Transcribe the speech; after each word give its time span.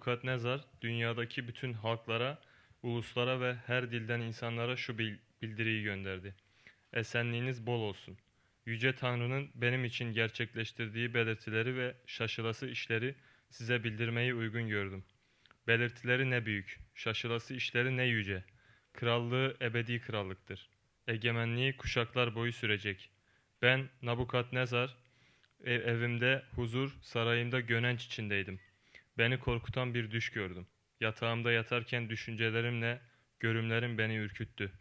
Nabukadnezar 0.00 0.60
dünyadaki 0.82 1.48
bütün 1.48 1.72
halklara, 1.72 2.38
uluslara 2.82 3.40
ve 3.40 3.54
her 3.54 3.90
dilden 3.90 4.20
insanlara 4.20 4.76
şu 4.76 4.98
bil- 4.98 5.18
bildiriyi 5.42 5.82
gönderdi. 5.82 6.34
Esenliğiniz 6.92 7.66
bol 7.66 7.80
olsun. 7.80 8.18
Yüce 8.66 8.94
Tanrı'nın 8.94 9.50
benim 9.54 9.84
için 9.84 10.12
gerçekleştirdiği 10.12 11.14
belirtileri 11.14 11.76
ve 11.76 11.94
şaşılası 12.06 12.66
işleri 12.68 13.14
size 13.50 13.84
bildirmeyi 13.84 14.34
uygun 14.34 14.68
gördüm. 14.68 15.04
Belirtileri 15.66 16.30
ne 16.30 16.46
büyük, 16.46 16.80
şaşılası 16.94 17.54
işleri 17.54 17.96
ne 17.96 18.04
yüce. 18.04 18.44
Krallığı 18.92 19.56
ebedi 19.62 20.00
krallıktır. 20.00 20.68
Egemenliği 21.08 21.76
kuşaklar 21.76 22.34
boyu 22.34 22.52
sürecek. 22.52 23.10
Ben 23.62 23.88
Nabukadnezar 24.02 24.96
ev- 25.64 25.82
evimde 25.88 26.42
huzur, 26.54 26.90
sarayımda 27.02 27.60
gönenç 27.60 28.04
içindeydim. 28.06 28.60
Beni 29.20 29.38
korkutan 29.38 29.94
bir 29.94 30.10
düş 30.10 30.30
gördüm. 30.30 30.66
Yatağımda 31.00 31.52
yatarken 31.52 32.08
düşüncelerimle 32.08 33.00
görümlerim 33.40 33.98
beni 33.98 34.16
ürküttü. 34.16 34.72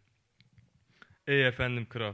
Ey 1.28 1.48
efendim 1.48 1.86
kral, 1.90 2.14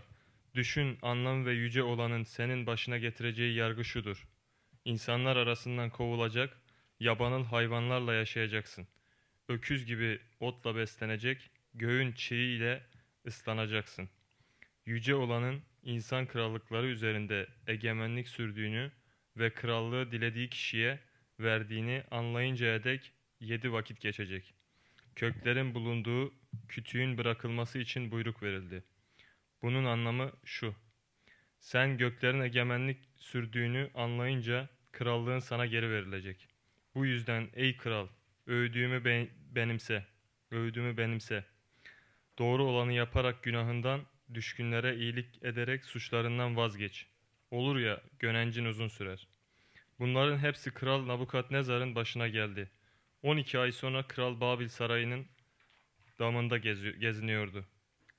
düşün 0.55 0.97
anlam 1.01 1.45
ve 1.45 1.53
yüce 1.53 1.83
olanın 1.83 2.23
senin 2.23 2.65
başına 2.65 2.97
getireceği 2.97 3.55
yargı 3.55 3.85
şudur. 3.85 4.27
İnsanlar 4.85 5.35
arasından 5.35 5.89
kovulacak, 5.89 6.57
yabanıl 6.99 7.45
hayvanlarla 7.45 8.13
yaşayacaksın. 8.13 8.87
Öküz 9.49 9.85
gibi 9.85 10.19
otla 10.39 10.75
beslenecek, 10.75 11.51
göğün 11.73 12.11
çiğ 12.11 12.35
ile 12.35 12.83
ıslanacaksın. 13.27 14.09
Yüce 14.85 15.15
olanın 15.15 15.61
insan 15.83 16.27
krallıkları 16.27 16.87
üzerinde 16.87 17.47
egemenlik 17.67 18.27
sürdüğünü 18.27 18.91
ve 19.37 19.53
krallığı 19.53 20.11
dilediği 20.11 20.49
kişiye 20.49 20.99
verdiğini 21.39 22.03
anlayıncaya 22.11 22.83
dek 22.83 23.11
yedi 23.39 23.71
vakit 23.71 24.01
geçecek. 24.01 24.53
Köklerin 25.15 25.73
bulunduğu 25.75 26.33
kütüğün 26.67 27.17
bırakılması 27.17 27.79
için 27.79 28.11
buyruk 28.11 28.43
verildi. 28.43 28.83
Bunun 29.61 29.85
anlamı 29.85 30.31
şu. 30.45 30.75
Sen 31.59 31.97
göklerin 31.97 32.41
egemenlik 32.41 32.97
sürdüğünü 33.17 33.91
anlayınca 33.95 34.69
krallığın 34.91 35.39
sana 35.39 35.65
geri 35.65 35.89
verilecek. 35.89 36.47
Bu 36.95 37.05
yüzden 37.05 37.49
ey 37.53 37.77
kral, 37.77 38.07
övdüğümü 38.47 39.05
be- 39.05 39.29
benimse, 39.55 40.05
övdüğümü 40.51 40.97
benimse. 40.97 41.45
Doğru 42.37 42.63
olanı 42.63 42.93
yaparak 42.93 43.43
günahından, 43.43 44.01
düşkünlere 44.33 44.95
iyilik 44.95 45.43
ederek 45.43 45.85
suçlarından 45.85 46.55
vazgeç. 46.55 47.07
Olur 47.51 47.79
ya, 47.79 48.01
gönencin 48.19 48.65
uzun 48.65 48.87
sürer. 48.87 49.27
Bunların 49.99 50.37
hepsi 50.37 50.71
Kral 50.73 51.07
Nabukadnezar'ın 51.07 51.95
başına 51.95 52.27
geldi. 52.27 52.71
12 53.23 53.59
ay 53.59 53.71
sonra 53.71 54.07
Kral 54.07 54.39
Babil 54.39 54.67
Sarayı'nın 54.67 55.27
damında 56.19 56.57
gezi- 56.57 56.99
geziniyordu. 56.99 57.65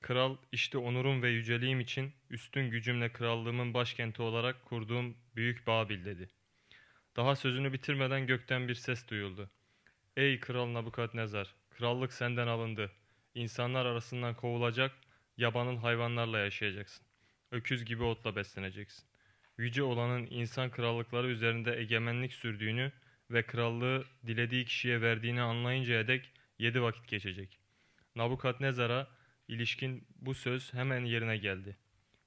Kral 0.01 0.37
işte 0.51 0.77
onurum 0.77 1.21
ve 1.21 1.29
yüceliğim 1.29 1.79
için 1.79 2.13
üstün 2.29 2.69
gücümle 2.69 3.11
krallığımın 3.11 3.73
başkenti 3.73 4.21
olarak 4.21 4.65
kurduğum 4.65 5.17
büyük 5.35 5.67
Babil 5.67 6.05
dedi. 6.05 6.29
Daha 7.15 7.35
sözünü 7.35 7.73
bitirmeden 7.73 8.27
gökten 8.27 8.67
bir 8.67 8.75
ses 8.75 9.07
duyuldu. 9.07 9.49
Ey 10.17 10.39
Kral 10.39 10.73
Nabukadnezar, 10.73 11.55
krallık 11.69 12.13
senden 12.13 12.47
alındı. 12.47 12.91
İnsanlar 13.35 13.85
arasından 13.85 14.35
kovulacak, 14.35 14.91
yabanıl 15.37 15.77
hayvanlarla 15.77 16.39
yaşayacaksın. 16.39 17.05
Öküz 17.51 17.85
gibi 17.85 18.03
otla 18.03 18.35
besleneceksin. 18.35 19.05
Yüce 19.57 19.83
olanın 19.83 20.27
insan 20.29 20.71
krallıkları 20.71 21.27
üzerinde 21.27 21.79
egemenlik 21.79 22.33
sürdüğünü 22.33 22.91
ve 23.31 23.43
krallığı 23.45 24.05
dilediği 24.27 24.65
kişiye 24.65 25.01
verdiğini 25.01 25.41
anlayıncaya 25.41 26.07
dek 26.07 26.31
yedi 26.59 26.81
vakit 26.81 27.07
geçecek. 27.07 27.59
Nabukadnezar'a 28.15 29.07
ilişkin 29.47 30.07
bu 30.15 30.33
söz 30.33 30.73
hemen 30.73 31.05
yerine 31.05 31.37
geldi. 31.37 31.77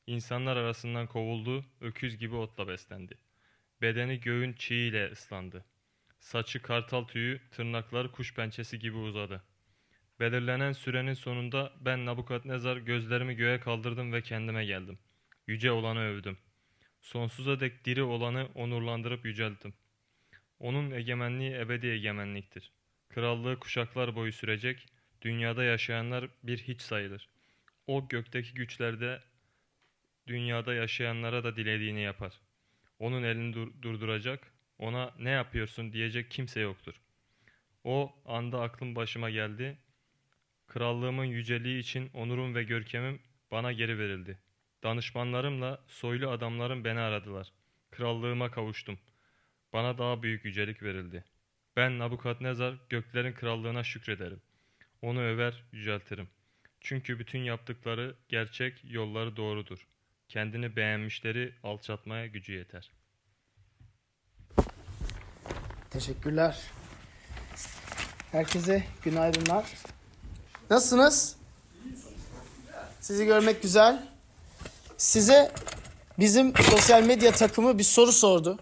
İnsanlar 0.07 0.57
arasından 0.57 1.07
kovuldu, 1.07 1.65
öküz 1.81 2.19
gibi 2.19 2.35
otla 2.35 2.69
beslendi. 2.69 3.19
Bedeni 3.83 4.21
göğün 4.21 4.53
çiğ 4.53 4.75
ile 4.75 5.11
ıslandı. 5.11 5.65
Saçı 6.21 6.63
kartal 6.63 7.05
tüyü, 7.05 7.41
tırnakları 7.51 8.13
kuş 8.13 8.35
pençesi 8.35 8.79
gibi 8.79 8.97
uzadı. 8.97 9.43
Belirlenen 10.21 10.73
sürenin 10.73 11.15
sonunda 11.15 11.73
ben 11.81 12.07
Nabukadnezar 12.07 12.77
gözlerimi 12.77 13.35
göğe 13.35 13.61
kaldırdım 13.61 14.13
ve 14.13 14.23
kendime 14.23 14.65
geldim. 14.65 14.99
Yüce 15.47 15.73
olanı 15.73 16.01
övdüm. 16.01 16.39
Sonsuza 17.01 17.61
dek 17.61 17.85
diri 17.85 18.03
olanı 18.03 18.49
onurlandırıp 18.55 19.25
yücelttim. 19.25 19.75
Onun 20.59 20.91
egemenliği 20.91 21.55
ebedi 21.55 21.87
egemenliktir. 21.87 22.73
Krallığı 23.09 23.59
kuşaklar 23.59 24.17
boyu 24.17 24.33
sürecek, 24.33 24.87
dünyada 25.23 25.65
yaşayanlar 25.65 26.29
bir 26.43 26.59
hiç 26.59 26.81
sayılır. 26.81 27.29
O 27.87 28.09
gökteki 28.09 28.55
güçlerde 28.55 29.23
dünyada 30.27 30.75
yaşayanlara 30.75 31.45
da 31.45 31.57
dilediğini 31.57 32.01
yapar. 32.01 32.41
Onun 32.99 33.23
elini 33.23 33.55
dur- 33.55 33.83
durduracak, 33.83 34.53
ona 34.79 35.15
ne 35.19 35.31
yapıyorsun 35.31 35.93
diyecek 35.93 36.31
kimse 36.31 36.61
yoktur. 36.61 37.01
O 37.85 38.23
anda 38.25 38.61
aklım 38.61 38.95
başıma 38.95 39.31
geldi. 39.31 39.79
Krallığımın 40.67 41.25
yüceliği 41.25 41.81
için 41.81 42.11
onurum 42.15 42.55
ve 42.55 42.63
görkemim 42.63 43.21
bana 43.51 43.73
geri 43.73 43.99
verildi. 43.99 44.39
Danışmanlarımla 44.83 45.79
soylu 45.87 46.31
adamlarım 46.31 46.85
beni 46.85 47.01
aradılar. 47.01 47.53
Krallığıma 47.91 48.51
kavuştum. 48.51 48.99
Bana 49.73 49.99
daha 49.99 50.23
büyük 50.23 50.45
yücelik 50.45 50.83
verildi. 50.83 51.25
Ben 51.77 51.99
Nabukadnezar 51.99 52.75
göklerin 52.89 53.33
krallığına 53.33 53.85
şükrederim. 53.85 54.41
Onu 55.03 55.21
över, 55.21 55.65
yüceltirim. 55.73 56.29
Çünkü 56.81 57.19
bütün 57.19 57.39
yaptıkları 57.39 58.17
gerçek, 58.29 58.85
yolları 58.85 59.37
doğrudur. 59.37 59.87
Kendini 60.29 60.77
beğenmişleri 60.77 61.55
alçaltmaya 61.63 62.27
gücü 62.27 62.53
yeter. 62.53 62.91
Teşekkürler. 65.91 66.61
Herkese 68.33 68.85
günaydınlar. 69.03 69.75
Nasılsınız? 70.71 71.37
Sizi 73.01 73.27
görmek 73.27 73.63
güzel. 73.63 74.09
Size 75.01 75.53
bizim 76.19 76.57
sosyal 76.57 77.03
medya 77.03 77.33
takımı 77.33 77.79
bir 77.79 77.83
soru 77.83 78.13
sordu. 78.13 78.59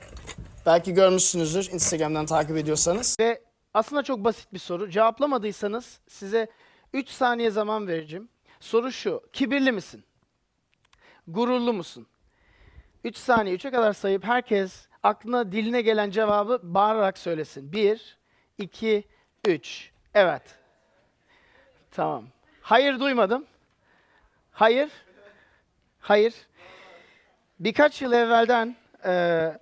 Belki 0.66 0.94
görmüşsünüzdür 0.94 1.71
Instagram'dan 1.72 2.26
takip 2.26 2.56
ediyorsanız. 2.56 3.16
Ve 3.21 3.43
aslında 3.75 4.03
çok 4.03 4.25
basit 4.25 4.53
bir 4.53 4.59
soru. 4.59 4.91
Cevaplamadıysanız 4.91 6.00
size 6.09 6.48
3 6.93 7.09
saniye 7.09 7.50
zaman 7.50 7.88
vereceğim. 7.88 8.28
Soru 8.60 8.93
şu. 8.93 9.22
Kibirli 9.32 9.72
misin? 9.72 10.04
Gururlu 11.28 11.72
musun? 11.72 12.06
3 13.04 13.16
saniye 13.16 13.56
3'e 13.56 13.71
kadar 13.71 13.93
sayıp 13.93 14.25
herkes 14.25 14.87
aklına 15.03 15.53
diline 15.53 15.82
gelen 15.82 16.10
cevabı 16.10 16.60
bağırarak 16.62 17.19
söylesin. 17.19 17.72
1, 17.72 18.19
2, 18.59 19.04
3. 19.47 19.91
Evet. 20.15 20.43
Tamam. 21.91 22.25
Hayır 22.62 23.00
duymadım. 23.00 23.47
Hayır. 24.53 24.91
Hayır. 26.08 26.34
Birkaç 27.60 28.02
yıl 28.02 28.12
evvelden 28.12 28.76
e, 29.04 29.52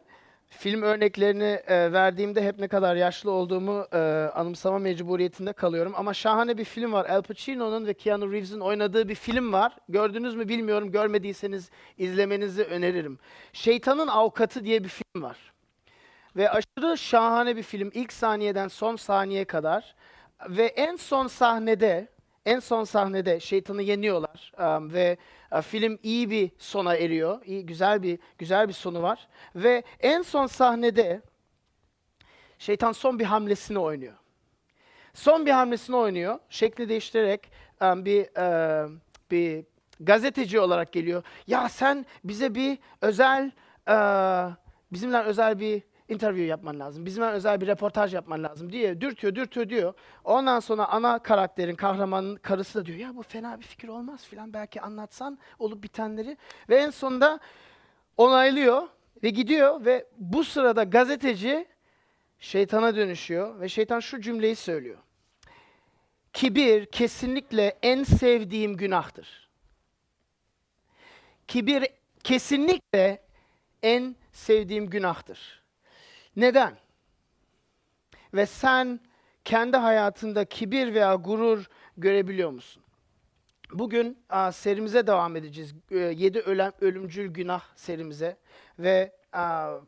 film 0.49 0.83
örneklerini 0.83 1.61
e, 1.67 1.93
verdiğimde 1.93 2.45
hep 2.45 2.59
ne 2.59 2.69
kadar 2.69 2.97
yaşlı 2.97 3.31
olduğumu 3.31 3.87
e, 3.93 3.99
anımsama 4.35 4.79
mecburiyetinde 4.79 5.53
kalıyorum. 5.53 5.93
Ama 5.97 6.15
şahane 6.15 6.59
bir 6.59 6.65
film 6.65 6.93
var. 6.93 7.07
Al 7.07 7.23
Pacino'nun 7.23 7.87
ve 7.87 7.95
Keanu 7.95 8.33
Reeves'in 8.33 8.61
oynadığı 8.61 9.09
bir 9.09 9.15
film 9.15 9.53
var. 9.53 9.77
Gördünüz 9.89 10.35
mü 10.35 10.49
bilmiyorum. 10.49 10.93
Görmediyseniz 10.93 11.71
izlemenizi 11.99 12.65
öneririm. 12.65 13.19
Şeytanın 13.53 14.09
Avukatı 14.09 14.65
diye 14.65 14.85
bir 14.85 14.89
film 14.89 15.23
var. 15.23 15.53
Ve 16.37 16.51
aşırı 16.51 16.99
şahane 16.99 17.57
bir 17.57 17.63
film. 17.63 17.91
İlk 17.95 18.13
saniyeden 18.13 18.69
son 18.69 18.97
saniyeye 18.97 19.45
kadar. 19.45 19.95
Ve 20.49 20.65
en 20.65 20.97
son 20.97 21.27
sahnede, 21.27 22.09
en 22.45 22.59
son 22.59 22.85
sahnede 22.85 23.41
şeytanı 23.41 23.83
yeniyorlar. 23.83 24.53
Um, 24.59 24.93
ve 24.93 25.17
uh, 25.53 25.63
film 25.63 25.99
iyi 26.03 26.31
bir 26.31 26.51
sona 26.59 26.97
eriyor. 26.97 27.45
İyi, 27.45 27.67
güzel 27.67 28.03
bir 28.03 28.19
güzel 28.39 28.69
bir 28.69 28.73
sonu 28.73 29.03
var. 29.03 29.29
Ve 29.55 29.83
en 30.01 30.23
son 30.23 30.47
sahnede 30.47 31.21
şeytan 32.59 32.93
son 32.93 33.19
bir 33.19 33.25
hamlesini 33.25 33.79
oynuyor. 33.79 34.15
Son 35.15 35.47
bir 35.47 35.51
hamlesini 35.51 35.97
oynuyor. 35.97 36.39
Şekli 36.51 36.89
değiştirerek 36.89 37.51
um, 37.81 38.05
bir 38.05 38.23
uh, 38.23 38.91
bir 39.31 39.65
gazeteci 40.01 40.61
olarak 40.61 40.93
geliyor. 40.93 41.23
Ya 41.47 41.69
sen 41.69 42.07
bize 42.25 42.55
bir 42.55 42.79
özel 43.01 43.51
uh, 43.89 44.55
bizimle 44.93 45.19
özel 45.19 45.61
bir 45.61 45.83
interview 46.09 46.47
yapman 46.47 46.81
lazım. 46.81 47.07
Bizimle 47.07 47.27
özel 47.27 47.61
bir 47.61 47.67
reportaj 47.67 48.15
yapman 48.15 48.43
lazım 48.43 48.73
diye 48.73 49.01
dürtüyor, 49.01 49.35
dürtüyor 49.35 49.69
diyor. 49.69 49.95
Ondan 50.25 50.61
sonra 50.61 50.87
ana 50.89 51.19
karakterin, 51.19 51.75
kahramanın 51.75 52.37
karısı 52.37 52.79
da 52.79 52.87
diyor 52.87 52.99
ya 52.99 53.17
bu 53.17 53.23
fena 53.23 53.59
bir 53.59 53.65
fikir 53.65 53.89
olmaz 53.89 54.25
filan 54.25 54.53
belki 54.53 54.81
anlatsan 54.81 55.39
olup 55.59 55.83
bitenleri. 55.83 56.37
Ve 56.69 56.77
en 56.77 56.91
sonunda 56.91 57.41
onaylıyor 58.17 58.89
ve 59.23 59.31
gidiyor 59.31 59.85
ve 59.85 60.07
bu 60.17 60.45
sırada 60.45 60.85
gazeteci 60.85 61.67
şeytana 62.39 62.97
dönüşüyor 62.97 63.61
ve 63.61 63.69
şeytan 63.69 64.01
şu 64.01 64.21
cümleyi 64.21 64.57
söylüyor. 64.57 64.99
Kibir 66.33 66.87
kesinlikle 66.87 67.79
en 67.83 68.03
sevdiğim 68.03 68.77
günahtır. 68.77 69.49
Kibir 71.49 71.87
kesinlikle 72.25 73.23
en 73.83 74.17
sevdiğim 74.33 74.91
günahtır. 74.91 75.66
Neden? 76.37 76.77
Ve 78.35 78.47
sen 78.47 79.01
kendi 79.45 79.77
hayatında 79.77 80.45
kibir 80.45 80.95
veya 80.95 81.15
gurur 81.15 81.67
görebiliyor 81.97 82.51
musun? 82.51 82.83
Bugün 83.73 84.19
aa, 84.29 84.53
serimize 84.53 85.07
devam 85.07 85.37
edeceğiz. 85.37 85.75
7 85.91 86.41
ölüm, 86.41 86.73
ölümcül 86.81 87.29
günah 87.29 87.63
serimize. 87.77 88.37
Ve 88.79 89.13
aa, 89.33 89.79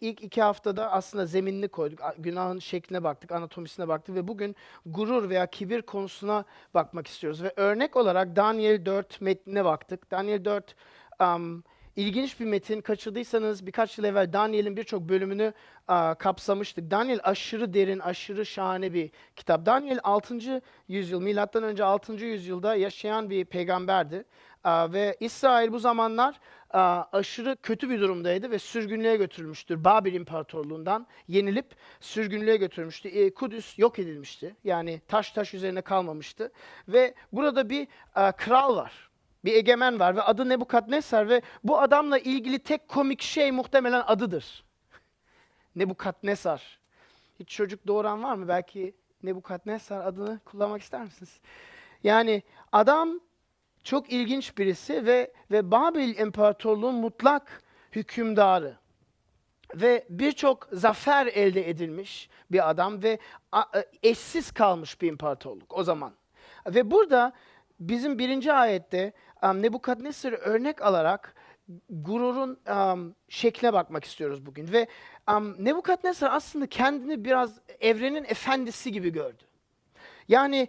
ilk 0.00 0.22
iki 0.22 0.42
haftada 0.42 0.92
aslında 0.92 1.26
zeminini 1.26 1.68
koyduk. 1.68 2.00
A- 2.00 2.14
Günahın 2.18 2.58
şekline 2.58 3.04
baktık, 3.04 3.32
anatomisine 3.32 3.88
baktık 3.88 4.14
ve 4.14 4.28
bugün 4.28 4.56
gurur 4.86 5.28
veya 5.30 5.46
kibir 5.46 5.82
konusuna 5.82 6.44
bakmak 6.74 7.06
istiyoruz. 7.06 7.42
Ve 7.42 7.52
örnek 7.56 7.96
olarak 7.96 8.36
Daniel 8.36 8.86
4 8.86 9.20
metnine 9.20 9.64
baktık. 9.64 10.10
Daniel 10.10 10.44
4 10.44 10.74
am, 11.18 11.62
ilginç 11.96 12.40
bir 12.40 12.44
metin. 12.44 12.80
Kaçırdıysanız 12.80 13.66
birkaç 13.66 13.98
yıl 13.98 14.04
evvel 14.04 14.32
Daniel'in 14.32 14.76
birçok 14.76 15.02
bölümünü 15.08 15.52
aa, 15.88 16.14
kapsamıştık. 16.14 16.90
Daniel 16.90 17.20
aşırı 17.22 17.74
derin, 17.74 17.98
aşırı 17.98 18.46
şahane 18.46 18.92
bir 18.94 19.10
kitap. 19.36 19.66
Daniel 19.66 19.98
6. 20.02 20.62
yüzyıl, 20.88 21.20
milattan 21.20 21.62
önce 21.62 21.84
6. 21.84 22.12
yüzyılda 22.12 22.74
yaşayan 22.74 23.30
bir 23.30 23.44
peygamberdi. 23.44 24.24
Aa, 24.64 24.92
ve 24.92 25.16
İsrail 25.20 25.72
bu 25.72 25.78
zamanlar 25.78 26.40
aa, 26.70 27.04
aşırı 27.12 27.56
kötü 27.62 27.90
bir 27.90 28.00
durumdaydı 28.00 28.50
ve 28.50 28.58
sürgünlüğe 28.58 29.16
götürülmüştür. 29.16 29.84
Babil 29.84 30.14
İmparatorluğundan 30.14 31.06
yenilip 31.28 31.66
sürgünlüğe 32.00 32.56
götürülmüştü. 32.56 33.08
Ee, 33.08 33.34
Kudüs 33.34 33.78
yok 33.78 33.98
edilmişti. 33.98 34.56
Yani 34.64 35.00
taş 35.08 35.32
taş 35.32 35.54
üzerine 35.54 35.82
kalmamıştı. 35.82 36.52
Ve 36.88 37.14
burada 37.32 37.70
bir 37.70 37.88
aa, 38.14 38.32
kral 38.32 38.76
var. 38.76 39.05
Bir 39.46 39.54
egemen 39.54 40.00
var 40.00 40.16
ve 40.16 40.22
adı 40.22 40.48
Nebukadnesar 40.48 41.28
ve 41.28 41.42
bu 41.64 41.80
adamla 41.80 42.18
ilgili 42.18 42.58
tek 42.58 42.88
komik 42.88 43.22
şey 43.22 43.52
muhtemelen 43.52 44.02
adıdır. 44.06 44.64
Nebukadnesar. 45.76 46.78
Hiç 47.40 47.48
çocuk 47.48 47.86
doğuran 47.86 48.22
var 48.22 48.34
mı? 48.34 48.48
Belki 48.48 48.94
Nebukadnesar 49.22 50.06
adını 50.06 50.40
kullanmak 50.44 50.82
ister 50.82 51.02
misiniz? 51.02 51.40
Yani 52.02 52.42
adam 52.72 53.20
çok 53.84 54.12
ilginç 54.12 54.58
birisi 54.58 55.06
ve 55.06 55.32
ve 55.50 55.70
Babil 55.70 56.18
İmparatorluğu'nun 56.18 56.94
mutlak 56.94 57.62
hükümdarı 57.92 58.76
ve 59.74 60.06
birçok 60.10 60.68
zafer 60.72 61.26
elde 61.26 61.70
edilmiş 61.70 62.28
bir 62.50 62.70
adam 62.70 63.02
ve 63.02 63.18
e, 63.54 63.84
eşsiz 64.02 64.52
kalmış 64.52 65.02
bir 65.02 65.08
imparatorluk 65.08 65.78
o 65.78 65.84
zaman. 65.84 66.12
Ve 66.66 66.90
burada 66.90 67.32
bizim 67.80 68.18
birinci 68.18 68.52
ayette 68.52 69.12
um, 69.42 69.62
Nebukadnesar'ı 69.62 70.36
örnek 70.36 70.82
alarak 70.82 71.34
gururun 71.90 72.58
um, 72.70 73.14
şekline 73.28 73.72
bakmak 73.72 74.04
istiyoruz 74.04 74.46
bugün. 74.46 74.72
Ve 74.72 74.86
um, 75.30 75.64
Nebukadnesar 75.64 76.30
aslında 76.32 76.66
kendini 76.66 77.24
biraz 77.24 77.60
evrenin 77.80 78.24
efendisi 78.24 78.92
gibi 78.92 79.12
gördü. 79.12 79.42
Yani 80.28 80.68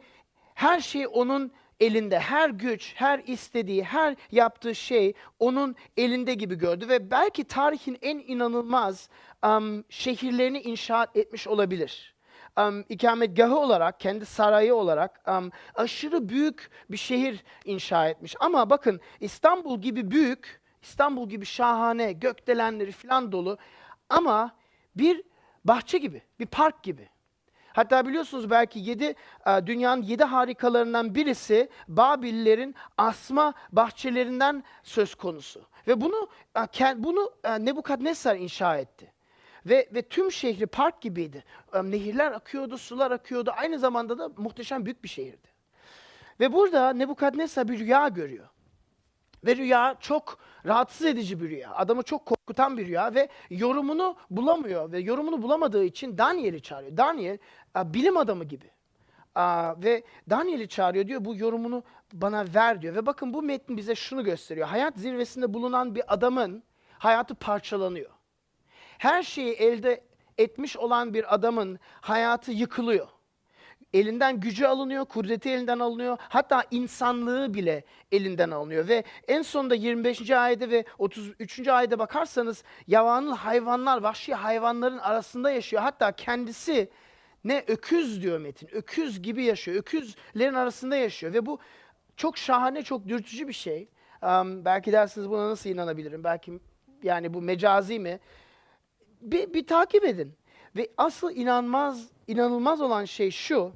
her 0.55 0.79
şey 0.79 1.07
onun 1.07 1.51
elinde, 1.79 2.19
her 2.19 2.49
güç, 2.49 2.93
her 2.95 3.19
istediği, 3.19 3.83
her 3.83 4.15
yaptığı 4.31 4.75
şey 4.75 5.13
onun 5.39 5.75
elinde 5.97 6.33
gibi 6.33 6.55
gördü 6.55 6.89
ve 6.89 7.11
belki 7.11 7.43
tarihin 7.43 7.97
en 8.01 8.17
inanılmaz 8.17 9.09
am, 9.41 9.83
şehirlerini 9.89 10.61
inşa 10.61 11.07
etmiş 11.15 11.47
olabilir. 11.47 12.16
Um, 12.57 12.86
ikametgahı 12.89 13.59
olarak, 13.59 14.00
kendi 14.00 14.25
sarayı 14.25 14.75
olarak 14.75 15.27
am, 15.27 15.51
aşırı 15.75 16.30
büyük 16.30 16.69
bir 16.89 16.98
şehir 16.98 17.44
inşa 17.65 18.07
etmiş. 18.07 18.36
Ama 18.39 18.69
bakın 18.69 19.01
İstanbul 19.19 19.81
gibi 19.81 20.12
büyük, 20.12 20.62
İstanbul 20.81 21.30
gibi 21.30 21.45
şahane, 21.45 22.13
gökdelenleri 22.13 22.92
falan 22.92 23.31
dolu 23.31 23.57
ama 24.09 24.51
bir 24.95 25.24
bahçe 25.65 25.98
gibi, 25.98 26.21
bir 26.39 26.45
park 26.45 26.83
gibi. 26.83 27.09
Hatta 27.74 28.07
biliyorsunuz 28.07 28.50
belki 28.50 28.80
yedi, 28.80 29.15
e, 29.48 29.68
dünyanın 29.68 30.01
yedi 30.01 30.24
harikalarından 30.24 31.15
birisi 31.15 31.69
Babillerin 31.88 32.75
asma 32.98 33.53
bahçelerinden 33.71 34.63
söz 34.83 35.15
konusu. 35.15 35.62
Ve 35.88 36.01
bunu 36.01 36.30
e, 36.80 37.03
bunu 37.03 37.31
e, 37.44 37.65
Nebukadnesar 37.65 38.36
inşa 38.36 38.77
etti. 38.77 39.13
Ve, 39.69 39.89
ve 39.93 40.01
tüm 40.01 40.31
şehri 40.31 40.67
park 40.67 41.01
gibiydi. 41.01 41.43
Nehirler 41.83 42.31
akıyordu, 42.31 42.77
sular 42.77 43.11
akıyordu. 43.11 43.51
Aynı 43.57 43.79
zamanda 43.79 44.17
da 44.19 44.29
muhteşem 44.37 44.85
büyük 44.85 45.03
bir 45.03 45.09
şehirdi. 45.09 45.47
Ve 46.39 46.53
burada 46.53 46.93
Nebukadnesar 46.93 47.67
bir 47.67 47.79
rüya 47.79 48.07
görüyor. 48.07 48.47
Ve 49.45 49.55
rüya 49.55 49.97
çok 49.99 50.39
rahatsız 50.65 51.07
edici 51.07 51.41
bir 51.41 51.49
rüya. 51.49 51.75
Adamı 51.75 52.03
çok 52.03 52.25
korkutan 52.25 52.77
bir 52.77 52.87
rüya 52.87 53.13
ve 53.13 53.29
yorumunu 53.49 54.15
bulamıyor. 54.29 54.91
Ve 54.91 54.99
yorumunu 54.99 55.41
bulamadığı 55.41 55.83
için 55.83 56.17
Daniel'i 56.17 56.61
çağırıyor. 56.61 56.97
Daniel 56.97 57.37
bilim 57.75 58.17
adamı 58.17 58.43
gibi. 58.43 58.71
Ve 59.83 60.03
Daniel'i 60.29 60.67
çağırıyor 60.67 61.07
diyor 61.07 61.25
bu 61.25 61.35
yorumunu 61.35 61.83
bana 62.13 62.45
ver 62.55 62.81
diyor. 62.81 62.95
Ve 62.95 63.05
bakın 63.05 63.33
bu 63.33 63.41
metnin 63.41 63.77
bize 63.77 63.95
şunu 63.95 64.23
gösteriyor. 64.23 64.67
Hayat 64.67 64.97
zirvesinde 64.97 65.53
bulunan 65.53 65.95
bir 65.95 66.13
adamın 66.13 66.63
hayatı 66.99 67.35
parçalanıyor. 67.35 68.16
Her 68.97 69.23
şeyi 69.23 69.53
elde 69.53 70.03
etmiş 70.38 70.77
olan 70.77 71.13
bir 71.13 71.35
adamın 71.35 71.79
hayatı 72.01 72.51
yıkılıyor. 72.51 73.07
Elinden 73.94 74.39
gücü 74.39 74.65
alınıyor, 74.65 75.05
kudreti 75.05 75.49
elinden 75.49 75.79
alınıyor. 75.79 76.17
Hatta 76.19 76.63
insanlığı 76.71 77.53
bile 77.53 77.83
elinden 78.11 78.51
alınıyor. 78.51 78.88
Ve 78.88 79.03
en 79.27 79.41
sonunda 79.41 79.75
25. 79.75 80.31
ayette 80.31 80.71
ve 80.71 80.85
33. 80.97 81.67
ayete 81.67 81.99
bakarsanız 81.99 82.63
yavanlı 82.88 83.33
hayvanlar, 83.33 84.01
vahşi 84.01 84.33
hayvanların 84.33 84.97
arasında 84.97 85.51
yaşıyor. 85.51 85.81
Hatta 85.81 86.11
kendisi 86.11 86.89
ne 87.43 87.63
öküz 87.67 88.21
diyor 88.21 88.39
Metin. 88.39 88.69
Öküz 88.71 89.21
gibi 89.21 89.43
yaşıyor. 89.43 89.77
Öküzlerin 89.77 90.53
arasında 90.53 90.95
yaşıyor. 90.95 91.33
Ve 91.33 91.45
bu 91.45 91.59
çok 92.17 92.38
şahane, 92.38 92.83
çok 92.83 93.07
dürtücü 93.07 93.47
bir 93.47 93.53
şey. 93.53 93.89
Am, 94.22 94.65
belki 94.65 94.91
dersiniz 94.91 95.29
buna 95.29 95.50
nasıl 95.50 95.69
inanabilirim? 95.69 96.24
Belki 96.24 96.60
yani 97.03 97.33
bu 97.33 97.41
mecazi 97.41 98.00
mi? 98.00 98.19
Bir, 99.21 99.53
bir 99.53 99.67
takip 99.67 100.03
edin. 100.03 100.33
Ve 100.75 100.89
asıl 100.97 101.36
inanmaz, 101.36 102.07
inanılmaz 102.27 102.81
olan 102.81 103.05
şey 103.05 103.31
şu. 103.31 103.74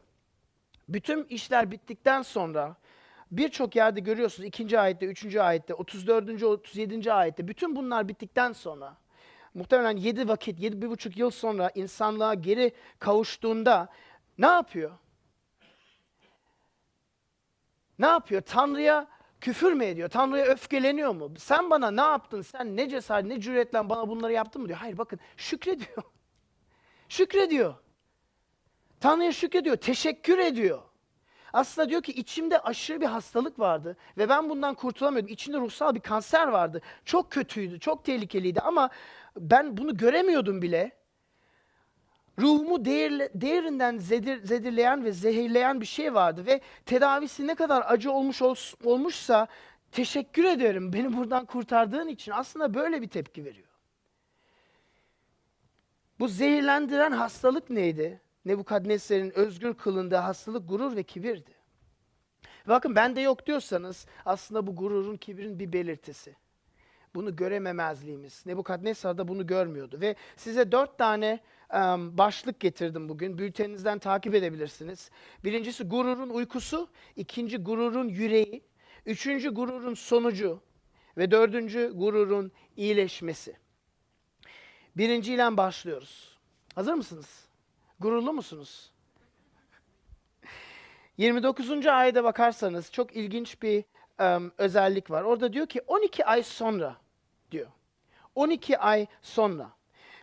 Bütün 0.90 1.24
işler 1.24 1.72
bittikten 1.72 2.22
sonra 2.22 2.76
birçok 3.32 3.76
yerde 3.76 4.00
görüyorsunuz 4.00 4.48
ikinci 4.48 4.80
ayette, 4.80 5.06
üçüncü 5.06 5.40
ayette, 5.40 5.74
34. 5.74 6.44
37. 6.44 7.14
ayette 7.14 7.48
bütün 7.48 7.76
bunlar 7.76 8.08
bittikten 8.08 8.54
sonra 8.54 8.98
muhtemelen 9.54 9.98
yedi 9.98 10.28
vakit, 10.28 10.60
yedi 10.60 10.82
bir 10.82 10.90
buçuk 10.90 11.18
yıl 11.18 11.30
sonra 11.30 11.72
insanlığa 11.76 12.34
geri 12.34 12.72
kavuştuğunda 13.00 13.90
ne 14.38 14.48
yapıyor? 14.48 14.92
Ne 18.00 18.08
yapıyor? 18.08 18.42
Tanrı'ya 18.42 19.08
küfür 19.42 19.74
mü 19.74 19.86
ediyor? 19.86 20.10
Tanrı'ya 20.10 20.46
öfkeleniyor 20.46 21.16
mu? 21.16 21.34
Sen 21.38 21.70
bana 21.70 21.92
ne 21.92 22.02
yaptın? 22.02 22.42
Sen 22.42 22.78
ne 22.78 22.90
cesaret, 22.90 23.26
ne 23.26 23.42
cüretle 23.42 23.90
bana 23.90 24.10
bunları 24.10 24.34
yaptın 24.34 24.62
mı 24.62 24.68
diyor. 24.68 24.80
Hayır 24.80 24.98
bakın 24.98 25.20
şükrediyor. 25.38 26.04
şükrediyor. 27.10 27.76
Tanrı'ya 29.00 29.32
şükrediyor. 29.32 29.76
Teşekkür 29.76 30.38
ediyor. 30.38 30.82
Aslında 31.54 31.90
diyor 31.90 32.04
ki 32.04 32.12
içimde 32.12 32.60
aşırı 32.60 33.02
bir 33.02 33.06
hastalık 33.06 33.60
vardı 33.60 33.98
ve 34.18 34.30
ben 34.30 34.50
bundan 34.50 34.76
kurtulamıyordum. 34.76 35.34
İçimde 35.34 35.58
ruhsal 35.58 35.96
bir 35.96 36.00
kanser 36.00 36.48
vardı. 36.48 36.82
Çok 37.06 37.32
kötüydü, 37.32 37.80
çok 37.80 38.06
tehlikeliydi 38.06 38.62
ama 38.62 38.90
ben 39.38 39.78
bunu 39.78 39.98
göremiyordum 39.98 40.62
bile. 40.62 41.01
Ruhumu 42.42 42.86
değerle, 42.86 43.30
değerinden 43.36 43.98
zedir, 43.98 44.44
zedirleyen 44.44 45.06
ve 45.06 45.12
zehirleyen 45.12 45.82
bir 45.82 45.86
şey 45.86 46.14
vardı 46.14 46.46
ve 46.46 46.62
tedavisi 46.86 47.48
ne 47.48 47.56
kadar 47.56 47.84
acı 47.88 48.12
olmuş 48.12 48.42
ol- 48.42 48.56
olmuşsa 48.84 49.48
teşekkür 49.92 50.44
ederim 50.44 50.94
beni 50.94 51.18
buradan 51.18 51.46
kurtardığın 51.46 52.08
için 52.08 52.32
aslında 52.32 52.74
böyle 52.74 53.02
bir 53.02 53.08
tepki 53.08 53.46
veriyor. 53.46 53.68
Bu 56.20 56.28
zehirlendiren 56.28 57.12
hastalık 57.12 57.70
neydi? 57.70 58.22
Nebukadnesar'ın 58.46 59.32
özgür 59.36 59.74
kılındığı 59.74 60.16
hastalık 60.16 60.70
gurur 60.70 60.96
ve 60.96 61.04
kibirdi. 61.04 61.52
Bakın 62.68 62.96
bende 62.96 63.22
yok 63.22 63.46
diyorsanız 63.46 64.06
aslında 64.26 64.68
bu 64.68 64.76
gururun, 64.76 65.18
kibirin 65.18 65.60
bir 65.60 65.74
belirtisi. 65.74 66.36
Bunu 67.16 67.36
görememezliğimiz. 67.36 68.46
Nebukadnesar 68.46 69.18
da 69.18 69.28
bunu 69.28 69.48
görmüyordu. 69.48 70.02
Ve 70.02 70.16
size 70.36 70.72
dört 70.72 70.98
tane 70.98 71.40
başlık 72.18 72.60
getirdim 72.60 73.10
bugün. 73.10 73.38
Bülteninizden 73.38 74.00
takip 74.00 74.36
edebilirsiniz. 74.36 75.12
Birincisi 75.44 75.84
gururun 75.84 76.30
uykusu. 76.30 76.90
ikinci 77.16 77.58
gururun 77.58 78.08
yüreği. 78.08 78.64
Üçüncü 79.06 79.50
gururun 79.54 79.94
sonucu. 79.94 80.62
Ve 81.18 81.32
dördüncü 81.32 81.92
gururun 81.96 82.52
iyileşmesi. 82.78 83.56
Birinciyle 84.98 85.58
başlıyoruz. 85.58 86.38
Hazır 86.76 86.94
mısınız? 86.94 87.46
Gururlu 88.00 88.34
musunuz? 88.34 88.92
29. 91.18 91.88
ayete 91.88 92.24
bakarsanız 92.24 92.92
çok 92.92 93.16
ilginç 93.16 93.62
bir 93.62 93.84
em, 94.20 94.52
özellik 94.58 95.12
var. 95.12 95.24
Orada 95.24 95.54
diyor 95.54 95.68
ki 95.68 95.82
12 95.88 96.26
ay 96.26 96.44
sonra 96.44 96.96
diyor. 97.52 97.68
12 98.36 98.78
ay 98.78 99.08
sonra. 99.22 99.72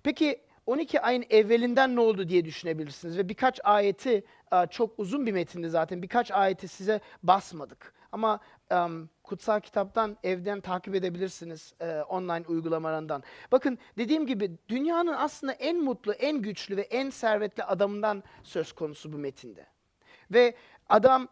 Peki 0.03 0.41
12 0.69 1.01
ayın 1.01 1.25
evvelinden 1.31 1.97
ne 1.97 2.01
oldu 2.01 2.29
diye 2.29 2.45
düşünebilirsiniz 2.45 3.19
ve 3.19 3.29
birkaç 3.29 3.61
ayeti 3.65 4.25
e, 4.53 4.67
çok 4.71 4.99
uzun 4.99 5.27
bir 5.27 5.33
metinde 5.33 5.69
zaten 5.69 6.03
birkaç 6.03 6.31
ayeti 6.31 6.69
size 6.69 7.01
basmadık. 7.23 7.95
Ama 8.13 8.41
em, 8.71 9.09
kutsal 9.23 9.61
kitaptan 9.61 10.17
evden 10.23 10.61
takip 10.61 10.95
edebilirsiniz 10.95 11.75
e, 11.81 12.01
online 12.01 12.45
uygulamalarından. 12.49 13.23
Bakın 13.53 13.79
dediğim 13.99 14.27
gibi 14.27 14.53
dünyanın 14.69 15.13
aslında 15.13 15.53
en 15.53 15.83
mutlu, 15.83 16.13
en 16.13 16.43
güçlü 16.43 16.77
ve 16.77 16.83
en 16.83 17.11
servetli 17.11 17.65
adamından 17.65 18.23
söz 18.43 18.73
konusu 18.73 19.13
bu 19.13 19.19
metinde. 19.19 19.67
Ve 20.31 20.55
adam 20.89 21.29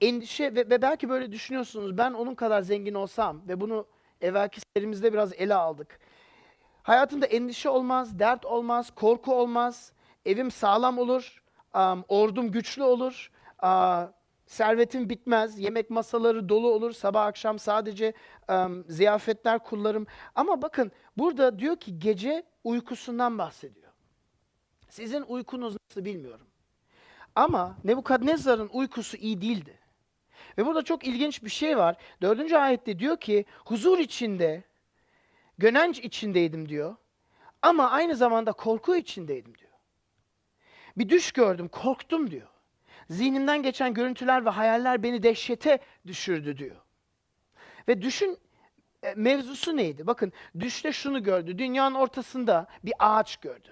endişe 0.00 0.54
ve, 0.54 0.70
ve 0.70 0.82
belki 0.82 1.08
böyle 1.08 1.32
düşünüyorsunuz 1.32 1.98
ben 1.98 2.12
onun 2.12 2.34
kadar 2.34 2.62
zengin 2.62 2.94
olsam 2.94 3.48
ve 3.48 3.60
bunu 3.60 3.86
evvelki 4.20 4.60
serimizde 4.76 5.12
biraz 5.12 5.32
ele 5.32 5.54
aldık. 5.54 5.98
Hayatımda 6.84 7.26
endişe 7.26 7.68
olmaz, 7.68 8.18
dert 8.18 8.44
olmaz, 8.44 8.90
korku 8.94 9.34
olmaz, 9.34 9.92
evim 10.26 10.50
sağlam 10.50 10.98
olur, 10.98 11.42
am, 11.72 12.04
ordum 12.08 12.50
güçlü 12.52 12.82
olur, 12.82 13.30
aa, 13.58 14.06
servetim 14.46 15.08
bitmez, 15.08 15.58
yemek 15.58 15.90
masaları 15.90 16.48
dolu 16.48 16.72
olur, 16.72 16.92
sabah 16.92 17.26
akşam 17.26 17.58
sadece 17.58 18.12
am, 18.48 18.84
ziyafetler 18.88 19.58
kullarım. 19.58 20.06
Ama 20.34 20.62
bakın 20.62 20.92
burada 21.16 21.58
diyor 21.58 21.76
ki 21.76 21.98
gece 21.98 22.42
uykusundan 22.64 23.38
bahsediyor. 23.38 23.92
Sizin 24.88 25.22
uykunuz 25.22 25.76
nasıl 25.88 26.04
bilmiyorum. 26.04 26.46
Ama 27.34 27.76
Nebukadnezar'ın 27.84 28.70
uykusu 28.72 29.16
iyi 29.16 29.40
değildi. 29.40 29.78
Ve 30.58 30.66
burada 30.66 30.82
çok 30.82 31.06
ilginç 31.06 31.44
bir 31.44 31.50
şey 31.50 31.78
var. 31.78 31.96
Dördüncü 32.22 32.56
ayette 32.56 32.98
diyor 32.98 33.20
ki 33.20 33.44
huzur 33.64 33.98
içinde, 33.98 34.64
gönenç 35.58 35.98
içindeydim 35.98 36.68
diyor. 36.68 36.96
Ama 37.62 37.90
aynı 37.90 38.16
zamanda 38.16 38.52
korku 38.52 38.96
içindeydim 38.96 39.58
diyor. 39.58 39.70
Bir 40.96 41.08
düş 41.08 41.32
gördüm, 41.32 41.68
korktum 41.68 42.30
diyor. 42.30 42.48
Zihnimden 43.10 43.62
geçen 43.62 43.94
görüntüler 43.94 44.44
ve 44.44 44.50
hayaller 44.50 45.02
beni 45.02 45.22
dehşete 45.22 45.78
düşürdü 46.06 46.58
diyor. 46.58 46.76
Ve 47.88 48.02
düşün 48.02 48.38
e, 49.02 49.14
mevzusu 49.14 49.76
neydi? 49.76 50.06
Bakın 50.06 50.32
düşte 50.60 50.92
şunu 50.92 51.22
gördü. 51.22 51.58
Dünyanın 51.58 51.94
ortasında 51.94 52.66
bir 52.84 52.94
ağaç 52.98 53.36
gördü. 53.36 53.68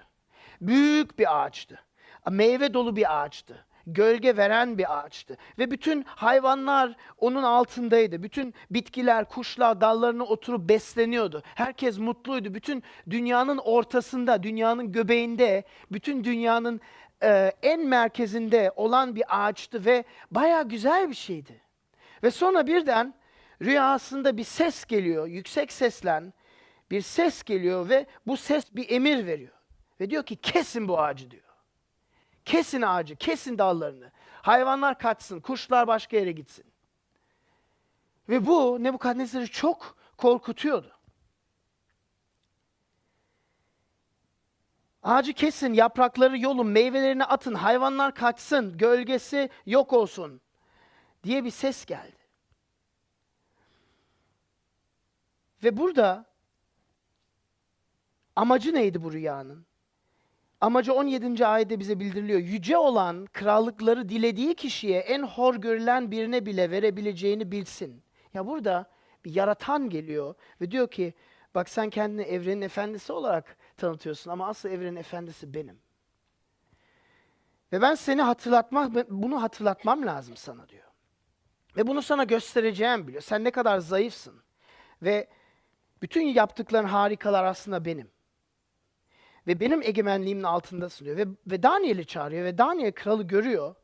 Büyük 0.61 1.19
bir 1.19 1.45
ağaçtı. 1.45 1.85
Meyve 2.31 2.75
dolu 2.75 2.97
bir 2.97 3.23
ağaçtı. 3.23 3.67
Gölge 3.87 4.37
veren 4.37 4.79
bir 4.79 4.99
ağaçtı. 4.99 5.37
Ve 5.59 5.71
bütün 5.71 6.03
hayvanlar 6.03 6.97
onun 7.19 7.43
altındaydı. 7.43 8.23
Bütün 8.23 8.55
bitkiler, 8.71 9.25
kuşlar 9.25 9.81
dallarına 9.81 10.25
oturup 10.25 10.69
besleniyordu. 10.69 11.43
Herkes 11.55 11.99
mutluydu. 11.99 12.55
Bütün 12.55 12.83
dünyanın 13.11 13.59
ortasında, 13.59 14.43
dünyanın 14.43 14.93
göbeğinde, 14.93 15.65
bütün 15.93 16.25
dünyanın 16.25 16.81
e, 17.23 17.53
en 17.63 17.87
merkezinde 17.87 18.73
olan 18.77 19.17
bir 19.17 19.25
ağaçtı 19.29 19.85
ve 19.85 20.05
baya 20.31 20.63
güzel 20.63 21.11
bir 21.11 21.15
şeydi. 21.15 21.61
Ve 22.23 22.31
sonra 22.31 22.67
birden 22.67 23.15
rüyasında 23.63 24.37
bir 24.37 24.45
ses 24.45 24.85
geliyor, 24.85 25.27
yüksek 25.27 25.73
seslen 25.73 26.33
bir 26.91 27.01
ses 27.01 27.43
geliyor 27.43 27.89
ve 27.89 28.07
bu 28.27 28.37
ses 28.37 28.75
bir 28.75 28.91
emir 28.91 29.27
veriyor. 29.27 29.53
Ve 30.01 30.11
diyor 30.11 30.27
ki 30.27 30.37
kesin 30.37 30.89
bu 30.89 31.01
ağacı 31.01 31.31
diyor. 31.31 31.42
Kesin 32.45 32.83
ağacı, 32.83 33.17
kesin 33.17 33.59
dallarını. 33.59 34.11
Hayvanlar 34.43 34.99
kaçsın, 34.99 35.41
kuşlar 35.41 35.87
başka 35.87 36.17
yere 36.17 36.33
gitsin. 36.33 36.65
Ve 38.29 38.47
bu 38.47 38.83
Nebukadnezar'ı 38.83 39.47
çok 39.47 39.97
korkutuyordu. 40.17 40.93
Ağacı 45.03 45.33
kesin, 45.33 45.73
yaprakları 45.73 46.39
yolun, 46.39 46.67
meyvelerini 46.67 47.25
atın, 47.25 47.55
hayvanlar 47.55 48.15
kaçsın, 48.15 48.79
gölgesi 48.79 49.51
yok 49.67 49.93
olsun 49.93 50.41
diye 51.25 51.45
bir 51.45 51.51
ses 51.51 51.85
geldi. 51.85 52.23
Ve 55.65 55.77
burada 55.77 56.25
amacı 58.37 58.75
neydi 58.75 59.03
bu 59.03 59.13
rüyanın? 59.13 59.67
Amacı 60.63 60.95
17. 60.95 61.47
ayette 61.47 61.81
bize 61.81 62.01
bildiriliyor. 62.01 62.41
Yüce 62.41 62.77
olan 62.79 63.27
krallıkları 63.33 64.09
dilediği 64.09 64.55
kişiye 64.55 65.01
en 65.01 65.23
hor 65.23 65.55
görülen 65.55 66.11
birine 66.11 66.47
bile 66.47 66.71
verebileceğini 66.71 67.53
bilsin. 67.53 68.03
Ya 68.35 68.47
burada 68.47 68.87
bir 69.25 69.35
yaratan 69.35 69.91
geliyor 69.91 70.35
ve 70.61 70.71
diyor 70.71 70.91
ki 70.91 71.15
bak 71.55 71.69
sen 71.69 71.91
kendini 71.91 72.23
evrenin 72.23 72.63
efendisi 72.63 73.13
olarak 73.13 73.57
tanıtıyorsun 73.77 74.31
ama 74.31 74.49
asıl 74.49 74.69
evrenin 74.69 74.97
efendisi 74.97 75.55
benim. 75.55 75.79
Ve 77.73 77.83
ben 77.83 77.95
seni 77.95 78.23
hatırlatmak, 78.23 79.11
bunu 79.11 79.43
hatırlatmam 79.43 80.07
lazım 80.07 80.37
sana 80.37 80.69
diyor. 80.69 80.89
Ve 81.77 81.87
bunu 81.87 82.03
sana 82.03 82.25
göstereceğim 82.25 83.07
biliyor. 83.07 83.23
Sen 83.23 83.45
ne 83.45 83.51
kadar 83.51 83.79
zayıfsın. 83.79 84.43
Ve 85.03 85.29
bütün 86.03 86.23
yaptıkların 86.23 86.89
harikalar 86.89 87.45
aslında 87.45 87.85
benim. 87.85 88.11
Ve 89.47 89.61
benim 89.61 89.83
egemenliğimin 89.83 90.43
altındasın 90.43 91.05
diyor. 91.05 91.17
Ve, 91.17 91.27
ve 91.47 91.63
Daniel'i 91.63 92.07
çağırıyor 92.07 92.45
ve 92.45 92.59
Daniel 92.59 92.93
kralı 92.93 93.23
görüyor. 93.23 93.75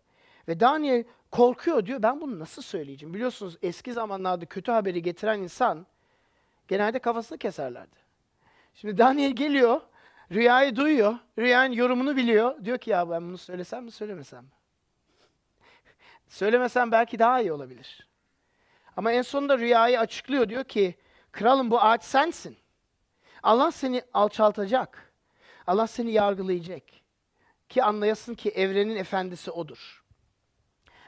Ve 0.48 0.60
Daniel 0.60 1.04
korkuyor 1.30 1.86
diyor. 1.86 2.02
Ben 2.02 2.20
bunu 2.20 2.38
nasıl 2.38 2.62
söyleyeceğim? 2.62 3.14
Biliyorsunuz 3.14 3.56
eski 3.62 3.92
zamanlarda 3.92 4.46
kötü 4.46 4.72
haberi 4.72 5.02
getiren 5.02 5.38
insan 5.38 5.86
genelde 6.68 6.98
kafasını 6.98 7.38
keserlerdi. 7.38 7.96
Şimdi 8.74 8.98
Daniel 8.98 9.32
geliyor, 9.32 9.80
rüyayı 10.32 10.76
duyuyor, 10.76 11.18
rüyanın 11.38 11.72
yorumunu 11.72 12.16
biliyor. 12.16 12.64
Diyor 12.64 12.78
ki 12.78 12.90
ya 12.90 13.10
ben 13.10 13.22
bunu 13.22 13.38
söylesem 13.38 13.84
mi 13.84 13.90
söylemesem 13.90 14.44
mi? 14.44 14.50
Söylemesem 16.28 16.92
belki 16.92 17.18
daha 17.18 17.40
iyi 17.40 17.52
olabilir. 17.52 18.08
Ama 18.96 19.12
en 19.12 19.22
sonunda 19.22 19.58
rüyayı 19.58 20.00
açıklıyor. 20.00 20.48
Diyor 20.48 20.64
ki 20.64 20.94
kralım 21.32 21.70
bu 21.70 21.80
ağaç 21.80 22.04
sensin. 22.04 22.56
Allah 23.42 23.70
seni 23.72 24.02
alçaltacak. 24.14 25.07
Allah 25.68 25.86
seni 25.86 26.10
yargılayacak. 26.10 26.82
Ki 27.68 27.84
anlayasın 27.84 28.34
ki 28.34 28.50
evrenin 28.50 28.96
efendisi 28.96 29.50
odur. 29.50 30.04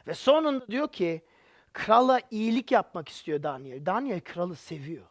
Ve 0.06 0.14
sonunda 0.14 0.66
diyor 0.66 0.92
ki 0.92 1.22
krala 1.72 2.20
iyilik 2.30 2.72
yapmak 2.72 3.08
istiyor 3.08 3.42
Daniel. 3.42 3.86
Daniel 3.86 4.20
kralı 4.20 4.56
seviyor. 4.56 5.06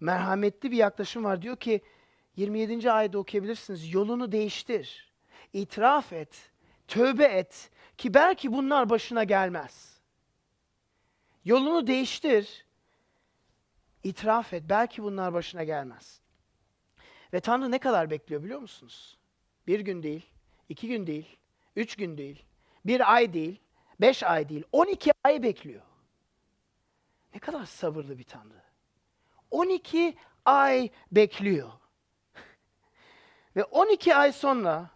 Merhametli 0.00 0.70
bir 0.70 0.76
yaklaşım 0.76 1.24
var. 1.24 1.42
Diyor 1.42 1.56
ki 1.56 1.80
27. 2.36 2.92
ayette 2.92 3.18
okuyabilirsiniz. 3.18 3.94
Yolunu 3.94 4.32
değiştir. 4.32 5.12
İtiraf 5.52 6.12
et. 6.12 6.50
Tövbe 6.88 7.24
et. 7.24 7.70
Ki 7.98 8.14
belki 8.14 8.52
bunlar 8.52 8.90
başına 8.90 9.24
gelmez. 9.24 10.00
Yolunu 11.44 11.86
değiştir. 11.86 12.66
İtiraf 14.04 14.52
et. 14.52 14.62
Belki 14.68 15.02
bunlar 15.02 15.32
başına 15.32 15.64
gelmez. 15.64 16.21
Ve 17.32 17.40
Tanrı 17.40 17.70
ne 17.70 17.78
kadar 17.78 18.10
bekliyor 18.10 18.42
biliyor 18.42 18.60
musunuz? 18.60 19.18
Bir 19.66 19.80
gün 19.80 20.02
değil, 20.02 20.26
iki 20.68 20.88
gün 20.88 21.06
değil, 21.06 21.36
üç 21.76 21.96
gün 21.96 22.18
değil, 22.18 22.44
bir 22.84 23.14
ay 23.14 23.32
değil, 23.32 23.60
beş 24.00 24.22
ay 24.22 24.48
değil, 24.48 24.64
on 24.72 24.86
iki 24.86 25.12
ay 25.24 25.42
bekliyor. 25.42 25.82
Ne 27.34 27.40
kadar 27.40 27.64
sabırlı 27.64 28.18
bir 28.18 28.24
Tanrı. 28.24 28.62
12 29.50 30.16
ay 30.44 30.90
bekliyor. 31.12 31.72
Ve 33.56 33.64
12 33.64 34.16
ay 34.16 34.32
sonra 34.32 34.90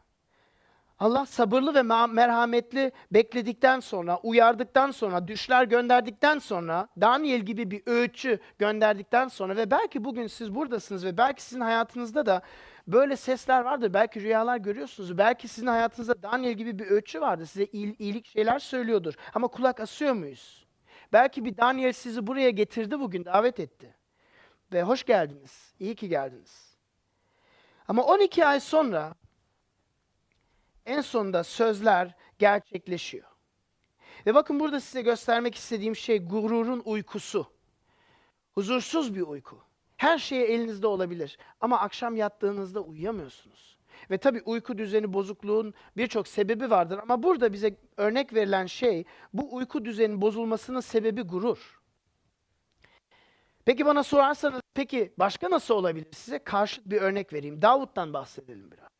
Allah 0.99 1.27
sabırlı 1.27 1.75
ve 1.75 1.83
merhametli 2.07 2.93
bekledikten 3.11 3.81
sonra, 3.81 4.19
uyardıktan 4.23 4.91
sonra, 4.91 5.29
düşler 5.29 5.65
gönderdikten 5.65 6.39
sonra, 6.39 6.89
Daniel 7.01 7.41
gibi 7.41 7.71
bir 7.71 7.83
öğütçü 7.87 8.39
gönderdikten 8.59 9.29
sonra 9.29 9.57
ve 9.57 9.71
belki 9.71 10.05
bugün 10.05 10.27
siz 10.27 10.55
buradasınız 10.55 11.05
ve 11.05 11.19
belki 11.19 11.43
sizin 11.43 11.61
hayatınızda 11.61 12.27
da 12.27 12.43
böyle 12.87 13.17
sesler 13.17 13.61
vardır. 13.61 13.95
Belki 13.95 14.21
rüyalar 14.21 14.57
görüyorsunuz. 14.57 15.19
Belki 15.19 15.49
sizin 15.49 15.67
hayatınızda 15.67 16.23
Daniel 16.23 16.53
gibi 16.53 16.79
bir 16.79 16.91
öğütçü 16.91 17.21
vardır. 17.21 17.47
Size 17.47 17.65
iyilik 17.65 18.27
şeyler 18.27 18.59
söylüyordur. 18.59 19.15
Ama 19.35 19.49
kulak 19.49 19.81
asıyor 19.81 20.15
muyuz? 20.15 20.67
Belki 21.13 21.45
bir 21.45 21.57
Daniel 21.57 21.93
sizi 21.93 22.27
buraya 22.27 22.51
getirdi 22.51 23.01
bugün, 23.01 23.25
davet 23.25 23.61
etti. 23.61 23.95
Ve 24.73 24.83
hoş 24.83 25.05
geldiniz. 25.05 25.75
İyi 25.81 25.95
ki 25.95 26.09
geldiniz. 26.09 26.77
Ama 27.89 28.03
12 28.03 28.47
ay 28.47 28.61
sonra 28.61 29.15
en 30.87 31.01
sonunda 31.01 31.45
sözler 31.45 32.15
gerçekleşiyor. 32.39 33.27
Ve 34.27 34.35
bakın 34.35 34.61
burada 34.61 34.81
size 34.81 35.03
göstermek 35.03 35.55
istediğim 35.55 35.97
şey 35.97 36.27
gururun 36.27 36.83
uykusu. 36.85 37.47
Huzursuz 38.53 39.15
bir 39.15 39.23
uyku. 39.23 39.59
Her 39.97 40.19
şey 40.19 40.55
elinizde 40.55 40.87
olabilir 40.87 41.39
ama 41.61 41.81
akşam 41.81 42.17
yattığınızda 42.17 42.81
uyuyamıyorsunuz. 42.81 43.77
Ve 44.11 44.19
tabii 44.19 44.43
uyku 44.45 44.79
düzeni 44.79 45.13
bozukluğun 45.13 45.75
birçok 45.97 46.29
sebebi 46.29 46.71
vardır 46.71 46.99
ama 47.03 47.23
burada 47.23 47.53
bize 47.53 47.77
örnek 47.97 48.35
verilen 48.35 48.67
şey 48.67 49.05
bu 49.33 49.55
uyku 49.55 49.85
düzeninin 49.85 50.21
bozulmasının 50.21 50.81
sebebi 50.81 51.23
gurur. 51.23 51.81
Peki 53.65 53.87
bana 53.87 54.03
sorarsanız 54.03 54.61
peki 54.75 55.13
başka 55.19 55.51
nasıl 55.51 55.75
olabilir? 55.75 56.07
Size 56.13 56.39
karşıt 56.39 56.87
bir 56.87 57.01
örnek 57.01 57.33
vereyim. 57.33 57.63
Davut'tan 57.63 58.13
bahsedelim 58.13 58.71
biraz. 58.71 58.96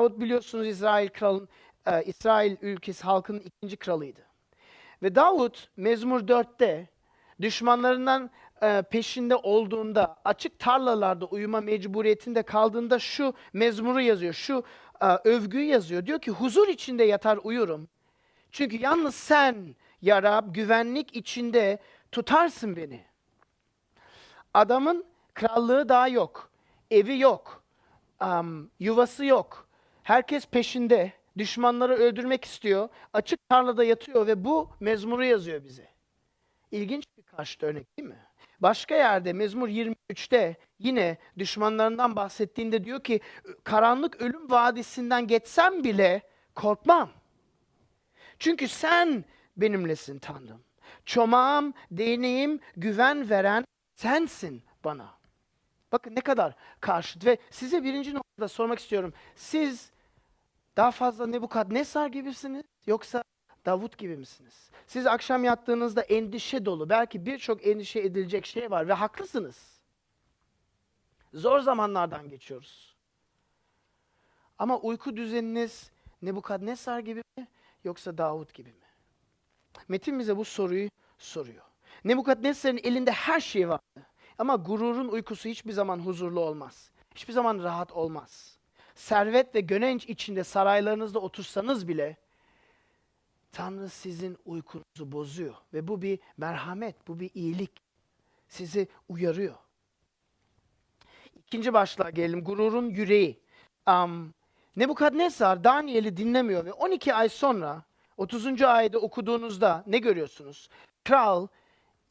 Davut 0.00 0.20
biliyorsunuz 0.20 0.66
İsrail 0.66 1.08
kralın 1.08 1.48
e, 1.86 2.02
İsrail 2.02 2.56
ülkesi 2.62 3.04
halkının 3.04 3.40
ikinci 3.40 3.76
kralıydı. 3.76 4.20
Ve 5.02 5.14
Davut 5.14 5.68
Mezmur 5.76 6.20
4'te 6.20 6.88
düşmanlarından 7.40 8.30
e, 8.62 8.82
peşinde 8.82 9.36
olduğunda, 9.36 10.16
açık 10.24 10.58
tarlalarda 10.58 11.24
uyuma 11.26 11.60
mecburiyetinde 11.60 12.42
kaldığında 12.42 12.98
şu 12.98 13.34
mezmuru 13.52 14.00
yazıyor, 14.00 14.32
şu 14.32 14.64
e, 15.00 15.06
övgüyü 15.06 15.64
yazıyor. 15.64 16.06
Diyor 16.06 16.20
ki 16.20 16.30
huzur 16.30 16.68
içinde 16.68 17.04
yatar 17.04 17.38
uyurum. 17.42 17.88
Çünkü 18.52 18.76
yalnız 18.76 19.14
sen 19.14 19.74
ya 20.02 20.22
Rab 20.22 20.54
güvenlik 20.54 21.16
içinde 21.16 21.78
tutarsın 22.12 22.76
beni. 22.76 23.04
Adamın 24.54 25.04
krallığı 25.34 25.88
daha 25.88 26.08
yok, 26.08 26.50
evi 26.90 27.18
yok, 27.18 27.62
am, 28.20 28.70
yuvası 28.80 29.24
yok. 29.24 29.67
Herkes 30.08 30.46
peşinde, 30.46 31.12
düşmanları 31.38 31.94
öldürmek 31.94 32.44
istiyor, 32.44 32.88
açık 33.12 33.48
tarlada 33.48 33.84
yatıyor 33.84 34.26
ve 34.26 34.44
bu 34.44 34.70
mezmuru 34.80 35.24
yazıyor 35.24 35.64
bize. 35.64 35.88
İlginç 36.70 37.04
bir 37.16 37.22
karşıt 37.22 37.62
örnek 37.62 37.98
değil 37.98 38.08
mi? 38.08 38.26
Başka 38.60 38.94
yerde 38.94 39.32
Mezmur 39.32 39.68
23'te 39.68 40.56
yine 40.78 41.16
düşmanlarından 41.38 42.16
bahsettiğinde 42.16 42.84
diyor 42.84 43.04
ki 43.04 43.20
karanlık 43.64 44.20
ölüm 44.20 44.50
vadisinden 44.50 45.26
geçsem 45.26 45.84
bile 45.84 46.22
korkmam. 46.54 47.10
Çünkü 48.38 48.68
sen 48.68 49.24
benimlesin 49.56 50.18
Tanrım. 50.18 50.62
Çomağım, 51.04 51.74
değneğim, 51.90 52.60
güven 52.76 53.30
veren 53.30 53.64
sensin 53.94 54.62
bana. 54.84 55.18
Bakın 55.92 56.14
ne 56.14 56.20
kadar 56.20 56.54
karşıt 56.80 57.24
ve 57.24 57.38
size 57.50 57.84
birinci 57.84 58.14
noktada 58.14 58.48
sormak 58.48 58.78
istiyorum. 58.78 59.12
Siz 59.36 59.97
daha 60.78 60.90
fazla 60.90 61.26
Nebukadnesar 61.26 62.06
gibisiniz 62.06 62.64
yoksa 62.86 63.22
Davut 63.66 63.98
gibi 63.98 64.16
misiniz? 64.16 64.70
Siz 64.86 65.06
akşam 65.06 65.44
yattığınızda 65.44 66.02
endişe 66.02 66.64
dolu, 66.64 66.90
belki 66.90 67.26
birçok 67.26 67.66
endişe 67.66 68.00
edilecek 68.00 68.46
şey 68.46 68.70
var 68.70 68.88
ve 68.88 68.92
haklısınız. 68.92 69.80
Zor 71.34 71.60
zamanlardan 71.60 72.28
geçiyoruz. 72.28 72.96
Ama 74.58 74.78
uyku 74.78 75.16
düzeniniz 75.16 75.90
Nebukadnesar 76.22 76.98
gibi 76.98 77.22
mi 77.38 77.48
yoksa 77.84 78.18
Davut 78.18 78.54
gibi 78.54 78.68
mi? 78.68 78.88
Metin 79.88 80.18
bize 80.18 80.36
bu 80.36 80.44
soruyu 80.44 80.88
soruyor. 81.18 81.64
Nebukadnesar'ın 82.04 82.80
elinde 82.82 83.12
her 83.12 83.40
şey 83.40 83.68
vardı. 83.68 84.06
Ama 84.38 84.56
gururun 84.56 85.08
uykusu 85.08 85.48
hiçbir 85.48 85.72
zaman 85.72 85.98
huzurlu 85.98 86.40
olmaz. 86.40 86.90
Hiçbir 87.14 87.32
zaman 87.32 87.62
rahat 87.62 87.92
olmaz. 87.92 88.57
Servet 88.98 89.54
ve 89.54 89.60
gönenç 89.60 90.04
içinde 90.06 90.44
saraylarınızda 90.44 91.18
otursanız 91.18 91.88
bile 91.88 92.16
Tanrı 93.52 93.88
sizin 93.88 94.38
uykunuzu 94.44 95.12
bozuyor 95.12 95.54
ve 95.74 95.88
bu 95.88 96.02
bir 96.02 96.18
merhamet, 96.36 97.08
bu 97.08 97.20
bir 97.20 97.30
iyilik. 97.34 97.70
Sizi 98.48 98.88
uyarıyor. 99.08 99.54
İkinci 101.36 101.72
başlığa 101.72 102.10
gelelim. 102.10 102.44
Gururun 102.44 102.90
yüreği. 102.90 103.40
Um, 103.88 104.34
Nebukadnezar 104.76 105.64
Daniel'i 105.64 106.16
dinlemiyor 106.16 106.64
ve 106.64 106.72
12 106.72 107.14
ay 107.14 107.28
sonra 107.28 107.82
30. 108.16 108.62
ayette 108.62 108.98
okuduğunuzda 108.98 109.84
ne 109.86 109.98
görüyorsunuz? 109.98 110.68
Kral 111.04 111.46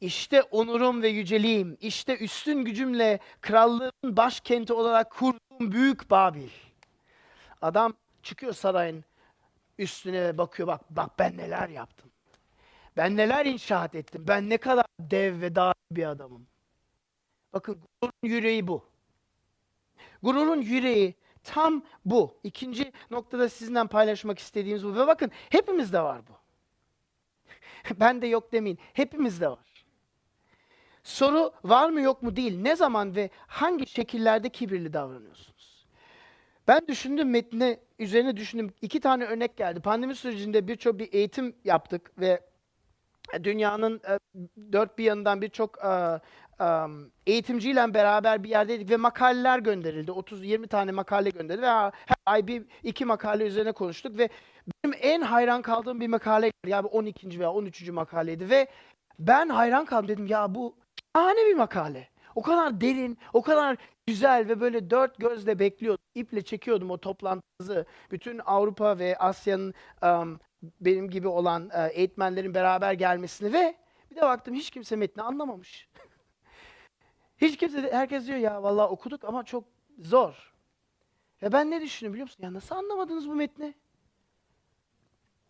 işte 0.00 0.42
onurum 0.42 1.02
ve 1.02 1.08
yüceliğim, 1.08 1.76
işte 1.80 2.18
üstün 2.18 2.64
gücümle 2.64 3.18
krallığın 3.40 3.92
başkenti 4.04 4.72
olarak 4.72 5.10
kurduğum 5.10 5.72
büyük 5.72 6.10
Babil. 6.10 6.48
Adam 7.62 7.94
çıkıyor 8.22 8.52
sarayın 8.52 9.04
üstüne 9.78 10.38
bakıyor 10.38 10.68
bak 10.68 10.80
bak 10.90 11.18
ben 11.18 11.36
neler 11.36 11.68
yaptım. 11.68 12.10
Ben 12.96 13.16
neler 13.16 13.46
inşaat 13.46 13.94
ettim. 13.94 14.24
Ben 14.28 14.50
ne 14.50 14.56
kadar 14.56 14.84
dev 15.00 15.40
ve 15.40 15.54
dağ 15.54 15.74
bir 15.90 16.06
adamım. 16.06 16.46
Bakın 17.52 17.82
gururun 18.00 18.14
yüreği 18.22 18.68
bu. 18.68 18.84
Gururun 20.22 20.60
yüreği 20.60 21.14
tam 21.44 21.82
bu. 22.04 22.40
İkinci 22.44 22.92
noktada 23.10 23.48
sizinle 23.48 23.86
paylaşmak 23.86 24.38
istediğimiz 24.38 24.84
bu. 24.84 24.96
Ve 24.96 25.06
bakın 25.06 25.30
hepimizde 25.50 26.00
var 26.00 26.20
bu. 26.28 26.32
ben 28.00 28.22
de 28.22 28.26
yok 28.26 28.52
demeyin. 28.52 28.78
Hepimizde 28.92 29.48
var. 29.48 29.84
Soru 31.02 31.52
var 31.64 31.90
mı 31.90 32.00
yok 32.00 32.22
mu 32.22 32.36
değil. 32.36 32.58
Ne 32.58 32.76
zaman 32.76 33.16
ve 33.16 33.30
hangi 33.46 33.86
şekillerde 33.86 34.48
kibirli 34.48 34.92
davranıyorsunuz? 34.92 35.77
Ben 36.68 36.80
düşündüm 36.88 37.30
metne 37.30 37.78
üzerine 37.98 38.36
düşündüm. 38.36 38.70
İki 38.82 39.00
tane 39.00 39.24
örnek 39.24 39.56
geldi. 39.56 39.80
Pandemi 39.80 40.14
sürecinde 40.14 40.68
birçok 40.68 40.98
bir 40.98 41.12
eğitim 41.12 41.56
yaptık 41.64 42.10
ve 42.18 42.40
dünyanın 43.42 44.00
e, 44.08 44.18
dört 44.72 44.98
bir 44.98 45.04
yanından 45.04 45.42
birçok 45.42 45.78
e, 45.84 45.88
e, 46.60 46.66
eğitimciyle 47.26 47.94
beraber 47.94 48.44
bir 48.44 48.48
yerdeydik 48.48 48.90
ve 48.90 48.96
makaleler 48.96 49.58
gönderildi. 49.58 50.10
30-20 50.10 50.68
tane 50.68 50.90
makale 50.90 51.30
gönderildi 51.30 51.62
ve 51.62 51.66
her 51.66 51.92
ay 52.26 52.46
bir 52.46 52.64
iki 52.82 53.04
makale 53.04 53.46
üzerine 53.46 53.72
konuştuk 53.72 54.18
ve 54.18 54.28
benim 54.84 54.98
en 55.02 55.20
hayran 55.20 55.62
kaldığım 55.62 56.00
bir 56.00 56.08
makale 56.08 56.50
yani 56.66 56.86
12. 56.86 57.40
veya 57.40 57.52
13. 57.52 57.88
makaleydi 57.88 58.50
ve 58.50 58.66
ben 59.18 59.48
hayran 59.48 59.84
kaldım 59.84 60.08
dedim 60.08 60.26
ya 60.26 60.54
bu 60.54 60.76
şahane 61.16 61.46
bir 61.46 61.54
makale. 61.54 62.08
O 62.34 62.42
kadar 62.42 62.80
derin, 62.80 63.18
o 63.32 63.42
kadar 63.42 63.76
güzel 64.06 64.48
ve 64.48 64.60
böyle 64.60 64.90
dört 64.90 65.18
gözle 65.18 65.58
bekliyordum. 65.58 66.04
İple 66.14 66.42
çekiyordum 66.42 66.90
o 66.90 66.98
toplantımızı. 66.98 67.86
Bütün 68.10 68.40
Avrupa 68.44 68.98
ve 68.98 69.18
Asya'nın 69.18 69.74
um, 70.02 70.40
benim 70.80 71.10
gibi 71.10 71.28
olan 71.28 71.66
uh, 71.66 71.88
eğitmenlerin 71.92 72.54
beraber 72.54 72.92
gelmesini 72.92 73.52
ve 73.52 73.76
bir 74.10 74.16
de 74.16 74.22
baktım 74.22 74.54
hiç 74.54 74.70
kimse 74.70 74.96
metni 74.96 75.22
anlamamış. 75.22 75.88
hiç 77.40 77.56
kimse, 77.56 77.92
herkes 77.92 78.26
diyor 78.26 78.38
ya 78.38 78.62
vallahi 78.62 78.88
okuduk 78.88 79.24
ama 79.24 79.44
çok 79.44 79.64
zor. 79.98 80.54
Ve 81.42 81.52
ben 81.52 81.70
ne 81.70 81.80
düşündüm 81.80 82.12
biliyor 82.12 82.28
musun? 82.28 82.42
Ya 82.42 82.52
nasıl 82.52 82.74
anlamadınız 82.74 83.28
bu 83.28 83.34
metni? 83.34 83.74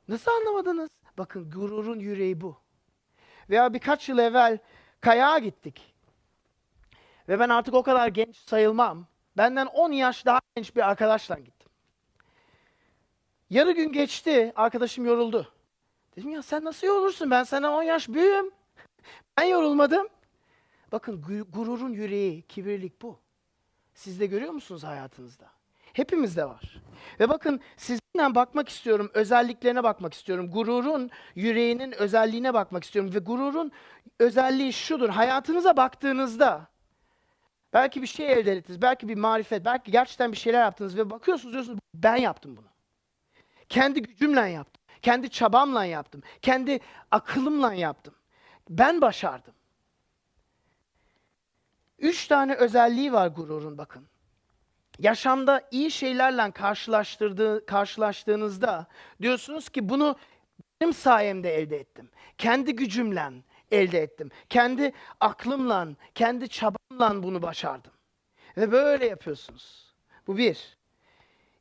Nasıl 0.09 0.31
anlamadınız? 0.31 0.91
Bakın 1.19 1.51
gururun 1.51 1.99
yüreği 1.99 2.41
bu. 2.41 2.57
Veya 3.51 3.75
birkaç 3.75 4.09
yıl 4.09 4.19
evvel 4.19 4.59
kayağa 5.01 5.39
gittik. 5.39 5.95
Ve 7.29 7.39
ben 7.41 7.49
artık 7.49 7.75
o 7.75 7.83
kadar 7.83 8.09
genç 8.09 8.37
sayılmam. 8.37 9.07
Benden 9.37 9.67
10 9.67 9.93
yaş 9.93 10.27
daha 10.27 10.41
genç 10.57 10.77
bir 10.77 10.89
arkadaşla 10.89 11.39
gittim. 11.39 11.69
Yarı 13.51 13.73
gün 13.73 13.93
geçti, 13.93 14.53
arkadaşım 14.57 15.07
yoruldu. 15.07 15.53
Dedim 16.17 16.31
ya 16.31 16.43
sen 16.43 16.65
nasıl 16.65 16.87
yorulursun? 16.87 17.31
Ben 17.31 17.45
senden 17.45 17.71
10 17.71 17.83
yaş 17.83 18.09
büyüğüm. 18.09 18.51
Ben 19.39 19.45
yorulmadım. 19.45 20.09
Bakın 20.93 21.23
gu- 21.23 21.51
gururun 21.51 21.93
yüreği, 21.93 22.43
kibirlik 22.43 23.03
bu. 23.03 23.19
Siz 23.95 24.21
de 24.21 24.27
görüyor 24.27 24.53
musunuz 24.53 24.85
hayatınızda? 24.85 25.45
Hepimizde 25.93 26.45
var. 26.45 26.83
Ve 27.21 27.29
bakın 27.29 27.61
sizinle 27.77 28.35
bakmak 28.35 28.69
istiyorum, 28.69 29.11
özelliklerine 29.15 29.85
bakmak 29.85 30.15
istiyorum. 30.15 30.51
Gururun 30.51 31.11
yüreğinin 31.35 31.93
özelliğine 31.93 32.55
bakmak 32.55 32.85
istiyorum. 32.85 33.15
Ve 33.15 33.19
gururun 33.19 33.73
özelliği 34.19 34.73
şudur. 34.73 35.09
Hayatınıza 35.09 35.77
baktığınızda 35.77 36.69
belki 37.73 38.03
bir 38.03 38.07
şey 38.07 38.33
elde 38.33 38.53
ettiniz, 38.53 38.83
belki 38.83 39.09
bir 39.09 39.15
marifet, 39.15 39.65
belki 39.65 39.91
gerçekten 39.91 40.33
bir 40.33 40.37
şeyler 40.37 40.61
yaptınız 40.61 40.97
ve 40.97 41.11
bakıyorsunuz 41.11 41.53
diyorsunuz 41.53 41.79
ben 41.95 42.17
yaptım 42.17 42.57
bunu. 42.57 42.67
Kendi 43.69 44.03
gücümle 44.03 44.41
yaptım. 44.41 44.83
Kendi 45.03 45.31
çabamla 45.31 45.85
yaptım. 45.85 46.23
Kendi 46.43 46.81
akılımla 47.11 47.73
yaptım. 47.73 48.15
Ben 48.71 49.01
başardım. 49.01 49.55
Üç 51.99 52.27
tane 52.27 52.55
özelliği 52.55 53.13
var 53.13 53.29
gururun 53.29 53.79
bakın. 53.79 54.07
Yaşamda 54.99 55.69
iyi 55.71 55.91
şeylerle 55.91 56.51
karşılaştırdığı, 56.51 57.67
karşılaştığınızda 57.67 58.87
diyorsunuz 59.23 59.69
ki 59.69 59.89
bunu 59.89 60.17
benim 60.81 60.93
sayemde 60.93 61.55
elde 61.55 61.77
ettim. 61.77 62.11
Kendi 62.39 62.77
gücümle 62.77 63.21
elde 63.71 63.99
ettim. 63.99 64.31
Kendi 64.49 64.93
aklımla, 65.21 65.89
kendi 66.15 66.49
çabamla 66.49 67.23
bunu 67.23 67.43
başardım. 67.43 67.93
Ve 68.57 68.73
böyle 68.73 69.07
yapıyorsunuz. 69.07 69.95
Bu 70.27 70.37
bir. 70.37 70.79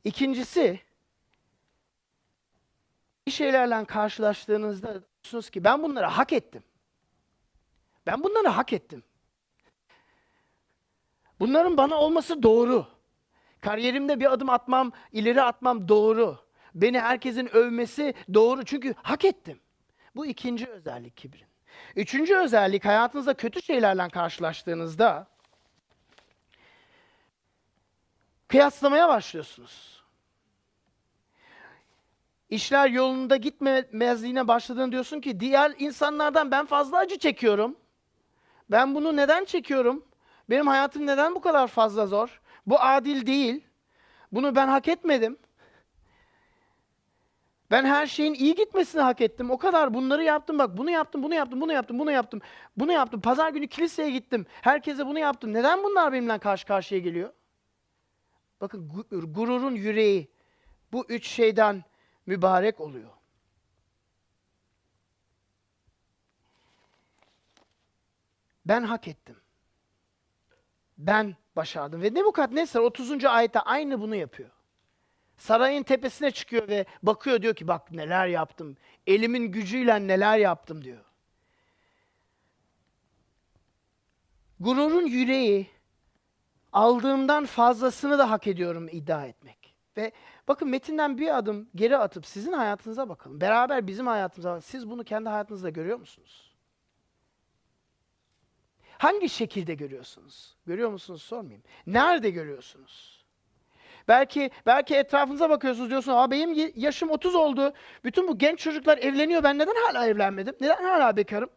İkincisi, 0.04 0.80
iyi 3.26 3.32
şeylerle 3.32 3.84
karşılaştığınızda 3.84 4.92
diyorsunuz 4.92 5.50
ki 5.50 5.64
ben 5.64 5.82
bunları 5.82 6.06
hak 6.06 6.32
ettim. 6.32 6.62
Ben 8.06 8.22
bunları 8.24 8.48
hak 8.48 8.72
ettim. 8.72 9.02
Bunların 11.40 11.76
bana 11.76 11.94
olması 11.94 12.42
doğru. 12.42 12.86
Kariyerimde 13.60 14.20
bir 14.20 14.32
adım 14.32 14.50
atmam, 14.50 14.92
ileri 15.12 15.42
atmam 15.42 15.88
doğru. 15.88 16.38
Beni 16.74 17.00
herkesin 17.00 17.46
övmesi 17.56 18.14
doğru 18.34 18.64
çünkü 18.64 18.94
hak 19.02 19.24
ettim. 19.24 19.60
Bu 20.16 20.26
ikinci 20.26 20.66
özellik 20.66 21.16
kibrin. 21.16 21.47
Üçüncü 21.96 22.36
özellik 22.36 22.84
hayatınızda 22.84 23.34
kötü 23.34 23.62
şeylerle 23.62 24.08
karşılaştığınızda 24.08 25.26
kıyaslamaya 28.48 29.08
başlıyorsunuz. 29.08 30.02
İşler 32.50 32.88
yolunda 32.88 33.36
gitmemezliğine 33.36 34.48
başladığını 34.48 34.92
diyorsun 34.92 35.20
ki 35.20 35.40
diğer 35.40 35.74
insanlardan 35.78 36.50
ben 36.50 36.66
fazla 36.66 36.98
acı 36.98 37.18
çekiyorum. 37.18 37.76
Ben 38.70 38.94
bunu 38.94 39.16
neden 39.16 39.44
çekiyorum? 39.44 40.04
Benim 40.50 40.66
hayatım 40.66 41.06
neden 41.06 41.34
bu 41.34 41.40
kadar 41.40 41.66
fazla 41.66 42.06
zor? 42.06 42.40
Bu 42.66 42.80
adil 42.80 43.26
değil. 43.26 43.64
Bunu 44.32 44.56
ben 44.56 44.68
hak 44.68 44.88
etmedim. 44.88 45.38
Ben 47.70 47.84
her 47.84 48.06
şeyin 48.06 48.34
iyi 48.34 48.54
gitmesini 48.54 49.02
hak 49.02 49.20
ettim. 49.20 49.50
O 49.50 49.58
kadar 49.58 49.94
bunları 49.94 50.24
yaptım 50.24 50.58
bak. 50.58 50.76
Bunu 50.76 50.90
yaptım, 50.90 51.22
bunu 51.22 51.34
yaptım, 51.34 51.60
bunu 51.60 51.72
yaptım, 51.72 51.98
bunu 51.98 52.12
yaptım. 52.12 52.40
Bunu 52.76 52.92
yaptım. 52.92 53.20
Pazar 53.20 53.50
günü 53.50 53.68
kiliseye 53.68 54.10
gittim. 54.10 54.46
Herkese 54.62 55.06
bunu 55.06 55.18
yaptım. 55.18 55.52
Neden 55.52 55.84
bunlar 55.84 56.12
benimle 56.12 56.38
karşı 56.38 56.66
karşıya 56.66 57.00
geliyor? 57.00 57.32
Bakın 58.60 58.88
gu- 58.88 59.32
gururun 59.32 59.74
yüreği 59.74 60.28
bu 60.92 61.06
üç 61.08 61.26
şeyden 61.26 61.84
mübarek 62.26 62.80
oluyor. 62.80 63.10
Ben 68.66 68.82
hak 68.82 69.08
ettim. 69.08 69.36
Ben 70.98 71.36
başardım. 71.56 72.02
Ve 72.02 72.14
Nebukadnesar 72.14 72.80
30. 72.80 73.24
ayette 73.24 73.60
aynı 73.60 74.00
bunu 74.00 74.14
yapıyor. 74.14 74.50
Sarayın 75.38 75.82
tepesine 75.82 76.30
çıkıyor 76.30 76.68
ve 76.68 76.84
bakıyor 77.02 77.42
diyor 77.42 77.54
ki 77.54 77.68
bak 77.68 77.92
neler 77.92 78.26
yaptım. 78.26 78.76
Elimin 79.06 79.52
gücüyle 79.52 80.06
neler 80.06 80.38
yaptım 80.38 80.84
diyor. 80.84 81.04
Gururun 84.60 85.06
yüreği 85.06 85.66
aldığımdan 86.72 87.46
fazlasını 87.46 88.18
da 88.18 88.30
hak 88.30 88.46
ediyorum 88.46 88.88
iddia 88.92 89.26
etmek. 89.26 89.74
Ve 89.96 90.12
bakın 90.48 90.68
metinden 90.68 91.18
bir 91.18 91.38
adım 91.38 91.68
geri 91.74 91.96
atıp 91.96 92.26
sizin 92.26 92.52
hayatınıza 92.52 93.08
bakalım. 93.08 93.40
Beraber 93.40 93.86
bizim 93.86 94.06
hayatımıza. 94.06 94.60
Siz 94.60 94.90
bunu 94.90 95.04
kendi 95.04 95.28
hayatınızda 95.28 95.70
görüyor 95.70 95.98
musunuz? 95.98 96.54
Hangi 98.98 99.28
şekilde 99.28 99.74
görüyorsunuz? 99.74 100.56
Görüyor 100.66 100.90
musunuz 100.90 101.22
sormayayım. 101.22 101.62
Nerede 101.86 102.30
görüyorsunuz? 102.30 103.17
Belki 104.08 104.50
belki 104.66 104.96
etrafınıza 104.96 105.50
bakıyorsunuz 105.50 105.90
diyorsunuz, 105.90 106.18
"Aa 106.18 106.30
benim 106.30 106.72
yaşım 106.76 107.10
30 107.10 107.34
oldu. 107.34 107.72
Bütün 108.04 108.28
bu 108.28 108.38
genç 108.38 108.58
çocuklar 108.58 108.98
evleniyor. 108.98 109.42
Ben 109.42 109.58
neden 109.58 109.74
hala 109.86 110.06
evlenmedim? 110.06 110.54
Neden 110.60 110.84
hala 110.84 111.16
bekarım?" 111.16 111.50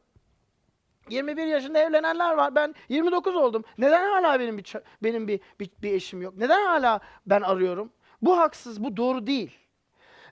21 1.09 1.45
yaşında 1.45 1.79
evlenenler 1.79 2.33
var. 2.33 2.55
Ben 2.55 2.75
29 2.89 3.35
oldum. 3.35 3.63
Neden 3.77 4.09
hala 4.11 4.39
benim 4.39 4.57
bir 4.57 4.73
benim 5.03 5.27
bir, 5.27 5.39
bir 5.59 5.69
bir 5.81 5.93
eşim 5.93 6.21
yok? 6.21 6.37
Neden 6.37 6.65
hala 6.65 6.99
ben 7.25 7.41
arıyorum? 7.41 7.91
Bu 8.21 8.37
haksız, 8.37 8.83
bu 8.83 8.97
doğru 8.97 9.27
değil. 9.27 9.57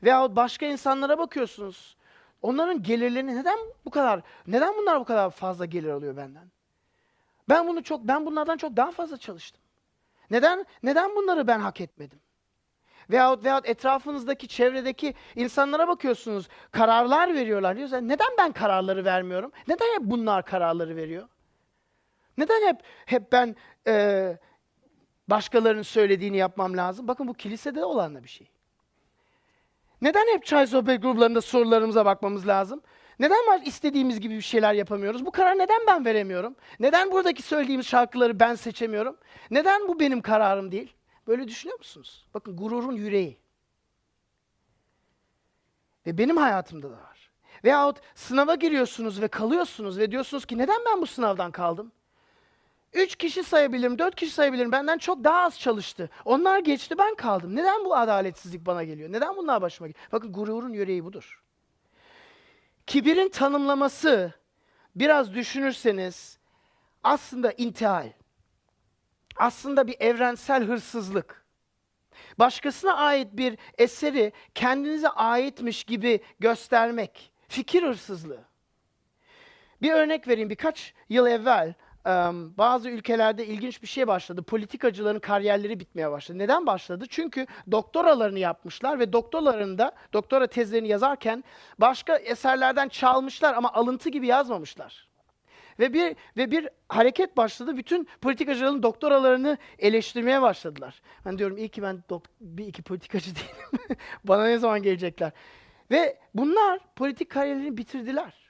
Veyahut 0.04 0.36
başka 0.36 0.66
insanlara 0.66 1.18
bakıyorsunuz. 1.18 1.98
Onların 2.42 2.84
gelirlerini 2.84 3.36
neden 3.36 3.60
bu 3.86 3.90
kadar 3.90 4.22
neden 4.48 4.74
bunlar 4.78 5.00
bu 5.00 5.06
kadar 5.06 5.30
fazla 5.30 5.66
gelir 5.66 5.90
alıyor 5.90 6.18
benden? 6.18 6.52
Ben 7.50 7.68
bunu 7.68 7.84
çok 7.84 8.04
ben 8.04 8.26
bunlardan 8.26 8.58
çok 8.58 8.78
daha 8.78 8.92
fazla 8.92 9.18
çalıştım. 9.18 9.62
Neden 10.32 10.66
neden 10.84 11.16
bunları 11.16 11.48
ben 11.48 11.60
hak 11.60 11.82
etmedim? 11.82 12.20
Veyahut 13.10 13.44
veyahut 13.44 13.70
etrafınızdaki 13.70 14.48
çevredeki 14.48 15.14
insanlara 15.36 15.88
bakıyorsunuz. 15.88 16.48
Kararlar 16.72 17.34
veriyorlar 17.34 17.78
diyorsunuz. 17.78 18.04
Neden 18.04 18.30
ben 18.38 18.52
kararları 18.52 19.06
vermiyorum? 19.06 19.52
Neden 19.68 19.94
hep 19.94 20.02
bunlar 20.02 20.46
kararları 20.46 20.96
veriyor? 20.96 21.28
Neden 22.38 22.68
hep 22.68 22.80
hep 23.06 23.32
ben 23.32 23.56
eee 23.88 24.40
başkalarının 25.28 25.82
söylediğini 25.82 26.38
yapmam 26.38 26.78
lazım? 26.78 27.08
Bakın 27.08 27.28
bu 27.28 27.34
kilisede 27.34 27.86
olan 27.86 28.16
da 28.16 28.24
bir 28.24 28.30
şey. 28.30 28.52
Neden 30.02 30.34
hep 30.34 30.46
çay 30.46 30.68
sohbet 30.68 31.02
gruplarında 31.02 31.42
sorularımıza 31.42 32.06
bakmamız 32.06 32.48
lazım? 32.48 32.82
Neden 33.20 33.48
var 33.48 33.62
istediğimiz 33.66 34.20
gibi 34.20 34.36
bir 34.36 34.42
şeyler 34.42 34.74
yapamıyoruz? 34.74 35.26
Bu 35.26 35.32
karar 35.32 35.58
neden 35.58 35.82
ben 35.88 36.06
veremiyorum? 36.06 36.56
Neden 36.80 37.12
buradaki 37.12 37.42
söylediğimiz 37.42 37.88
şarkıları 37.88 38.40
ben 38.40 38.56
seçemiyorum? 38.56 39.18
Neden 39.52 39.88
bu 39.88 40.00
benim 40.00 40.22
kararım 40.22 40.72
değil? 40.72 40.94
Böyle 41.28 41.48
düşünüyor 41.48 41.78
musunuz? 41.78 42.28
Bakın 42.34 42.58
gururun 42.58 42.96
yüreği. 42.96 43.38
Ve 46.06 46.18
benim 46.18 46.38
hayatımda 46.38 46.92
da 46.92 46.96
var. 46.96 47.30
Veyahut 47.64 47.98
sınava 48.16 48.56
giriyorsunuz 48.56 49.22
ve 49.22 49.28
kalıyorsunuz 49.28 50.00
ve 50.00 50.12
diyorsunuz 50.12 50.46
ki 50.46 50.58
neden 50.58 50.82
ben 50.86 51.02
bu 51.02 51.08
sınavdan 51.08 51.52
kaldım? 51.52 51.92
Üç 52.94 53.16
kişi 53.16 53.44
sayabilirim, 53.44 54.00
dört 54.00 54.16
kişi 54.16 54.32
sayabilirim. 54.32 54.72
Benden 54.72 54.98
çok 54.98 55.24
daha 55.24 55.42
az 55.42 55.60
çalıştı. 55.60 56.10
Onlar 56.26 56.60
geçti, 56.60 56.98
ben 56.98 57.16
kaldım. 57.16 57.56
Neden 57.56 57.86
bu 57.86 57.96
adaletsizlik 57.96 58.66
bana 58.66 58.84
geliyor? 58.84 59.12
Neden 59.12 59.38
bunlar 59.38 59.62
başıma 59.62 59.88
geliyor? 59.88 60.08
Bakın 60.12 60.34
gururun 60.34 60.74
yüreği 60.74 61.06
budur. 61.06 61.44
Kibirin 62.90 63.30
tanımlaması 63.30 64.34
biraz 64.96 65.34
düşünürseniz 65.34 66.40
aslında 67.04 67.52
intihal. 67.52 68.10
Aslında 69.36 69.88
bir 69.88 69.96
evrensel 70.00 70.64
hırsızlık. 70.64 71.46
Başkasına 72.40 72.94
ait 72.94 73.28
bir 73.34 73.58
eseri 73.78 74.32
kendinize 74.56 75.10
aitmiş 75.10 75.84
gibi 75.84 76.20
göstermek. 76.40 77.32
Fikir 77.48 77.84
hırsızlığı. 77.84 78.44
Bir 79.82 79.92
örnek 79.92 80.28
vereyim. 80.28 80.50
Birkaç 80.50 80.94
yıl 81.10 81.28
evvel 81.28 81.74
bazı 82.58 82.90
ülkelerde 82.90 83.46
ilginç 83.46 83.82
bir 83.82 83.88
şey 83.88 84.08
başladı. 84.08 84.44
Politikacıların 84.44 85.20
kariyerleri 85.20 85.80
bitmeye 85.80 86.12
başladı. 86.12 86.38
Neden 86.38 86.66
başladı? 86.66 87.06
Çünkü 87.10 87.48
doktoralarını 87.72 88.40
yapmışlar 88.40 89.00
ve 89.00 89.14
doktoralarında, 89.14 89.92
doktora 90.14 90.48
tezlerini 90.48 90.88
yazarken 90.88 91.44
başka 91.80 92.16
eserlerden 92.16 92.90
çalmışlar 92.90 93.54
ama 93.54 93.74
alıntı 93.74 94.10
gibi 94.10 94.28
yazmamışlar. 94.28 95.10
Ve 95.80 95.94
bir 95.94 96.16
ve 96.38 96.52
bir 96.52 96.70
hareket 96.90 97.38
başladı. 97.38 97.78
Bütün 97.78 98.08
politikacıların 98.22 98.84
doktoralarını 98.84 99.58
eleştirmeye 99.80 100.42
başladılar. 100.42 101.02
Ben 101.26 101.38
diyorum 101.38 101.58
iyi 101.58 101.70
ki 101.70 101.82
ben 101.84 102.04
bir 102.42 102.68
iki 102.68 102.82
politikacı 102.82 103.32
değilim. 103.36 103.98
Bana 104.24 104.46
ne 104.46 104.58
zaman 104.58 104.84
gelecekler? 104.84 105.32
Ve 105.92 106.18
bunlar 106.34 106.80
politik 106.96 107.30
kariyerlerini 107.30 107.78
bitirdiler. 107.78 108.49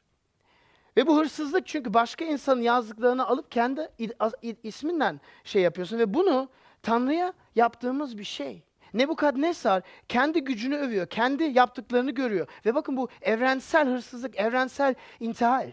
Ve 0.99 1.07
bu 1.07 1.17
hırsızlık 1.17 1.67
çünkü 1.67 1.93
başka 1.93 2.25
insanın 2.25 2.61
yazdıklarını 2.61 3.27
alıp 3.27 3.51
kendi 3.51 3.89
isminden 4.63 5.21
şey 5.43 5.61
yapıyorsun 5.61 5.99
ve 5.99 6.13
bunu 6.13 6.49
Tanrı'ya 6.83 7.33
yaptığımız 7.55 8.17
bir 8.17 8.23
şey. 8.23 8.63
Nebukadnesar 8.93 9.83
kendi 10.09 10.43
gücünü 10.43 10.75
övüyor, 10.75 11.07
kendi 11.07 11.43
yaptıklarını 11.43 12.11
görüyor. 12.11 12.47
Ve 12.65 12.75
bakın 12.75 12.97
bu 12.97 13.09
evrensel 13.21 13.87
hırsızlık, 13.87 14.39
evrensel 14.39 14.95
intihal. 15.19 15.71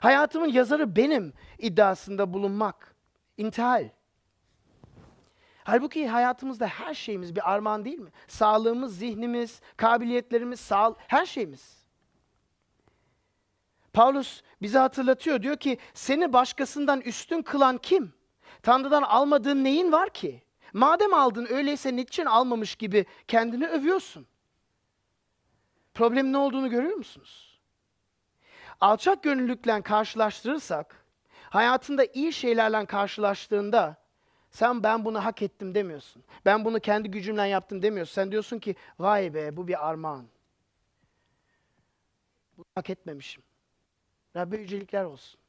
Hayatımın 0.00 0.48
yazarı 0.48 0.96
benim 0.96 1.32
iddiasında 1.58 2.32
bulunmak. 2.32 2.94
İntihal. 3.36 3.88
Halbuki 5.64 6.08
hayatımızda 6.08 6.66
her 6.66 6.94
şeyimiz 6.94 7.36
bir 7.36 7.52
armağan 7.52 7.84
değil 7.84 7.98
mi? 7.98 8.10
Sağlığımız, 8.28 8.98
zihnimiz, 8.98 9.60
kabiliyetlerimiz, 9.76 10.60
sağ 10.60 10.94
her 10.98 11.26
şeyimiz. 11.26 11.83
Paulus 13.94 14.42
bize 14.62 14.78
hatırlatıyor. 14.78 15.42
Diyor 15.42 15.56
ki 15.56 15.78
seni 15.94 16.32
başkasından 16.32 17.00
üstün 17.00 17.42
kılan 17.42 17.78
kim? 17.78 18.12
Tanrı'dan 18.62 19.02
almadığın 19.02 19.64
neyin 19.64 19.92
var 19.92 20.10
ki? 20.10 20.42
Madem 20.72 21.14
aldın 21.14 21.46
öyleyse 21.50 21.96
niçin 21.96 22.24
almamış 22.24 22.74
gibi 22.74 23.06
kendini 23.28 23.66
övüyorsun? 23.66 24.26
Problem 25.94 26.32
ne 26.32 26.38
olduğunu 26.38 26.70
görüyor 26.70 26.96
musunuz? 26.96 27.60
Alçak 28.80 29.22
gönüllülükle 29.22 29.82
karşılaştırırsak, 29.82 31.04
hayatında 31.50 32.04
iyi 32.04 32.32
şeylerle 32.32 32.86
karşılaştığında 32.86 33.96
sen 34.50 34.82
ben 34.82 35.04
bunu 35.04 35.24
hak 35.24 35.42
ettim 35.42 35.74
demiyorsun. 35.74 36.24
Ben 36.44 36.64
bunu 36.64 36.80
kendi 36.80 37.10
gücümle 37.10 37.48
yaptım 37.48 37.82
demiyorsun. 37.82 38.14
Sen 38.14 38.32
diyorsun 38.32 38.58
ki 38.58 38.76
vay 38.98 39.34
be 39.34 39.56
bu 39.56 39.68
bir 39.68 39.88
armağan. 39.88 40.26
Bunu 42.56 42.66
hak 42.74 42.90
etmemişim. 42.90 43.42
Rabbe 44.36 44.56
yücelikler 44.56 45.04
olsun. 45.04 45.40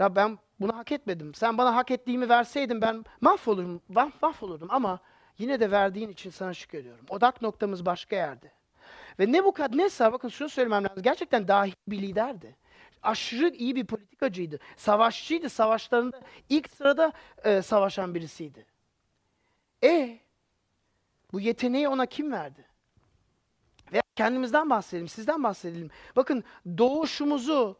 Rab 0.00 0.16
ben 0.16 0.38
bunu 0.60 0.76
hak 0.76 0.92
etmedim. 0.92 1.34
Sen 1.34 1.58
bana 1.58 1.76
hak 1.76 1.90
ettiğimi 1.90 2.28
verseydin 2.28 2.80
ben 2.80 3.04
mahvolurum, 3.20 3.82
mah- 3.90 4.12
mahvolurdum 4.22 4.68
ama 4.70 5.00
yine 5.38 5.60
de 5.60 5.70
verdiğin 5.70 6.08
için 6.08 6.30
sana 6.30 6.54
şükür 6.54 6.78
ediyorum. 6.78 7.06
Odak 7.08 7.42
noktamız 7.42 7.86
başka 7.86 8.16
yerde. 8.16 8.52
Ve 9.18 9.32
Nebukadnesar 9.32 10.12
bakın 10.12 10.28
şunu 10.28 10.48
söylemem 10.48 10.84
lazım. 10.84 11.02
Gerçekten 11.02 11.48
dahi 11.48 11.72
bir 11.88 12.02
liderdi. 12.02 12.56
Aşırı 13.02 13.48
iyi 13.48 13.76
bir 13.76 13.86
politikacıydı. 13.86 14.58
Savaşçıydı. 14.76 15.50
Savaşlarında 15.50 16.20
ilk 16.48 16.70
sırada 16.70 17.12
e, 17.44 17.62
savaşan 17.62 18.14
birisiydi. 18.14 18.66
E 19.84 20.18
bu 21.32 21.40
yeteneği 21.40 21.88
ona 21.88 22.06
kim 22.06 22.32
verdi? 22.32 22.64
Kendimizden 24.16 24.70
bahsedelim, 24.70 25.08
sizden 25.08 25.42
bahsedelim. 25.42 25.90
Bakın 26.16 26.44
doğuşumuzu 26.78 27.76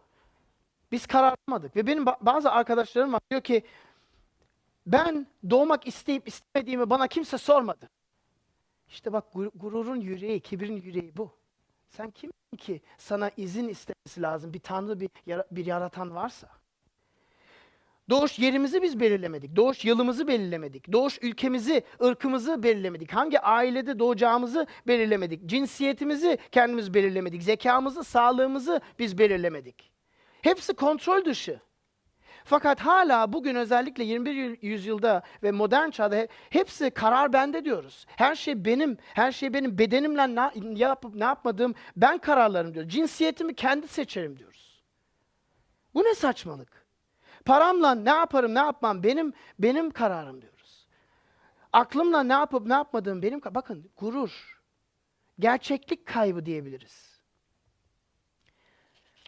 biz 0.92 1.06
kararlamadık. 1.06 1.76
Ve 1.76 1.86
benim 1.86 2.04
ba- 2.04 2.18
bazı 2.20 2.50
arkadaşlarım 2.50 3.12
var 3.12 3.20
diyor 3.30 3.42
ki 3.42 3.64
ben 4.86 5.26
doğmak 5.50 5.86
isteyip 5.86 6.28
istemediğimi 6.28 6.90
bana 6.90 7.08
kimse 7.08 7.38
sormadı. 7.38 7.90
İşte 8.88 9.12
bak 9.12 9.24
gur- 9.34 9.50
gururun 9.54 9.96
yüreği, 10.00 10.40
kibrin 10.40 10.76
yüreği 10.76 11.16
bu. 11.16 11.30
Sen 11.90 12.10
kimsin 12.10 12.56
ki 12.58 12.80
sana 12.98 13.30
izin 13.36 13.68
istemesi 13.68 14.22
lazım 14.22 14.54
bir 14.54 14.60
tanrı 14.60 15.00
bir, 15.00 15.10
bir 15.50 15.66
yaratan 15.66 16.14
varsa? 16.14 16.61
Doğuş 18.10 18.38
yerimizi 18.38 18.82
biz 18.82 19.00
belirlemedik. 19.00 19.56
Doğuş 19.56 19.84
yılımızı 19.84 20.28
belirlemedik. 20.28 20.92
Doğuş 20.92 21.18
ülkemizi, 21.22 21.82
ırkımızı 22.02 22.62
belirlemedik. 22.62 23.12
Hangi 23.12 23.40
ailede 23.40 23.98
doğacağımızı 23.98 24.66
belirlemedik. 24.86 25.46
Cinsiyetimizi 25.46 26.38
kendimiz 26.52 26.94
belirlemedik. 26.94 27.42
Zekamızı, 27.42 28.04
sağlığımızı 28.04 28.80
biz 28.98 29.18
belirlemedik. 29.18 29.92
Hepsi 30.42 30.74
kontrol 30.74 31.24
dışı. 31.24 31.60
Fakat 32.44 32.80
hala 32.80 33.32
bugün 33.32 33.54
özellikle 33.54 34.04
21 34.04 34.34
yıl- 34.34 34.56
yüzyılda 34.62 35.22
ve 35.42 35.50
modern 35.50 35.90
çağda 35.90 36.16
he- 36.16 36.28
hepsi 36.50 36.90
karar 36.90 37.32
bende 37.32 37.64
diyoruz. 37.64 38.06
Her 38.08 38.34
şey 38.34 38.64
benim, 38.64 38.96
her 39.14 39.32
şey 39.32 39.54
benim 39.54 39.78
bedenimle 39.78 40.34
ne 40.34 40.78
yapıp 40.78 41.14
ne 41.14 41.24
yapmadığım 41.24 41.74
ben 41.96 42.18
kararlarım 42.18 42.74
diyor. 42.74 42.88
Cinsiyetimi 42.88 43.54
kendi 43.54 43.88
seçerim 43.88 44.38
diyoruz. 44.38 44.82
Bu 45.94 46.04
ne 46.04 46.14
saçmalık? 46.14 46.81
Paramla 47.44 47.94
ne 47.94 48.10
yaparım, 48.10 48.54
ne 48.54 48.58
yapmam 48.58 49.02
benim 49.02 49.32
benim 49.58 49.90
kararım 49.90 50.42
diyoruz. 50.42 50.86
Aklımla 51.72 52.22
ne 52.22 52.32
yapıp 52.32 52.66
ne 52.66 52.72
yapmadığım 52.72 53.22
benim 53.22 53.40
bakın 53.50 53.90
gurur. 53.96 54.60
Gerçeklik 55.38 56.06
kaybı 56.06 56.46
diyebiliriz. 56.46 57.12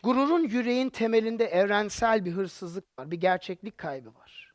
Gururun 0.03 0.43
yüreğin 0.43 0.89
temelinde 0.89 1.45
evrensel 1.45 2.25
bir 2.25 2.33
hırsızlık 2.33 2.99
var, 2.99 3.11
bir 3.11 3.17
gerçeklik 3.17 3.79
kaybı 3.79 4.15
var. 4.15 4.55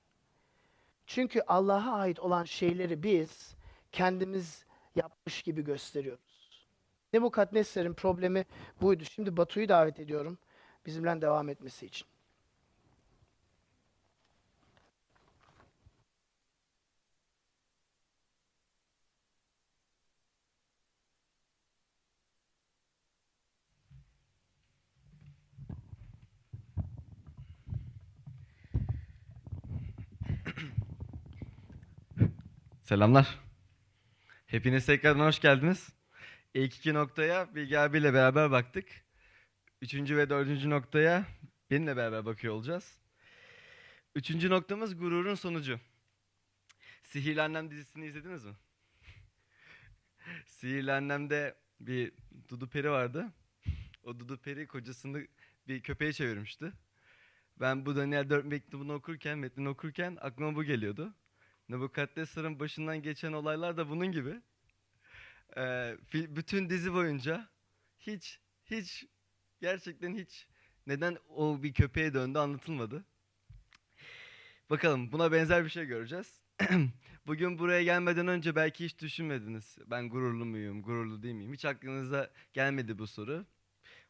Çünkü 1.05 1.41
Allah'a 1.47 1.93
ait 1.93 2.19
olan 2.19 2.43
şeyleri 2.43 3.03
biz 3.03 3.55
kendimiz 3.91 4.65
yapmış 4.95 5.41
gibi 5.41 5.63
gösteriyoruz. 5.63 6.67
Nebukadnesser'in 7.13 7.93
problemi 7.93 8.45
buydu. 8.81 9.03
Şimdi 9.05 9.37
Batu'yu 9.37 9.69
davet 9.69 9.99
ediyorum 9.99 10.37
bizimle 10.85 11.21
devam 11.21 11.49
etmesi 11.49 11.85
için. 11.85 12.07
Selamlar. 32.83 33.39
Hepiniz 34.45 34.85
tekrardan 34.85 35.25
hoş 35.25 35.39
geldiniz. 35.39 35.89
İlk 36.53 36.75
iki 36.75 36.93
noktaya 36.93 37.55
Bilge 37.55 37.77
abiyle 37.77 38.13
beraber 38.13 38.51
baktık. 38.51 38.85
Üçüncü 39.81 40.17
ve 40.17 40.29
dördüncü 40.29 40.69
noktaya 40.69 41.25
benimle 41.71 41.97
beraber 41.97 42.25
bakıyor 42.25 42.53
olacağız. 42.53 42.99
Üçüncü 44.15 44.49
noktamız 44.49 44.97
gururun 44.97 45.35
sonucu. 45.35 45.79
Sihirli 47.03 47.41
Annem 47.41 47.71
dizisini 47.71 48.05
izlediniz 48.05 48.45
mi? 48.45 48.53
Sihirli 50.45 50.91
Annem'de 50.91 51.55
bir 51.79 52.11
Dudu 52.49 52.69
Peri 52.69 52.91
vardı. 52.91 53.33
O 54.03 54.19
Dudu 54.19 54.37
Peri 54.37 54.67
kocasını 54.67 55.27
bir 55.67 55.81
köpeğe 55.81 56.13
çevirmişti. 56.13 56.71
Ben 57.61 57.85
bu 57.85 57.95
Daniel 57.95 58.29
4 58.29 58.45
mektubunu 58.45 58.93
okurken, 58.93 59.37
metnini 59.37 59.69
okurken 59.69 60.17
aklıma 60.21 60.55
bu 60.55 60.63
geliyordu. 60.63 61.13
Nebukadnesar'ın 61.69 62.59
başından 62.59 63.01
geçen 63.01 63.33
olaylar 63.33 63.77
da 63.77 63.89
bunun 63.89 64.11
gibi. 64.11 64.41
Ee, 65.57 65.97
bütün 66.13 66.69
dizi 66.69 66.93
boyunca 66.93 67.49
hiç, 67.99 68.39
hiç, 68.65 69.05
gerçekten 69.61 70.15
hiç 70.15 70.47
neden 70.87 71.17
o 71.29 71.63
bir 71.63 71.73
köpeğe 71.73 72.13
döndü 72.13 72.39
anlatılmadı. 72.39 73.05
Bakalım 74.69 75.11
buna 75.11 75.31
benzer 75.31 75.65
bir 75.65 75.69
şey 75.69 75.85
göreceğiz. 75.85 76.41
Bugün 77.27 77.59
buraya 77.59 77.83
gelmeden 77.83 78.27
önce 78.27 78.55
belki 78.55 78.85
hiç 78.85 78.99
düşünmediniz. 78.99 79.77
Ben 79.85 80.09
gururlu 80.09 80.45
muyum, 80.45 80.81
gururlu 80.81 81.23
değil 81.23 81.35
miyim? 81.35 81.53
Hiç 81.53 81.65
aklınıza 81.65 82.31
gelmedi 82.53 82.99
bu 82.99 83.07
soru. 83.07 83.45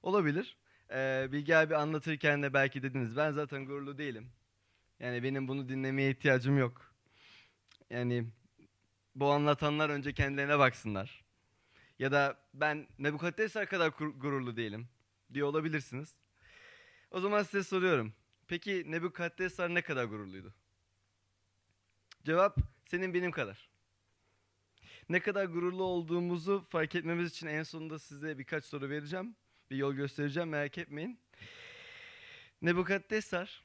Olabilir. 0.04 0.58
Ee, 0.92 1.28
Bilge 1.32 1.56
abi 1.56 1.76
anlatırken 1.76 2.44
de 2.44 2.54
belki 2.54 2.84
dediniz 2.84 3.18
ben 3.18 3.32
zaten 3.32 3.66
gururlu 3.66 3.98
değilim. 3.98 4.32
Yani 5.00 5.24
benim 5.24 5.48
bunu 5.48 5.70
dinlemeye 5.70 6.12
ihtiyacım 6.12 6.58
yok. 6.58 6.94
Yani 7.90 8.26
bu 9.16 9.32
anlatanlar 9.32 9.90
önce 9.90 10.14
kendilerine 10.14 10.60
baksınlar. 10.60 11.24
Ya 12.00 12.12
da 12.12 12.38
ben 12.54 12.88
Nebukadnesar 13.00 13.66
kadar 13.70 13.88
gururlu 13.98 14.58
değilim 14.58 14.88
diye 15.34 15.44
olabilirsiniz. 15.44 16.16
O 17.12 17.20
zaman 17.20 17.44
size 17.44 17.64
soruyorum. 17.64 18.14
Peki 18.48 18.84
Nebukadnesar 18.92 19.74
ne 19.76 19.82
kadar 19.82 20.06
gururluydu? 20.06 20.54
Cevap 22.24 22.58
senin 22.86 23.14
benim 23.14 23.32
kadar. 23.32 23.70
Ne 25.10 25.20
kadar 25.20 25.46
gururlu 25.46 25.84
olduğumuzu 25.84 26.66
fark 26.70 26.96
etmemiz 26.96 27.30
için 27.32 27.48
en 27.48 27.64
sonunda 27.64 28.00
size 28.00 28.38
birkaç 28.38 28.66
soru 28.66 28.90
vereceğim. 28.90 29.36
Bir 29.70 29.78
yol 29.78 29.94
göstereceğim 29.94 30.50
merak 30.50 30.78
etmeyin. 30.78 31.20
Nebukadnesar 32.62 33.64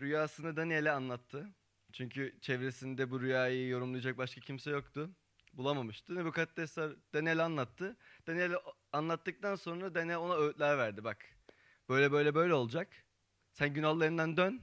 rüyasını 0.00 0.56
Daniel'e 0.56 0.90
anlattı. 0.90 1.48
Çünkü 1.92 2.38
çevresinde 2.40 3.10
bu 3.10 3.20
rüyayı 3.20 3.68
yorumlayacak 3.68 4.18
başka 4.18 4.40
kimse 4.40 4.70
yoktu. 4.70 5.10
Bulamamıştı. 5.52 6.14
Nebukadnesar 6.14 6.92
Daniel'e 7.14 7.42
anlattı. 7.42 7.96
Daniel 8.26 8.52
anlattıktan 8.92 9.54
sonra 9.54 9.94
Daniel 9.94 10.16
ona 10.18 10.34
öğütler 10.34 10.78
verdi. 10.78 11.04
Bak 11.04 11.26
böyle 11.88 12.12
böyle 12.12 12.34
böyle 12.34 12.54
olacak. 12.54 12.88
Sen 13.52 13.74
günahlarından 13.74 14.36
dön 14.36 14.62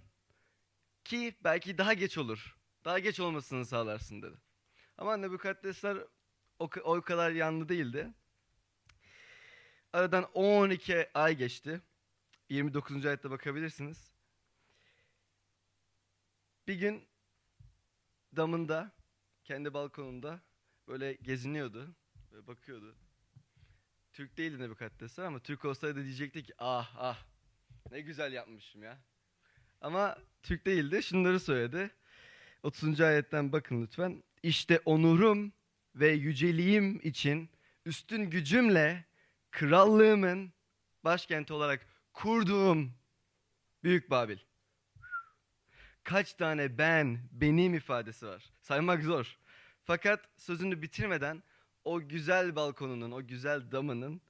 ki 1.04 1.36
belki 1.44 1.78
daha 1.78 1.94
geç 1.94 2.18
olur. 2.18 2.58
Daha 2.86 3.00
geç 3.00 3.20
olmasını 3.20 3.66
sağlarsın 3.66 4.22
dedi. 4.22 4.36
Ama 4.98 5.18
Nebukadnesar 5.18 5.98
o, 6.60 6.70
o 6.84 7.02
kadar 7.02 7.32
yanlı 7.32 7.70
değildi. 7.70 8.14
Aradan 9.96 10.30
12 10.34 11.10
ay 11.14 11.38
geçti. 11.38 11.82
29. 12.50 13.06
ayette 13.06 13.30
bakabilirsiniz. 13.30 14.12
Bir 16.68 16.76
gün 16.76 17.08
damında, 18.36 18.92
kendi 19.44 19.74
balkonunda 19.74 20.40
böyle 20.88 21.14
geziniyordu. 21.14 21.96
Böyle 22.32 22.48
bakıyordu. 22.48 22.96
Türk 24.14 24.38
değildi 24.38 24.60
Nebukadnesar 24.60 25.26
ama 25.26 25.40
Türk 25.40 25.66
olsaydı 25.66 26.04
diyecekti 26.04 26.44
ki 26.44 26.54
ah 26.58 26.96
ah 26.98 27.26
ne 27.92 28.02
güzel 28.02 28.34
yapmışım 28.34 28.84
ya. 28.84 28.98
Ama 29.82 30.18
Türk 30.44 30.66
değildi. 30.66 31.04
Şunları 31.04 31.40
söyledi. 31.40 31.92
30. 32.64 33.02
ayetten 33.02 33.52
bakın 33.52 33.82
lütfen. 33.84 34.24
İşte 34.44 34.82
onurum 34.86 35.54
ve 35.96 36.10
yüceliğim 36.10 37.00
için 37.04 37.50
üstün 37.86 38.30
gücümle 38.30 39.06
krallığımın 39.56 40.54
başkenti 41.04 41.54
olarak 41.54 41.88
kurduğum 42.14 42.92
Büyük 43.84 44.10
Babil. 44.10 44.38
Kaç 46.04 46.34
tane 46.34 46.78
ben, 46.78 47.20
benim 47.32 47.74
ifadesi 47.74 48.28
var. 48.28 48.44
Saymak 48.62 49.04
zor. 49.04 49.38
Fakat 49.84 50.30
sözünü 50.38 50.82
bitirmeden 50.82 51.44
o 51.84 52.08
güzel 52.08 52.56
balkonunun, 52.56 53.12
o 53.12 53.28
güzel 53.28 53.72
damının 53.72 54.22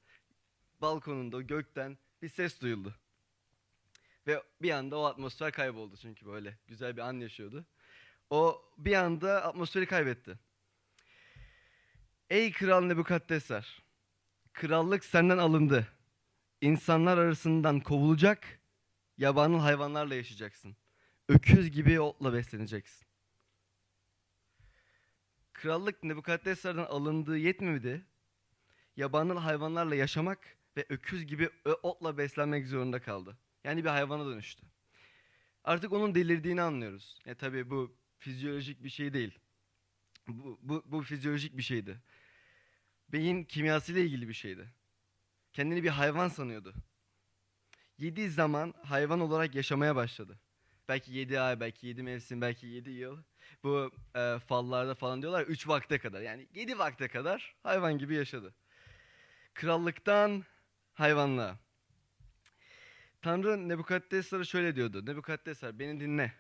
balkonunda 0.82 1.42
gökten 1.42 1.98
bir 2.22 2.30
ses 2.30 2.62
duyuldu. 2.62 2.96
Ve 4.28 4.44
bir 4.62 4.72
anda 4.72 4.98
o 4.98 5.04
atmosfer 5.04 5.52
kayboldu 5.52 5.98
çünkü 5.98 6.26
böyle 6.26 6.58
güzel 6.68 6.98
bir 6.98 7.02
an 7.02 7.14
yaşıyordu. 7.14 7.66
O 8.30 8.72
bir 8.78 8.94
anda 8.94 9.44
atmosferi 9.44 9.86
kaybetti. 9.86 10.40
Ey 12.30 12.52
kral 12.52 12.82
Nebukadnesar, 12.82 13.85
krallık 14.56 15.06
senden 15.06 15.38
alındı. 15.38 15.88
İnsanlar 16.62 17.18
arasından 17.18 17.80
kovulacak, 17.80 18.60
yabanıl 19.18 19.60
hayvanlarla 19.60 20.16
yaşayacaksın. 20.16 20.76
Öküz 21.30 21.72
gibi 21.72 22.00
otla 22.00 22.34
besleneceksin. 22.34 23.08
Krallık 25.54 26.04
Nebukadnesar'dan 26.04 26.86
alındığı 26.86 27.38
yetmedi. 27.38 28.06
Yabanıl 28.96 29.38
hayvanlarla 29.38 29.96
yaşamak 29.96 30.58
ve 30.78 30.86
öküz 30.90 31.26
gibi 31.26 31.50
otla 31.84 32.18
beslenmek 32.18 32.68
zorunda 32.68 33.02
kaldı. 33.02 33.38
Yani 33.64 33.84
bir 33.84 33.90
hayvana 33.90 34.26
dönüştü. 34.26 34.64
Artık 35.64 35.94
onun 35.94 36.16
delirdiğini 36.16 36.62
anlıyoruz. 36.62 37.20
E 37.26 37.36
tabii 37.36 37.70
bu 37.70 37.96
fizyolojik 38.18 38.84
bir 38.84 38.90
şey 38.90 39.14
değil. 39.14 39.40
Bu, 40.28 40.60
bu, 40.62 40.84
bu 40.86 41.02
fizyolojik 41.02 41.58
bir 41.58 41.64
şeydi. 41.64 42.02
Beyin 43.10 43.44
kimyasıyla 43.44 44.02
ilgili 44.02 44.28
bir 44.28 44.34
şeydi. 44.34 44.74
Kendini 45.54 45.84
bir 45.84 45.90
hayvan 45.90 46.28
sanıyordu. 46.28 46.74
Yedi 47.98 48.30
zaman 48.30 48.74
hayvan 48.84 49.20
olarak 49.20 49.56
yaşamaya 49.56 49.96
başladı. 49.96 50.40
Belki 50.88 51.14
yedi 51.14 51.40
ay, 51.40 51.60
belki 51.60 51.88
yedi 51.88 52.04
mevsim, 52.04 52.42
belki 52.42 52.68
yedi 52.68 52.90
yıl. 52.90 53.24
Bu 53.64 53.92
e, 54.16 54.40
fallarda 54.48 54.96
falan 54.96 55.22
diyorlar 55.22 55.42
üç 55.42 55.68
vakte 55.68 56.00
kadar. 56.00 56.22
Yani 56.22 56.48
yedi 56.54 56.80
vakte 56.80 57.08
kadar 57.08 57.56
hayvan 57.64 57.98
gibi 57.98 58.16
yaşadı. 58.16 58.56
Krallıktan 59.54 60.44
hayvanlığa. 60.94 61.60
Tanrı 63.22 63.70
Nebukadnesar'a 63.70 64.44
şöyle 64.44 64.76
diyordu. 64.76 65.06
Nebukadnesar 65.06 65.80
beni 65.80 66.00
dinle. 66.00 66.34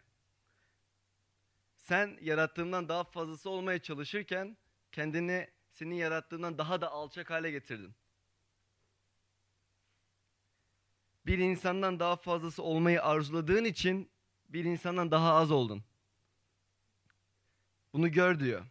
Sen 1.75 2.17
yarattığımdan 2.21 2.89
daha 2.89 3.03
fazlası 3.03 3.49
olmaya 3.49 3.79
çalışırken 3.79 4.57
kendini 4.91 5.47
senin 5.75 5.95
yarattığından 5.95 6.57
daha 6.57 6.81
da 6.81 6.91
alçak 6.91 7.29
hale 7.29 7.51
getirdin. 7.51 7.95
Bir 11.25 11.37
insandan 11.37 11.99
daha 11.99 12.15
fazlası 12.15 12.63
olmayı 12.63 13.03
arzuladığın 13.03 13.63
için 13.63 14.09
bir 14.49 14.65
insandan 14.65 15.11
daha 15.11 15.33
az 15.33 15.51
oldun. 15.51 15.83
Bunu 17.93 18.11
gör 18.11 18.39
diyor. 18.39 18.65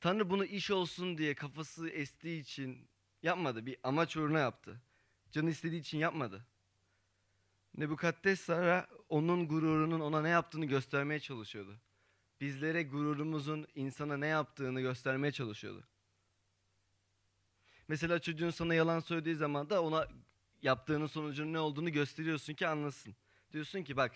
Tanrı 0.00 0.30
bunu 0.30 0.44
iş 0.44 0.70
olsun 0.70 1.18
diye 1.18 1.34
kafası 1.34 1.88
estiği 1.88 2.40
için 2.40 2.88
yapmadı. 3.22 3.66
Bir 3.66 3.76
amaç 3.82 4.16
uğruna 4.16 4.38
yaptı. 4.38 4.80
Canı 5.32 5.50
istediği 5.50 5.80
için 5.80 5.98
yapmadı. 5.98 6.46
Nebukadnezar'a 7.74 8.88
onun 9.08 9.48
gururunun 9.48 10.00
ona 10.00 10.22
ne 10.22 10.28
yaptığını 10.28 10.64
göstermeye 10.64 11.20
çalışıyordu. 11.20 11.80
Bizlere 12.40 12.82
gururumuzun 12.82 13.66
insana 13.74 14.16
ne 14.16 14.26
yaptığını 14.26 14.80
göstermeye 14.80 15.32
çalışıyordu. 15.32 15.84
Mesela 17.88 18.18
çocuğun 18.18 18.50
sana 18.50 18.74
yalan 18.74 19.00
söylediği 19.00 19.34
zaman 19.34 19.70
da 19.70 19.82
ona 19.82 20.08
yaptığının 20.62 21.06
sonucunun 21.06 21.52
ne 21.52 21.58
olduğunu 21.58 21.92
gösteriyorsun 21.92 22.54
ki 22.54 22.66
anlasın. 22.66 23.16
Diyorsun 23.52 23.82
ki 23.82 23.96
bak 23.96 24.12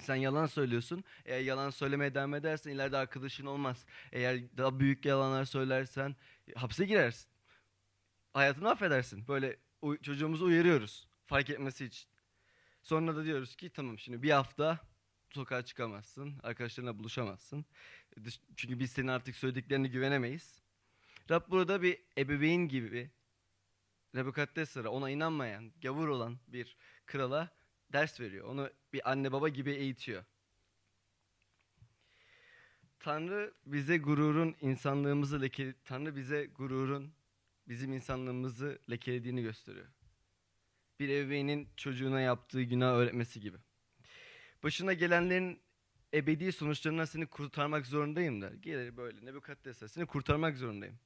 sen 0.00 0.14
yalan 0.14 0.46
söylüyorsun. 0.46 1.04
Eğer 1.24 1.40
yalan 1.40 1.70
söylemeye 1.70 2.14
devam 2.14 2.34
edersen 2.34 2.70
ileride 2.70 2.96
arkadaşın 2.96 3.46
olmaz. 3.46 3.86
Eğer 4.12 4.40
daha 4.56 4.80
büyük 4.80 5.04
yalanlar 5.04 5.44
söylersen 5.44 6.16
hapse 6.54 6.84
girersin. 6.84 7.28
Hayatını 8.32 8.70
affedersin. 8.70 9.28
Böyle 9.28 9.56
çocuğumuzu 10.02 10.44
uyarıyoruz. 10.44 11.08
Fark 11.26 11.50
etmesi 11.50 11.84
için. 11.84 12.08
Sonra 12.82 13.16
da 13.16 13.24
diyoruz 13.24 13.56
ki 13.56 13.70
tamam 13.70 13.98
şimdi 13.98 14.22
bir 14.22 14.30
hafta 14.30 14.78
sokağa 15.30 15.64
çıkamazsın. 15.64 16.34
Arkadaşlarına 16.42 16.98
buluşamazsın. 16.98 17.64
Çünkü 18.56 18.78
biz 18.78 18.90
senin 18.90 19.08
artık 19.08 19.36
söylediklerine 19.36 19.88
güvenemeyiz. 19.88 20.61
Rab 21.30 21.50
burada 21.50 21.82
bir 21.82 21.98
ebeveyn 22.18 22.68
gibi 22.68 23.10
Nebukadnesar'a 24.14 24.90
ona 24.90 25.10
inanmayan, 25.10 25.72
gavur 25.82 26.08
olan 26.08 26.38
bir 26.48 26.76
krala 27.06 27.50
ders 27.92 28.20
veriyor. 28.20 28.48
Onu 28.48 28.70
bir 28.92 29.10
anne 29.10 29.32
baba 29.32 29.48
gibi 29.48 29.70
eğitiyor. 29.70 30.24
Tanrı 33.00 33.54
bize 33.66 33.98
gururun 33.98 34.56
insanlığımızı 34.60 35.42
leke 35.42 35.74
Tanrı 35.84 36.16
bize 36.16 36.46
gururun 36.46 37.12
bizim 37.68 37.92
insanlığımızı 37.92 38.78
lekelediğini 38.90 39.42
gösteriyor. 39.42 39.86
Bir 41.00 41.08
ebeveynin 41.08 41.68
çocuğuna 41.76 42.20
yaptığı 42.20 42.62
günah 42.62 42.92
öğretmesi 42.92 43.40
gibi. 43.40 43.56
Başına 44.62 44.92
gelenlerin 44.92 45.60
ebedi 46.14 46.52
sonuçlarından 46.52 47.04
seni 47.04 47.26
kurtarmak 47.26 47.86
zorundayım 47.86 48.42
der. 48.42 48.52
Gelir 48.52 48.96
böyle 48.96 49.24
Nebukadnesar 49.24 49.88
seni 49.88 50.06
kurtarmak 50.06 50.56
zorundayım. 50.56 50.98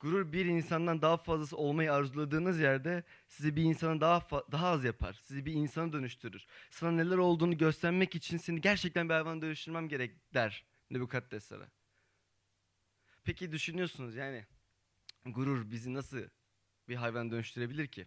Gurur 0.00 0.32
bir 0.32 0.44
insandan 0.44 1.02
daha 1.02 1.16
fazlası 1.16 1.56
olmayı 1.56 1.92
arzuladığınız 1.92 2.60
yerde 2.60 3.04
sizi 3.28 3.56
bir 3.56 3.62
insana 3.62 4.00
daha 4.00 4.28
daha 4.52 4.68
az 4.68 4.84
yapar. 4.84 5.12
Sizi 5.22 5.46
bir 5.46 5.52
insana 5.52 5.92
dönüştürür. 5.92 6.46
Sana 6.70 6.90
neler 6.90 7.16
olduğunu 7.16 7.58
göstermek 7.58 8.14
için 8.14 8.36
seni 8.36 8.60
gerçekten 8.60 9.08
bir 9.08 9.14
hayvana 9.14 9.42
dönüştürmem 9.42 9.88
gerek 9.88 10.34
der 10.34 10.64
Nebukadnesar'a. 10.90 11.68
Peki 13.24 13.52
düşünüyorsunuz 13.52 14.14
yani 14.14 14.46
gurur 15.26 15.70
bizi 15.70 15.94
nasıl 15.94 16.18
bir 16.88 16.96
hayvan 16.96 17.30
dönüştürebilir 17.30 17.86
ki? 17.86 18.06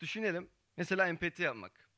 Düşünelim 0.00 0.48
mesela 0.76 1.08
empati 1.08 1.42
yapmak. 1.42 1.88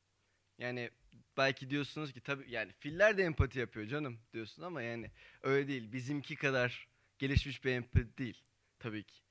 Yani 0.57 0.91
belki 1.37 1.69
diyorsunuz 1.69 2.13
ki 2.13 2.21
tabii 2.21 2.51
yani 2.51 2.71
filler 2.79 3.17
de 3.17 3.23
empati 3.23 3.59
yapıyor 3.59 3.87
canım 3.87 4.19
diyorsun 4.33 4.63
ama 4.63 4.81
yani 4.81 5.11
öyle 5.41 5.67
değil. 5.67 5.91
Bizimki 5.91 6.35
kadar 6.35 6.87
gelişmiş 7.19 7.65
bir 7.65 7.71
empati 7.71 8.17
değil 8.17 8.43
tabii 8.81 9.03
ki. 9.03 9.21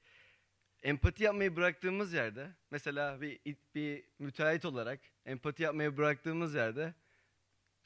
Empati 0.83 1.25
yapmayı 1.25 1.57
bıraktığımız 1.57 2.13
yerde 2.13 2.51
mesela 2.71 3.21
bir 3.21 3.41
bir 3.75 4.05
müteahhit 4.19 4.65
olarak 4.65 5.01
empati 5.27 5.63
yapmayı 5.63 5.97
bıraktığımız 5.97 6.55
yerde 6.55 6.95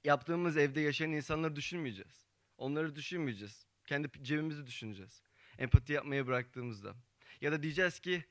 yaptığımız 0.05 0.57
evde 0.57 0.81
yaşayan 0.81 1.13
insanları 1.13 1.57
düşünmeyeceğiz. 1.57 2.27
Onları 2.59 2.97
düşünmeyeceğiz. 2.97 3.67
Kendi 3.87 4.09
cebimizi 4.23 4.67
düşüneceğiz. 4.67 5.23
Empati 5.59 5.93
yapmayı 5.93 6.27
bıraktığımızda. 6.27 6.95
Ya 7.41 7.53
da 7.53 7.63
diyeceğiz 7.63 8.01
ki 8.01 8.25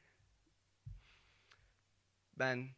ben 2.40 2.70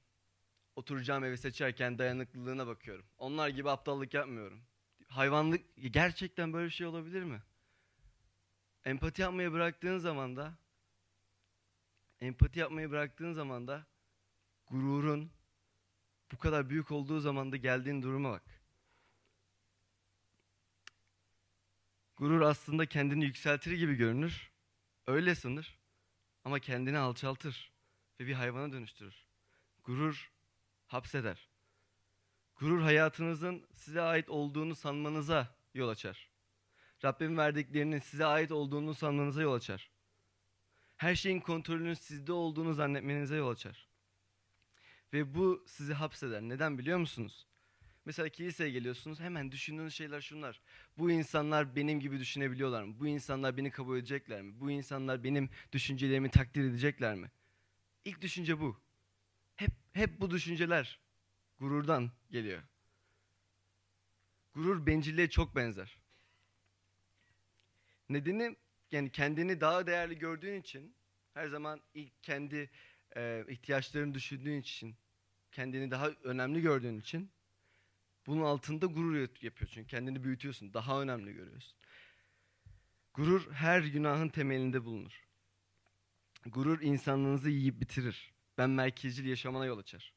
oturacağım 0.76 1.24
evi 1.24 1.38
seçerken 1.38 1.98
dayanıklılığına 1.98 2.68
bakıyorum. 2.68 3.06
Onlar 3.18 3.50
gibi 3.50 3.70
aptallık 3.70 4.13
yapmıyorum. 4.13 4.62
Hayvanlık 5.08 5.62
gerçekten 5.91 6.54
böyle 6.54 6.65
bir 6.65 6.74
şey 6.74 6.88
olabilir 6.88 7.24
mi? 7.24 7.41
Empati 8.86 9.21
yapmayı 9.21 9.52
bıraktığın 9.52 9.98
zaman 9.98 10.36
da 10.36 10.58
empati 12.19 12.60
yapmayı 12.60 12.91
bıraktığın 12.91 13.34
zaman 13.34 13.67
da 13.67 13.86
gururun 14.67 15.32
bu 16.32 16.38
kadar 16.38 16.69
büyük 16.69 16.91
olduğu 16.91 17.19
zaman 17.19 17.52
da 17.52 17.58
geldiğin 17.58 18.02
duruma 18.02 18.32
bak. 18.32 18.43
Gurur 22.17 22.41
aslında 22.41 22.86
kendini 22.86 23.26
yükseltir 23.26 23.71
gibi 23.71 23.95
görünür. 23.95 24.52
Öyle 25.08 25.36
sanır. 25.36 25.80
Ama 26.43 26.60
kendini 26.60 26.98
alçaltır 26.98 27.71
ve 28.19 28.28
bir 28.28 28.34
hayvana 28.34 28.71
dönüştürür. 28.71 29.28
Gurur 29.84 30.32
hapseder. 30.88 31.50
Gurur 32.56 32.82
hayatınızın 32.82 33.67
size 33.74 34.02
ait 34.02 34.30
olduğunu 34.30 34.76
sanmanıza 34.76 35.56
yol 35.74 35.89
açar. 35.89 36.35
Rabbim 37.06 37.38
verdiklerinin 37.38 38.00
size 38.00 38.26
ait 38.26 38.52
olduğunu 38.52 38.94
sanmanıza 38.94 39.41
yol 39.41 39.54
açar. 39.54 39.89
Her 40.98 41.15
şeyin 41.15 41.39
kontrolünün 41.39 41.94
sizde 41.94 42.32
olduğunu 42.32 42.74
zannetmenize 42.74 43.36
yol 43.36 43.50
açar. 43.50 43.88
Ve 45.13 45.36
bu 45.36 45.63
sizi 45.68 45.94
hapseder. 45.94 46.41
Neden 46.41 46.78
biliyor 46.78 46.98
musunuz? 46.98 47.48
Mesela 48.06 48.30
kiliseye 48.30 48.70
geliyorsunuz 48.70 49.20
hemen 49.20 49.52
düşündüğünüz 49.52 49.94
şeyler 49.94 50.22
şunlar. 50.22 50.62
Bu 50.98 51.12
insanlar 51.12 51.76
benim 51.76 52.00
gibi 52.00 52.20
düşünebiliyorlar 52.20 52.84
mı? 52.84 53.00
Bu 53.00 53.08
insanlar 53.08 53.58
beni 53.58 53.72
kabul 53.72 53.98
edecekler 53.98 54.41
mi? 54.41 54.60
Bu 54.60 54.72
insanlar 54.72 55.24
benim 55.24 55.50
düşüncelerimi 55.72 56.30
takdir 56.30 56.63
edecekler 56.63 57.15
mi? 57.15 57.32
İlk 58.06 58.22
düşünce 58.22 58.60
bu. 58.60 58.80
Hep 59.56 59.72
hep 59.94 60.22
bu 60.22 60.32
düşünceler 60.32 61.00
gururdan 61.60 62.12
geliyor. 62.32 62.63
Gurur 64.54 64.86
bencilliğe 64.86 65.30
çok 65.30 65.56
benzer. 65.56 66.05
Nedeni 68.10 68.56
yani 68.91 69.12
kendini 69.12 69.62
daha 69.62 69.88
değerli 69.88 70.18
gördüğün 70.18 70.62
için 70.62 70.95
her 71.34 71.47
zaman 71.47 71.82
ilk 71.93 72.24
kendi 72.24 72.70
e, 73.16 73.45
ihtiyaçlarını 73.47 74.14
düşündüğün 74.14 74.60
için 74.60 74.95
kendini 75.51 75.91
daha 75.91 76.10
önemli 76.10 76.62
gördüğün 76.62 76.99
için 76.99 77.32
bunun 78.28 78.41
altında 78.41 78.86
gurur 78.86 79.16
yap- 79.16 79.43
yapıyor 79.43 79.72
çünkü 79.74 79.88
kendini 79.88 80.24
büyütüyorsun 80.24 80.74
daha 80.74 81.01
önemli 81.01 81.34
görüyorsun. 81.34 81.78
Gurur 83.14 83.51
her 83.51 83.82
günahın 83.82 84.30
temelinde 84.30 84.86
bulunur. 84.86 85.26
Gurur 86.45 86.82
insanlığınızı 86.82 87.49
yiyip 87.49 87.82
bitirir. 87.82 88.34
Ben 88.58 88.70
merkezcil 88.70 89.26
yaşamana 89.26 89.66
yol 89.66 89.78
açar. 89.78 90.14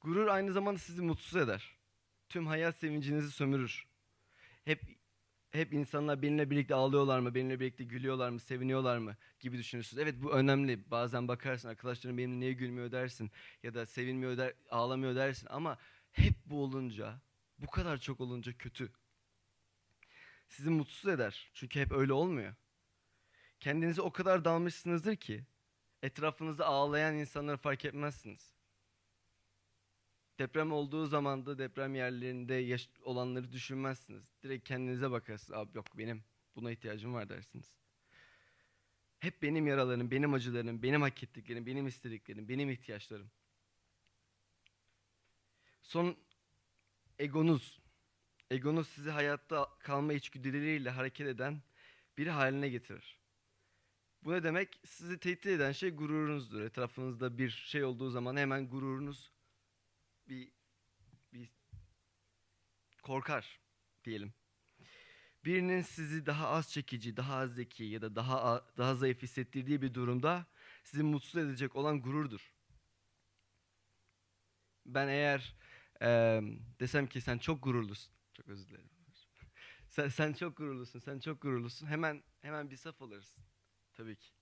Gurur 0.00 0.26
aynı 0.26 0.52
zamanda 0.52 0.78
sizi 0.78 1.02
mutsuz 1.02 1.36
eder. 1.36 1.76
Tüm 2.28 2.46
hayat 2.46 2.76
sevincinizi 2.76 3.30
sömürür. 3.30 3.86
Hep 4.64 4.95
hep 5.56 5.72
insanlar 5.72 6.22
benimle 6.22 6.50
birlikte 6.50 6.74
ağlıyorlar 6.74 7.18
mı, 7.18 7.34
benimle 7.34 7.60
birlikte 7.60 7.84
gülüyorlar 7.84 8.30
mı, 8.30 8.40
seviniyorlar 8.40 8.98
mı 8.98 9.16
gibi 9.40 9.58
düşünürsünüz. 9.58 10.02
Evet 10.02 10.14
bu 10.22 10.32
önemli. 10.32 10.90
Bazen 10.90 11.28
bakarsın 11.28 11.68
arkadaşların 11.68 12.18
benimle 12.18 12.40
niye 12.40 12.52
gülmüyor 12.52 12.92
dersin 12.92 13.30
ya 13.62 13.74
da 13.74 13.86
sevinmiyor 13.86 14.36
der, 14.36 14.54
ağlamıyor 14.70 15.16
dersin 15.16 15.46
ama 15.50 15.78
hep 16.12 16.34
bu 16.46 16.62
olunca, 16.62 17.20
bu 17.58 17.66
kadar 17.66 17.98
çok 17.98 18.20
olunca 18.20 18.58
kötü. 18.58 18.92
Sizi 20.48 20.70
mutsuz 20.70 21.10
eder. 21.10 21.50
Çünkü 21.54 21.80
hep 21.80 21.92
öyle 21.92 22.12
olmuyor. 22.12 22.54
Kendinize 23.60 24.02
o 24.02 24.12
kadar 24.12 24.44
dalmışsınızdır 24.44 25.16
ki 25.16 25.44
etrafınızda 26.02 26.66
ağlayan 26.66 27.14
insanları 27.14 27.56
fark 27.56 27.84
etmezsiniz. 27.84 28.55
Deprem 30.38 30.72
olduğu 30.72 31.06
zaman 31.06 31.46
da 31.46 31.58
deprem 31.58 31.94
yerlerinde 31.94 32.76
olanları 33.02 33.52
düşünmezsiniz. 33.52 34.24
Direkt 34.42 34.68
kendinize 34.68 35.10
bakarsınız. 35.10 35.58
Abi 35.58 35.76
yok 35.76 35.98
benim 35.98 36.24
Buna 36.56 36.70
ihtiyacım 36.70 37.14
var 37.14 37.28
dersiniz. 37.28 37.74
Hep 39.18 39.42
benim 39.42 39.66
yaralarım, 39.66 40.10
benim 40.10 40.34
acılarım, 40.34 40.82
benim 40.82 41.02
hak 41.02 41.22
ettiklerim, 41.22 41.66
benim 41.66 41.86
istediklerim, 41.86 42.48
benim 42.48 42.70
ihtiyaçlarım. 42.70 43.30
Son 45.82 46.16
egonuz. 47.18 47.80
Egonuz 48.50 48.88
sizi 48.88 49.10
hayatta 49.10 49.68
kalma 49.78 50.12
içgüdüleriyle 50.12 50.90
hareket 50.90 51.26
eden 51.26 51.62
biri 52.18 52.30
haline 52.30 52.68
getirir. 52.68 53.18
Bu 54.24 54.32
ne 54.32 54.42
demek? 54.42 54.80
Sizi 54.84 55.18
tehdit 55.18 55.46
eden 55.46 55.72
şey 55.72 55.90
gururunuzdur. 55.90 56.60
Etrafınızda 56.60 57.38
bir 57.38 57.50
şey 57.50 57.84
olduğu 57.84 58.10
zaman 58.10 58.36
hemen 58.36 58.68
gururunuz 58.68 59.32
bir, 60.28 60.52
bir 61.32 61.50
korkar 63.02 63.60
diyelim. 64.04 64.34
Birinin 65.44 65.82
sizi 65.82 66.26
daha 66.26 66.48
az 66.48 66.72
çekici, 66.72 67.16
daha 67.16 67.36
az 67.36 67.54
zeki 67.54 67.84
ya 67.84 68.02
da 68.02 68.16
daha 68.16 68.66
daha 68.78 68.94
zayıf 68.94 69.22
hissettirdiği 69.22 69.82
bir 69.82 69.94
durumda 69.94 70.46
sizi 70.84 71.02
mutsuz 71.02 71.36
edecek 71.36 71.76
olan 71.76 72.02
gururdur. 72.02 72.52
Ben 74.86 75.08
eğer 75.08 75.54
eee, 76.00 76.42
desem 76.80 77.06
ki 77.06 77.20
sen 77.20 77.38
çok 77.38 77.62
gururlusun. 77.62 78.12
Çok 78.34 78.48
özür 78.48 78.68
dilerim. 78.68 78.90
sen, 79.88 80.08
sen 80.08 80.32
çok 80.32 80.56
gururlusun, 80.56 80.98
sen 80.98 81.18
çok 81.20 81.42
gururlusun. 81.42 81.86
Hemen 81.86 82.22
hemen 82.42 82.70
bir 82.70 82.76
saf 82.76 83.02
olursun. 83.02 83.44
Tabii 83.94 84.16
ki. 84.16 84.35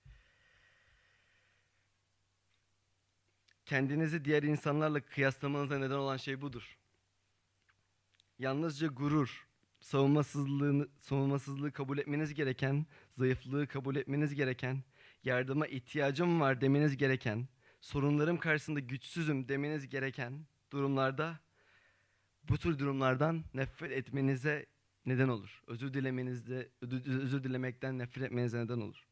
Kendinizi 3.66 4.24
diğer 4.24 4.42
insanlarla 4.42 5.00
kıyaslamanıza 5.00 5.78
neden 5.78 5.94
olan 5.94 6.16
şey 6.16 6.40
budur. 6.40 6.78
Yalnızca 8.38 8.86
gurur, 8.86 9.46
savunmasızlığını, 9.80 10.88
savunmasızlığı 11.00 11.72
kabul 11.72 11.98
etmeniz 11.98 12.34
gereken, 12.34 12.86
zayıflığı 13.18 13.66
kabul 13.66 13.96
etmeniz 13.96 14.34
gereken, 14.34 14.82
yardıma 15.24 15.66
ihtiyacım 15.66 16.40
var 16.40 16.60
demeniz 16.60 16.96
gereken, 16.96 17.48
sorunlarım 17.80 18.38
karşısında 18.38 18.80
güçsüzüm 18.80 19.48
demeniz 19.48 19.88
gereken 19.88 20.46
durumlarda 20.72 21.38
bu 22.42 22.58
tür 22.58 22.78
durumlardan 22.78 23.44
nefret 23.54 23.92
etmenize 23.92 24.66
neden 25.06 25.28
olur. 25.28 25.62
Özür 25.66 25.94
dilemenizde, 25.94 26.68
özür, 26.80 27.44
dilemekten 27.44 27.98
nefret 27.98 28.24
etmenize 28.24 28.58
neden 28.58 28.80
olur. 28.80 29.06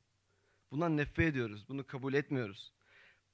Bundan 0.71 0.97
nefret 0.97 1.29
ediyoruz. 1.29 1.69
Bunu 1.69 1.87
kabul 1.87 2.15
etmiyoruz. 2.15 2.73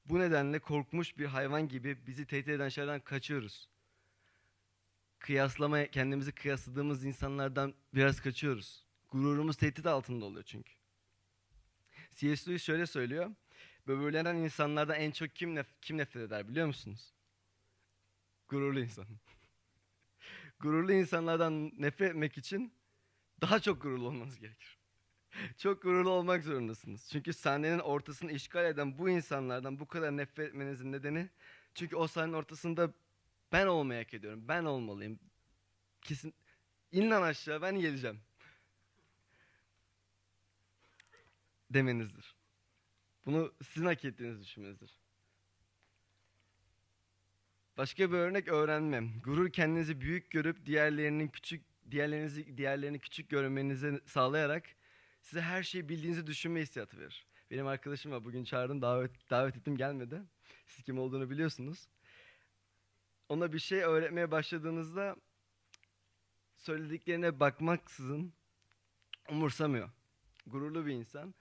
Bu 0.08 0.18
nedenle 0.18 0.58
korkmuş 0.58 1.18
bir 1.18 1.26
hayvan 1.26 1.68
gibi 1.68 2.06
bizi 2.06 2.26
tehdit 2.26 2.48
eden 2.48 2.68
şeylerden 2.68 3.00
kaçıyoruz. 3.00 3.68
Kıyaslama, 5.18 5.86
kendimizi 5.86 6.32
kıyasladığımız 6.32 7.04
insanlardan 7.04 7.74
biraz 7.94 8.20
kaçıyoruz. 8.20 8.84
Gururumuz 9.10 9.56
tehdit 9.56 9.86
altında 9.86 10.24
oluyor 10.24 10.44
çünkü. 10.44 10.72
C.S. 12.14 12.50
Lewis 12.50 12.62
şöyle 12.62 12.86
söylüyor. 12.86 13.30
Böbürlenen 13.86 14.36
insanlardan 14.36 14.96
en 14.96 15.10
çok 15.10 15.34
kim, 15.34 15.56
nef- 15.56 15.80
kim 15.82 15.98
nefret 15.98 16.22
eder 16.22 16.48
biliyor 16.48 16.66
musunuz? 16.66 17.12
Gururlu 18.48 18.80
insan. 18.80 19.06
gururlu 20.60 20.92
insanlardan 20.92 21.72
nefret 21.78 22.10
etmek 22.10 22.38
için 22.38 22.72
daha 23.40 23.60
çok 23.60 23.82
gururlu 23.82 24.06
olmanız 24.06 24.38
gerekir. 24.38 24.77
Çok 25.58 25.82
gururlu 25.82 26.10
olmak 26.10 26.44
zorundasınız. 26.44 27.08
Çünkü 27.12 27.32
sahnenin 27.32 27.78
ortasını 27.78 28.32
işgal 28.32 28.64
eden 28.64 28.98
bu 28.98 29.10
insanlardan 29.10 29.80
bu 29.80 29.88
kadar 29.88 30.16
nefret 30.16 30.48
etmenizin 30.48 30.92
nedeni 30.92 31.28
çünkü 31.74 31.96
o 31.96 32.06
sahnenin 32.06 32.32
ortasında 32.32 32.92
ben 33.52 33.66
olmayı 33.66 34.02
hak 34.02 34.14
ediyorum. 34.14 34.44
Ben 34.48 34.64
olmalıyım. 34.64 35.18
Kesin 36.02 36.34
in 36.92 37.10
lan 37.10 37.22
aşağı 37.22 37.62
ben 37.62 37.80
geleceğim. 37.80 38.20
Demenizdir. 41.70 42.36
Bunu 43.26 43.54
sizin 43.62 43.86
hak 43.86 44.04
ettiğinizi 44.04 44.42
düşünmenizdir. 44.42 44.98
Başka 47.76 48.12
bir 48.12 48.16
örnek 48.16 48.48
öğrenmem. 48.48 49.20
Gurur 49.20 49.52
kendinizi 49.52 50.00
büyük 50.00 50.30
görüp 50.30 50.66
diğerlerinin 50.66 51.28
küçük 51.28 51.64
diğerlerinizi 51.90 52.56
diğerlerini 52.56 52.98
küçük 52.98 53.30
görmenizi 53.30 54.00
sağlayarak 54.06 54.64
size 55.28 55.40
her 55.40 55.62
şeyi 55.62 55.88
bildiğinizi 55.88 56.26
düşünme 56.26 56.60
hissiyatı 56.60 56.98
verir. 56.98 57.26
Benim 57.50 57.66
arkadaşım 57.66 58.12
var 58.12 58.24
bugün 58.24 58.44
çağırdım 58.44 58.82
davet 58.82 59.30
davet 59.30 59.56
ettim 59.56 59.76
gelmedi. 59.76 60.22
Siz 60.66 60.84
kim 60.84 60.98
olduğunu 60.98 61.30
biliyorsunuz. 61.30 61.88
Ona 63.28 63.52
bir 63.52 63.58
şey 63.58 63.82
öğretmeye 63.82 64.30
başladığınızda 64.30 65.16
söylediklerine 66.56 67.40
bakmaksızın 67.40 68.32
umursamıyor. 69.30 69.90
Gururlu 70.46 70.86
bir 70.86 70.92
insan 70.92 71.34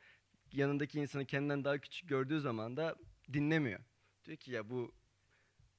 yanındaki 0.51 0.99
insanı 0.99 1.25
kendinden 1.25 1.63
daha 1.63 1.77
küçük 1.77 2.09
gördüğü 2.09 2.39
zaman 2.39 2.77
da 2.77 2.95
dinlemiyor. 3.33 3.79
Diyor 4.25 4.37
ki 4.37 4.51
ya 4.51 4.69
bu 4.69 4.95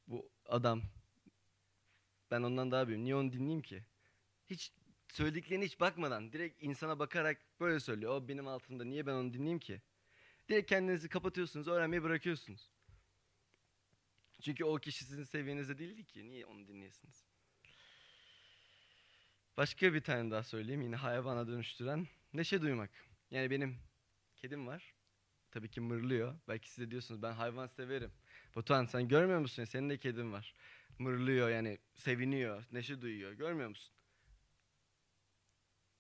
bu 0.06 0.30
adam 0.46 0.82
ben 2.30 2.42
ondan 2.42 2.70
daha 2.70 2.88
büyüğüm. 2.88 3.04
Niye 3.04 3.16
onu 3.16 3.32
dinleyeyim 3.32 3.62
ki? 3.62 3.84
Hiç 4.46 4.72
söylediklerine 5.12 5.64
hiç 5.64 5.80
bakmadan 5.80 6.32
direkt 6.32 6.62
insana 6.62 6.98
bakarak 6.98 7.38
böyle 7.60 7.80
söylüyor. 7.80 8.12
O 8.12 8.28
benim 8.28 8.48
altımda. 8.48 8.84
Niye 8.84 9.06
ben 9.06 9.12
onu 9.12 9.32
dinleyeyim 9.32 9.58
ki? 9.58 9.82
Direkt 10.48 10.68
kendinizi 10.68 11.08
kapatıyorsunuz, 11.08 11.68
öğrenmeyi 11.68 12.02
bırakıyorsunuz. 12.02 12.70
Çünkü 14.40 14.64
o 14.64 14.76
kişi 14.76 15.04
sizin 15.04 15.24
seviyenizde 15.24 15.78
değildi 15.78 16.04
ki. 16.04 16.30
Niye 16.30 16.46
onu 16.46 16.68
dinleyesiniz? 16.68 17.24
Başka 19.56 19.94
bir 19.94 20.00
tane 20.00 20.30
daha 20.30 20.42
söyleyeyim. 20.42 20.82
Yine 20.82 20.96
hayvana 20.96 21.48
dönüştüren 21.48 22.08
neşe 22.32 22.62
duymak. 22.62 22.90
Yani 23.30 23.50
benim 23.50 23.76
kedim 24.36 24.66
var. 24.66 24.94
Tabii 25.50 25.70
ki 25.70 25.80
mırlıyor. 25.80 26.34
Belki 26.48 26.70
siz 26.70 26.86
de 26.86 26.90
diyorsunuz 26.90 27.22
ben 27.22 27.32
hayvan 27.32 27.66
severim. 27.66 28.12
Batuhan 28.56 28.84
sen 28.84 29.08
görmüyor 29.08 29.40
musun? 29.40 29.64
Senin 29.64 29.90
de 29.90 29.98
kedin 29.98 30.32
var. 30.32 30.54
Mırlıyor 30.98 31.50
yani 31.50 31.78
seviniyor, 31.94 32.64
neşe 32.72 33.00
duyuyor. 33.00 33.32
Görmüyor 33.32 33.68
musun? 33.68 33.94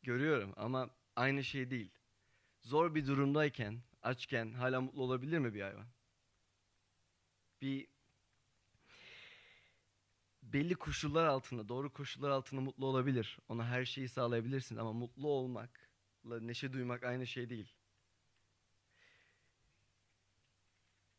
Görüyorum 0.02 0.52
ama 0.56 0.90
aynı 1.16 1.44
şey 1.44 1.70
değil. 1.70 1.90
Zor 2.60 2.94
bir 2.94 3.06
durumdayken, 3.06 3.80
açken 4.02 4.52
hala 4.52 4.80
mutlu 4.80 5.02
olabilir 5.02 5.38
mi 5.38 5.54
bir 5.54 5.62
hayvan? 5.62 5.86
Bir 7.62 7.88
belli 10.42 10.74
koşullar 10.74 11.24
altında, 11.24 11.68
doğru 11.68 11.92
koşullar 11.92 12.30
altında 12.30 12.60
mutlu 12.60 12.86
olabilir. 12.86 13.38
Ona 13.48 13.66
her 13.66 13.84
şeyi 13.84 14.08
sağlayabilirsiniz 14.08 14.78
ama 14.80 14.92
mutlu 14.92 15.28
olmakla 15.28 16.40
neşe 16.40 16.72
duymak 16.72 17.04
aynı 17.04 17.26
şey 17.26 17.50
değil. 17.50 17.72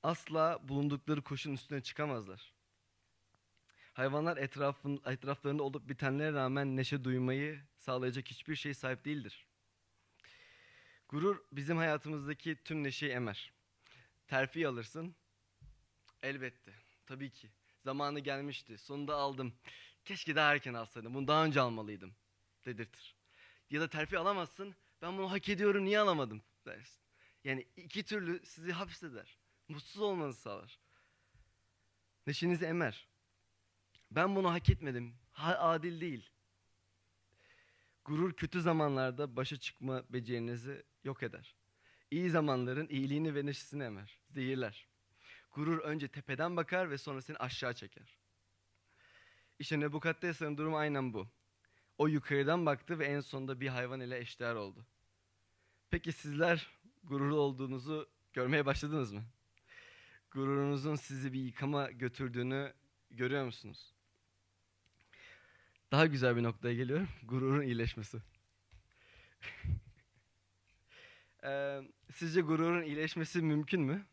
Asla 0.04 0.60
bulundukları 0.68 1.22
koşun 1.22 1.54
üstüne 1.54 1.84
çıkamazlar. 1.84 2.54
Hayvanlar 4.00 4.38
etrafın, 4.38 5.02
etraflarında 5.06 5.64
olup 5.64 5.90
bitenlere 5.90 6.34
rağmen 6.34 6.78
neşe 6.78 7.04
duymayı 7.04 7.62
sağlayacak 7.78 8.28
hiçbir 8.28 8.56
şey 8.56 8.74
sahip 8.74 9.06
değildir. 9.06 9.46
Gurur 11.10 11.44
bizim 11.52 11.78
hayatımızdaki 11.78 12.64
tüm 12.64 12.84
neşeyi 12.84 13.12
emer. 13.12 13.54
Terfi 14.28 14.68
alırsın. 14.68 15.16
Elbette. 16.24 16.74
Tabii 17.06 17.30
ki. 17.30 17.50
Zamanı 17.84 18.20
gelmişti. 18.20 18.78
Sonunda 18.78 19.16
aldım. 19.16 19.54
Keşke 20.06 20.36
daha 20.36 20.54
erken 20.54 20.74
alsaydım. 20.74 21.14
Bunu 21.14 21.28
daha 21.28 21.46
önce 21.46 21.62
almalıydım. 21.62 22.16
Dedirtir. 22.66 23.16
Ya 23.70 23.82
da 23.82 23.90
terfi 23.90 24.18
alamazsın. 24.18 24.76
Ben 25.02 25.18
bunu 25.18 25.32
hak 25.32 25.50
ediyorum. 25.50 25.86
Niye 25.86 26.00
alamadım? 26.00 26.42
dersin. 26.66 27.02
Yani 27.44 27.68
iki 27.78 28.04
türlü 28.04 28.46
sizi 28.46 28.72
hapseder. 28.72 29.38
Mutsuz 29.68 30.02
olmanızı 30.02 30.42
sağlar. 30.42 30.80
Neşenizi 32.28 32.66
emer. 32.66 33.10
Ben 34.12 34.36
bunu 34.36 34.52
hak 34.52 34.70
etmedim. 34.70 35.14
Adil 35.38 36.02
değil. 36.02 36.30
Gurur 38.06 38.34
kötü 38.34 38.62
zamanlarda 38.62 39.36
başa 39.36 39.58
çıkma 39.58 40.04
becerinizi 40.10 40.84
yok 41.04 41.24
eder. 41.24 41.56
İyi 42.12 42.30
zamanların 42.30 42.88
iyiliğini 42.88 43.36
ve 43.36 43.46
neşesini 43.46 43.84
emer, 43.84 44.20
zehirler. 44.30 44.88
Gurur 45.52 45.80
önce 45.80 46.08
tepeden 46.08 46.58
bakar 46.58 46.90
ve 46.90 46.98
sonra 46.98 47.22
seni 47.22 47.38
aşağı 47.38 47.74
çeker. 47.74 48.18
İşte 49.60 49.80
Nebukadnesar'ın 49.80 50.58
durumu 50.58 50.78
aynen 50.78 51.14
bu. 51.14 51.28
O 51.98 52.08
yukarıdan 52.08 52.66
baktı 52.66 53.00
ve 53.00 53.06
en 53.06 53.20
sonunda 53.20 53.60
bir 53.60 53.68
hayvan 53.68 54.00
ile 54.00 54.18
eşdeğer 54.18 54.56
oldu. 54.56 54.86
Peki 55.90 56.12
sizler 56.12 56.68
gururlu 57.04 57.36
olduğunuzu 57.40 58.10
görmeye 58.34 58.66
başladınız 58.66 59.12
mı? 59.12 59.24
Gururunuzun 60.32 60.96
sizi 60.96 61.34
bir 61.34 61.40
yıkama 61.40 61.92
götürdüğünü 61.92 62.74
görüyor 63.12 63.46
musunuz? 63.46 63.94
Daha 65.92 66.06
güzel 66.06 66.36
bir 66.36 66.44
noktaya 66.44 66.74
geliyorum. 66.74 67.08
Gururun 67.24 67.62
iyileşmesi. 67.62 68.18
Sizce 72.14 72.42
gururun 72.42 72.84
iyileşmesi 72.84 73.42
mümkün 73.42 73.82
mü? 73.82 74.06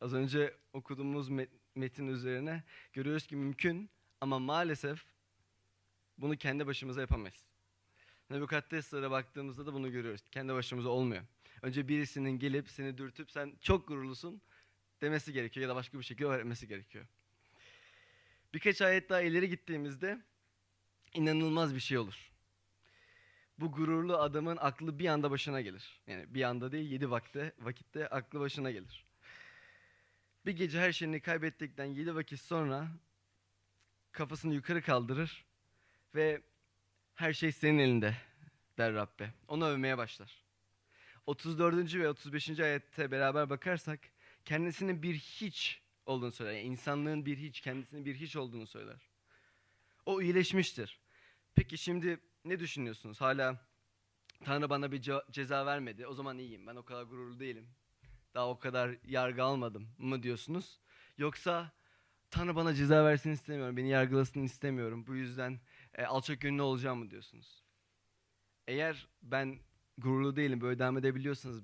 Az 0.00 0.14
önce 0.14 0.54
okuduğumuz 0.72 1.28
met- 1.28 1.58
metin 1.74 2.06
üzerine 2.06 2.62
görüyoruz 2.92 3.26
ki 3.26 3.36
mümkün 3.36 3.90
ama 4.20 4.38
maalesef 4.38 5.04
bunu 6.18 6.36
kendi 6.36 6.66
başımıza 6.66 7.00
yapamayız. 7.00 7.44
Nebukadnezar'a 8.30 9.10
baktığımızda 9.10 9.66
da 9.66 9.72
bunu 9.74 9.92
görüyoruz. 9.92 10.22
Kendi 10.30 10.54
başımıza 10.54 10.88
olmuyor. 10.88 11.22
Önce 11.62 11.88
birisinin 11.88 12.38
gelip 12.38 12.68
seni 12.68 12.98
dürtüp 12.98 13.30
sen 13.30 13.56
çok 13.60 13.88
gururlusun 13.88 14.42
demesi 15.02 15.32
gerekiyor 15.32 15.62
ya 15.62 15.68
da 15.68 15.74
başka 15.74 15.98
bir 15.98 16.04
şekilde 16.04 16.28
öğretmesi 16.28 16.68
gerekiyor. 16.68 17.06
Birkaç 18.54 18.82
ayet 18.82 19.10
daha 19.10 19.20
ileri 19.20 19.48
gittiğimizde 19.48 20.22
inanılmaz 21.14 21.74
bir 21.74 21.80
şey 21.80 21.98
olur. 21.98 22.32
Bu 23.58 23.72
gururlu 23.72 24.16
adamın 24.16 24.56
aklı 24.56 24.98
bir 24.98 25.06
anda 25.06 25.30
başına 25.30 25.60
gelir. 25.60 26.00
Yani 26.06 26.34
bir 26.34 26.42
anda 26.42 26.72
değil 26.72 26.90
yedi 26.90 27.10
vakte, 27.10 27.52
vakitte 27.58 28.08
aklı 28.08 28.40
başına 28.40 28.70
gelir. 28.70 29.04
Bir 30.46 30.52
gece 30.52 30.80
her 30.80 30.92
şeyini 30.92 31.20
kaybettikten 31.20 31.84
yedi 31.84 32.14
vakit 32.14 32.40
sonra 32.40 32.88
kafasını 34.12 34.54
yukarı 34.54 34.82
kaldırır 34.82 35.44
ve 36.14 36.42
her 37.14 37.32
şey 37.32 37.52
senin 37.52 37.78
elinde 37.78 38.16
der 38.78 38.94
Rabbe. 38.94 39.30
Onu 39.48 39.66
övmeye 39.66 39.98
başlar. 39.98 40.42
34. 41.26 41.94
ve 41.94 42.08
35. 42.08 42.60
ayette 42.60 43.10
beraber 43.10 43.50
bakarsak 43.50 44.00
kendisinin 44.44 45.02
bir 45.02 45.14
hiç 45.14 45.82
olduğunu 46.06 46.32
söyler. 46.32 46.52
Yani 46.52 46.62
insanlığın 46.62 47.26
bir 47.26 47.36
hiç, 47.36 47.60
kendisinin 47.60 48.04
bir 48.04 48.14
hiç 48.14 48.36
olduğunu 48.36 48.66
söyler. 48.66 49.00
O 50.06 50.22
iyileşmiştir. 50.22 51.01
Peki 51.54 51.78
şimdi 51.78 52.20
ne 52.44 52.60
düşünüyorsunuz? 52.60 53.20
Hala 53.20 53.66
Tanrı 54.44 54.70
bana 54.70 54.92
bir 54.92 55.02
ce- 55.02 55.32
ceza 55.32 55.66
vermedi. 55.66 56.06
O 56.06 56.14
zaman 56.14 56.38
iyiyim. 56.38 56.66
Ben 56.66 56.76
o 56.76 56.84
kadar 56.84 57.02
gururlu 57.02 57.40
değilim. 57.40 57.68
Daha 58.34 58.48
o 58.48 58.58
kadar 58.58 58.96
yargı 59.04 59.42
almadım 59.44 59.88
mı 59.98 60.22
diyorsunuz? 60.22 60.80
Yoksa 61.18 61.72
Tanrı 62.30 62.56
bana 62.56 62.74
ceza 62.74 63.04
versin 63.04 63.30
istemiyorum. 63.30 63.76
Beni 63.76 63.88
yargılasın 63.88 64.42
istemiyorum. 64.42 65.06
Bu 65.06 65.14
yüzden 65.14 65.60
e, 65.94 66.04
alçak 66.04 66.40
gönüllü 66.40 66.62
olacağım 66.62 66.98
mı 66.98 67.10
diyorsunuz? 67.10 67.62
Eğer 68.66 69.08
ben 69.22 69.58
gururlu 69.98 70.36
değilim 70.36 70.60
böyle 70.60 70.78
devam 70.78 70.98
edebiliyorsanız 70.98 71.62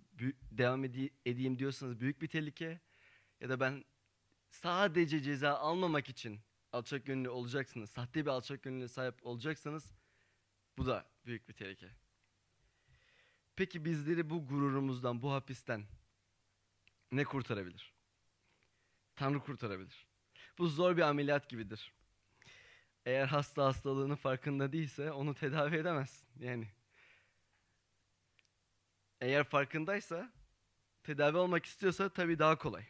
devam 0.53 0.85
ede- 0.85 1.11
edeyim 1.27 1.59
diyorsanız 1.59 2.01
büyük 2.01 2.23
bir 2.23 2.29
tehlike 2.29 2.81
ya 3.41 3.49
da 3.49 3.61
ben 3.61 3.85
sadece 4.51 5.21
ceza 5.21 5.55
almamak 5.55 6.09
için 6.09 6.41
alçak 6.73 7.07
gönüllü 7.07 7.29
olacaksınız. 7.29 7.91
Sahte 7.91 8.21
bir 8.21 8.31
alçak 8.31 8.63
gönüllüye 8.63 8.89
sahip 8.89 9.27
olacaksanız 9.27 9.95
bu 10.79 10.87
da 10.87 11.11
büyük 11.27 11.49
bir 11.49 11.55
tehlike. 11.55 11.89
Peki 13.57 13.85
bizleri 13.85 14.31
bu 14.31 14.47
gururumuzdan, 14.47 15.23
bu 15.23 15.33
hapisten 15.33 15.85
ne 17.13 17.25
kurtarabilir? 17.25 17.93
Tanrı 19.17 19.41
kurtarabilir. 19.41 20.07
Bu 20.59 20.69
zor 20.69 20.97
bir 20.97 21.03
ameliyat 21.03 21.49
gibidir. 21.49 21.93
Eğer 23.07 23.27
hasta 23.27 23.65
hastalığının 23.65 24.15
farkında 24.17 24.73
değilse 24.73 25.13
onu 25.13 25.35
tedavi 25.35 25.77
edemezsin. 25.77 26.29
Yani 26.39 26.69
eğer 29.21 29.45
farkındaysa, 29.45 30.33
tedavi 31.03 31.37
olmak 31.37 31.67
istiyorsa 31.67 32.09
tabii 32.09 32.39
daha 32.39 32.59
kolay. 32.59 32.85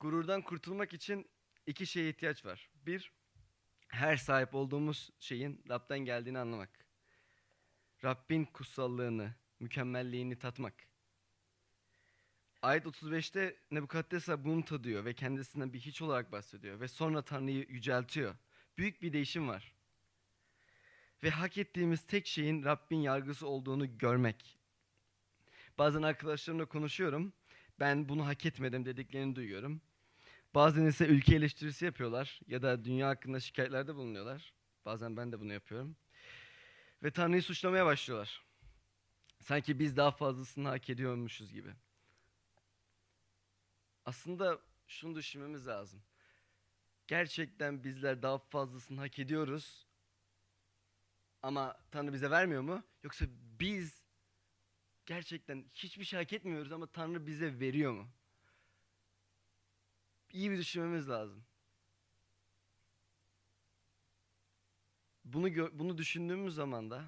Gururdan 0.00 0.42
kurtulmak 0.42 0.92
için 0.92 1.26
iki 1.66 1.86
şeye 1.86 2.08
ihtiyaç 2.08 2.44
var. 2.44 2.70
Bir, 2.86 3.12
her 3.88 4.16
sahip 4.16 4.54
olduğumuz 4.54 5.10
şeyin 5.20 5.64
Rab'den 5.68 5.98
geldiğini 5.98 6.38
anlamak. 6.38 6.70
Rabbin 8.04 8.44
kutsallığını, 8.44 9.34
mükemmelliğini 9.60 10.38
tatmak. 10.38 10.74
Ayet 12.62 12.84
35'te 12.84 13.56
Nebukadnezar 13.70 14.44
bunu 14.44 14.64
tadıyor 14.64 15.04
ve 15.04 15.14
kendisinden 15.14 15.72
bir 15.72 15.80
hiç 15.80 16.02
olarak 16.02 16.32
bahsediyor 16.32 16.80
ve 16.80 16.88
sonra 16.88 17.22
Tanrı'yı 17.22 17.66
yüceltiyor. 17.68 18.34
Büyük 18.78 19.02
bir 19.02 19.12
değişim 19.12 19.48
var. 19.48 19.74
Ve 21.22 21.30
hak 21.30 21.58
ettiğimiz 21.58 22.06
tek 22.06 22.26
şeyin 22.26 22.64
Rabbin 22.64 23.00
yargısı 23.00 23.46
olduğunu 23.46 23.98
görmek. 23.98 24.58
Bazen 25.78 26.02
arkadaşlarımla 26.02 26.66
konuşuyorum. 26.66 27.32
Ben 27.80 28.08
bunu 28.08 28.26
hak 28.26 28.46
etmedim 28.46 28.84
dediklerini 28.84 29.36
duyuyorum. 29.36 29.80
Bazen 30.54 30.86
ise 30.86 31.06
ülke 31.06 31.34
eleştirisi 31.34 31.84
yapıyorlar 31.84 32.40
ya 32.46 32.62
da 32.62 32.84
dünya 32.84 33.08
hakkında 33.08 33.40
şikayetlerde 33.40 33.94
bulunuyorlar. 33.94 34.54
Bazen 34.84 35.16
ben 35.16 35.32
de 35.32 35.40
bunu 35.40 35.52
yapıyorum. 35.52 35.96
Ve 37.02 37.10
Tanrı'yı 37.10 37.42
suçlamaya 37.42 37.86
başlıyorlar. 37.86 38.44
Sanki 39.40 39.78
biz 39.78 39.96
daha 39.96 40.10
fazlasını 40.10 40.68
hak 40.68 40.90
ediyormuşuz 40.90 41.52
gibi. 41.52 41.74
Aslında 44.04 44.58
şunu 44.86 45.14
düşünmemiz 45.14 45.66
lazım. 45.66 46.02
Gerçekten 47.06 47.84
bizler 47.84 48.22
daha 48.22 48.38
fazlasını 48.38 49.00
hak 49.00 49.18
ediyoruz 49.18 49.86
ama 51.42 51.76
Tanrı 51.90 52.12
bize 52.12 52.30
vermiyor 52.30 52.62
mu? 52.62 52.82
Yoksa 53.02 53.24
biz 53.60 54.02
gerçekten 55.06 55.64
hiçbir 55.74 56.04
şey 56.04 56.18
hak 56.20 56.32
etmiyoruz 56.32 56.72
ama 56.72 56.86
Tanrı 56.86 57.26
bize 57.26 57.60
veriyor 57.60 57.92
mu? 57.92 58.08
İyi 60.34 60.50
bir 60.50 60.58
düşünmemiz 60.58 61.08
lazım. 61.08 61.44
Bunu 65.24 65.78
bunu 65.78 65.98
düşündüğümüz 65.98 66.54
zaman 66.54 66.90
da 66.90 67.04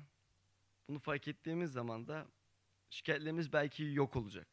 bunu 0.88 0.98
fark 0.98 1.28
ettiğimiz 1.28 1.72
zaman 1.72 2.08
da 2.08 2.26
şikayetlerimiz 2.90 3.52
belki 3.52 3.84
yok 3.84 4.16
olacak. 4.16 4.48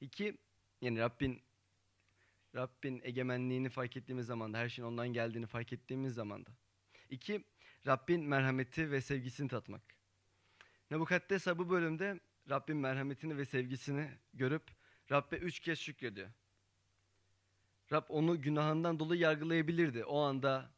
İki, 0.00 0.38
yani 0.80 0.98
Rabbin 0.98 1.42
Rabbin 2.54 3.00
egemenliğini 3.04 3.68
fark 3.68 3.96
ettiğimiz 3.96 4.26
zaman 4.26 4.52
da 4.52 4.58
her 4.58 4.68
şeyin 4.68 4.88
ondan 4.88 5.08
geldiğini 5.08 5.46
fark 5.46 5.72
ettiğimiz 5.72 6.14
zaman 6.14 6.46
da. 6.46 6.50
İki, 7.10 7.44
Rabbin 7.86 8.20
merhameti 8.24 8.90
ve 8.90 9.00
sevgisini 9.00 9.48
tatmak. 9.48 9.82
Nebukadnezar 10.90 11.58
bu 11.58 11.70
bölümde 11.70 12.20
Rabbin 12.50 12.76
merhametini 12.76 13.36
ve 13.36 13.44
sevgisini 13.44 14.10
görüp 14.34 14.70
Rabbe 15.10 15.36
üç 15.36 15.60
kez 15.60 15.78
şükrediyor. 15.78 16.30
Rab 17.92 18.04
onu 18.08 18.42
günahından 18.42 18.98
dolayı 18.98 19.20
yargılayabilirdi. 19.20 20.04
O 20.04 20.20
anda 20.20 20.70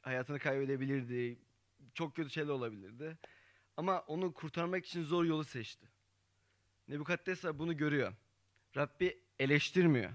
hayatını 0.00 0.38
kaybedebilirdi. 0.38 1.38
Çok 1.94 2.16
kötü 2.16 2.30
şeyler 2.30 2.48
olabilirdi. 2.48 3.18
Ama 3.76 4.00
onu 4.00 4.32
kurtarmak 4.34 4.86
için 4.86 5.04
zor 5.04 5.24
yolu 5.24 5.44
seçti. 5.44 5.88
Nebukadnezar 6.88 7.58
bunu 7.58 7.76
görüyor. 7.76 8.14
Rabbi 8.76 9.22
eleştirmiyor. 9.38 10.10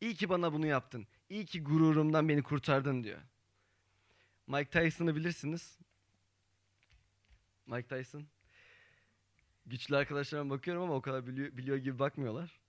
İyi 0.00 0.14
ki 0.14 0.28
bana 0.28 0.52
bunu 0.52 0.66
yaptın. 0.66 1.06
İyi 1.28 1.46
ki 1.46 1.64
gururumdan 1.64 2.28
beni 2.28 2.42
kurtardın 2.42 3.04
diyor. 3.04 3.20
Mike 4.46 4.70
Tyson'ı 4.70 5.16
bilirsiniz. 5.16 5.78
Mike 7.66 7.88
Tyson. 7.88 8.26
Güçlü 9.66 9.96
arkadaşlarıma 9.96 10.54
bakıyorum 10.54 10.82
ama 10.82 10.94
o 10.94 11.00
kadar 11.02 11.26
biliyor, 11.26 11.56
biliyor 11.56 11.76
gibi 11.76 11.98
bakmıyorlar. 11.98 12.59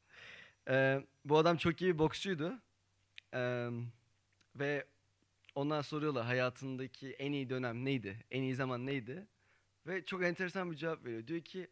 Ee, 0.70 1.06
bu 1.26 1.38
adam 1.38 1.58
çok 1.58 1.82
iyi 1.82 1.94
bir 1.94 2.00
boksçuydu. 2.00 2.62
Ee, 3.34 3.70
ve 4.56 4.86
ondan 5.56 5.82
soruyorlar 5.82 6.26
hayatındaki 6.26 7.12
en 7.12 7.32
iyi 7.32 7.50
dönem 7.50 7.86
neydi? 7.86 8.26
En 8.32 8.42
iyi 8.42 8.56
zaman 8.56 8.86
neydi? 8.86 9.28
Ve 9.88 10.06
çok 10.06 10.24
enteresan 10.24 10.72
bir 10.72 10.78
cevap 10.78 11.06
veriyor. 11.06 11.28
Diyor 11.28 11.42
ki 11.42 11.68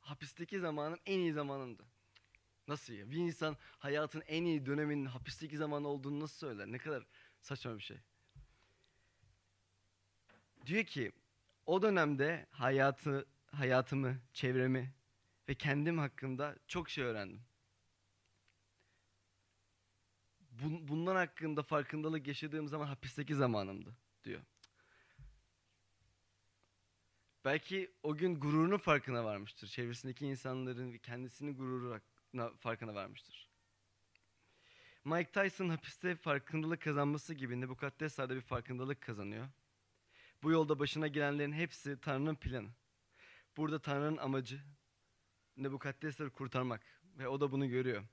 hapisteki 0.00 0.60
zamanım 0.60 0.98
en 1.06 1.18
iyi 1.18 1.32
zamanımdı. 1.32 1.84
Nasıl 2.68 2.92
ya? 2.92 3.10
Bir 3.10 3.16
insan 3.16 3.56
hayatın 3.78 4.22
en 4.26 4.44
iyi 4.44 4.66
döneminin 4.66 5.04
hapisteki 5.04 5.56
zamanı 5.56 5.88
olduğunu 5.88 6.20
nasıl 6.20 6.38
söyler? 6.38 6.66
Ne 6.66 6.78
kadar 6.78 7.06
saçma 7.40 7.76
bir 7.76 7.82
şey. 7.82 7.96
Diyor 10.66 10.84
ki 10.84 11.12
o 11.66 11.82
dönemde 11.82 12.46
hayatı 12.50 13.26
hayatımı, 13.50 14.16
çevremi 14.32 14.92
ve 15.48 15.54
kendim 15.54 15.98
hakkında 15.98 16.56
çok 16.66 16.90
şey 16.90 17.04
öğrendim. 17.04 17.47
Bun, 20.62 20.88
bunlar 20.88 21.16
hakkında 21.16 21.62
farkındalık 21.62 22.26
yaşadığım 22.26 22.68
zaman 22.68 22.86
hapisteki 22.86 23.34
zamanımdı 23.34 23.96
diyor. 24.24 24.40
Belki 27.44 27.90
o 28.02 28.16
gün 28.16 28.40
gururunun 28.40 28.78
farkına 28.78 29.24
varmıştır. 29.24 29.68
Çevresindeki 29.68 30.26
insanların 30.26 30.92
ve 30.92 30.98
kendisinin 30.98 31.56
gururu 31.56 32.00
farkına 32.60 32.94
varmıştır. 32.94 33.48
Mike 35.04 35.30
Tyson 35.32 35.68
hapiste 35.68 36.16
farkındalık 36.16 36.82
kazanması 36.82 37.34
gibi 37.34 37.60
Nebukadnezar 37.60 38.28
da 38.28 38.34
bir 38.34 38.40
farkındalık 38.40 39.00
kazanıyor. 39.00 39.48
Bu 40.42 40.50
yolda 40.50 40.78
başına 40.78 41.08
gelenlerin 41.08 41.52
hepsi 41.52 42.00
Tanrı'nın 42.00 42.34
planı. 42.34 42.68
Burada 43.56 43.78
Tanrı'nın 43.78 44.16
amacı 44.16 44.60
Nebukadnezar'ı 45.56 46.30
kurtarmak 46.30 46.82
ve 47.18 47.28
o 47.28 47.40
da 47.40 47.52
bunu 47.52 47.68
görüyor. 47.68 48.04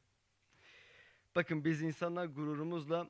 Bakın 1.36 1.66
biz 1.66 1.82
insanlar 1.82 2.26
gururumuzla 2.26 3.10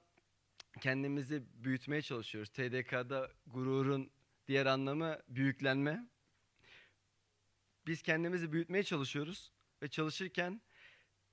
kendimizi 0.81 1.43
büyütmeye 1.53 2.01
çalışıyoruz. 2.01 2.49
TDK'da 2.49 3.31
gururun 3.47 4.11
diğer 4.47 4.65
anlamı 4.65 5.19
büyüklenme. 5.27 6.09
Biz 7.87 8.01
kendimizi 8.01 8.51
büyütmeye 8.51 8.83
çalışıyoruz 8.83 9.51
ve 9.81 9.87
çalışırken 9.87 10.61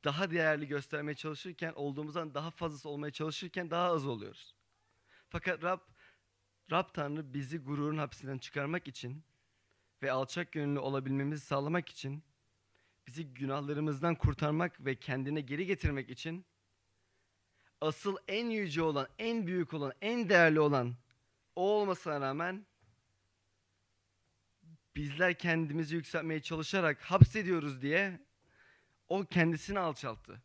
daha 0.05 0.31
değerli 0.31 0.69
göstermeye 0.69 1.15
çalışırken 1.15 1.73
olduğumuzdan 1.73 2.35
daha 2.35 2.51
fazlası 2.51 2.89
olmaya 2.89 3.11
çalışırken 3.11 3.71
daha 3.71 3.91
az 3.91 4.07
oluyoruz. 4.07 4.55
Fakat 5.29 5.65
Rab 5.65 5.81
Rab 6.71 6.95
Tanrı 6.95 7.35
bizi 7.35 7.59
gururun 7.59 7.99
hapsinden 7.99 8.39
çıkarmak 8.39 8.89
için 8.89 9.25
ve 10.03 10.13
alçak 10.13 10.53
gönüllü 10.53 10.79
olabilmemizi 10.79 11.47
sağlamak 11.47 11.89
için, 11.89 12.23
bizi 13.07 13.35
günahlarımızdan 13.35 14.15
kurtarmak 14.15 14.85
ve 14.85 14.95
kendine 14.95 15.41
geri 15.41 15.67
getirmek 15.67 16.11
için 16.11 16.45
asıl 17.83 18.17
en 18.29 18.47
yüce 18.47 18.83
olan, 18.83 19.09
en 19.19 19.47
büyük 19.47 19.75
olan, 19.75 19.93
en 20.01 20.29
değerli 20.29 20.61
olan 20.61 20.95
o 21.57 21.71
olmasına 21.71 22.21
rağmen 22.21 22.67
bizler 24.97 25.39
kendimizi 25.39 25.95
yükseltmeye 25.95 26.43
çalışarak 26.43 27.03
hapsediyoruz 27.03 27.83
diye 27.83 28.21
o 29.09 29.25
kendisini 29.25 29.79
alçalttı. 29.79 30.43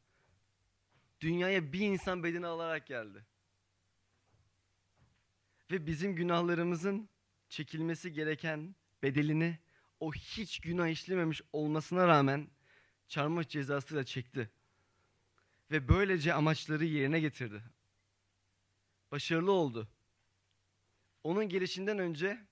Dünyaya 1.22 1.74
bir 1.74 1.80
insan 1.80 2.24
bedeni 2.24 2.48
alarak 2.48 2.88
geldi. 2.88 3.26
Ve 5.72 5.88
bizim 5.88 6.16
günahlarımızın 6.16 7.10
çekilmesi 7.50 8.14
gereken 8.14 8.76
bedelini 9.04 9.60
o 10.00 10.14
hiç 10.14 10.60
günah 10.60 10.88
işlememiş 10.88 11.42
olmasına 11.54 12.08
rağmen 12.08 12.48
çarmıh 13.08 13.48
cezası 13.48 13.96
da 13.96 14.04
çekti. 14.04 14.50
Ve 15.72 15.88
böylece 15.88 16.34
amaçları 16.34 16.86
yerine 16.86 17.20
getirdi. 17.20 17.64
Başarılı 19.12 19.52
oldu. 19.52 19.88
Onun 21.24 21.50
gelişinden 21.50 22.00
önce 22.00 22.48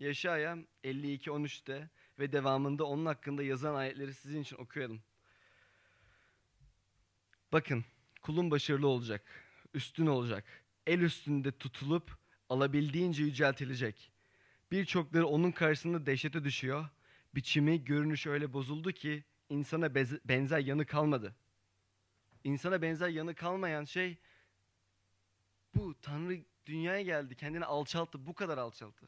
Yaşaya 0.00 0.58
52-13'te 0.84 1.90
ve 2.18 2.32
devamında 2.32 2.84
onun 2.84 3.06
hakkında 3.06 3.42
yazan 3.42 3.74
ayetleri 3.74 4.14
sizin 4.14 4.42
için 4.42 4.56
okuyalım. 4.56 5.02
Bakın, 7.52 7.84
kulun 8.22 8.50
başarılı 8.50 8.88
olacak, 8.88 9.22
üstün 9.74 10.06
olacak, 10.06 10.44
el 10.86 11.00
üstünde 11.00 11.52
tutulup 11.52 12.18
alabildiğince 12.48 13.22
yüceltilecek. 13.22 14.12
Birçokları 14.72 15.26
onun 15.26 15.52
karşısında 15.52 16.06
dehşete 16.06 16.44
düşüyor. 16.44 16.88
Biçimi, 17.34 17.84
görünüşü 17.84 18.30
öyle 18.30 18.52
bozuldu 18.52 18.92
ki 18.92 19.24
insana 19.48 19.94
benzer 20.24 20.58
yanı 20.58 20.86
kalmadı. 20.86 21.34
İnsana 22.44 22.82
benzer 22.82 23.08
yanı 23.08 23.34
kalmayan 23.34 23.84
şey 23.84 24.18
bu. 25.74 25.94
Tanrı 26.02 26.38
dünyaya 26.66 27.02
geldi, 27.02 27.36
kendini 27.36 27.64
alçalttı, 27.64 28.26
bu 28.26 28.34
kadar 28.34 28.58
alçalttı. 28.58 29.06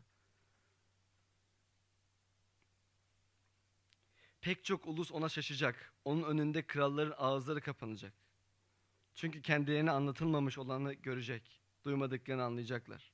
Pek 4.41 4.65
çok 4.65 4.87
ulus 4.87 5.13
ona 5.13 5.29
şaşacak. 5.29 5.93
Onun 6.05 6.23
önünde 6.23 6.67
kralların 6.67 7.15
ağızları 7.17 7.61
kapanacak. 7.61 8.13
Çünkü 9.15 9.43
kendilerine 9.43 9.91
anlatılmamış 9.91 10.59
olanı 10.59 10.93
görecek. 10.93 11.61
Duymadıklarını 11.85 12.43
anlayacaklar. 12.45 13.13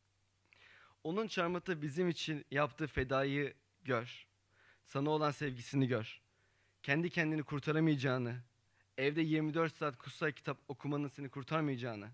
Onun 1.04 1.26
çarmıhta 1.26 1.82
bizim 1.82 2.08
için 2.08 2.44
yaptığı 2.50 2.86
fedayı 2.86 3.54
gör. 3.84 4.26
Sana 4.86 5.10
olan 5.10 5.30
sevgisini 5.30 5.86
gör. 5.86 6.20
Kendi 6.82 7.10
kendini 7.10 7.42
kurtaramayacağını, 7.42 8.42
evde 8.98 9.20
24 9.20 9.76
saat 9.76 9.98
kutsal 9.98 10.32
kitap 10.32 10.58
okumanın 10.68 11.08
seni 11.08 11.28
kurtarmayacağını, 11.28 12.10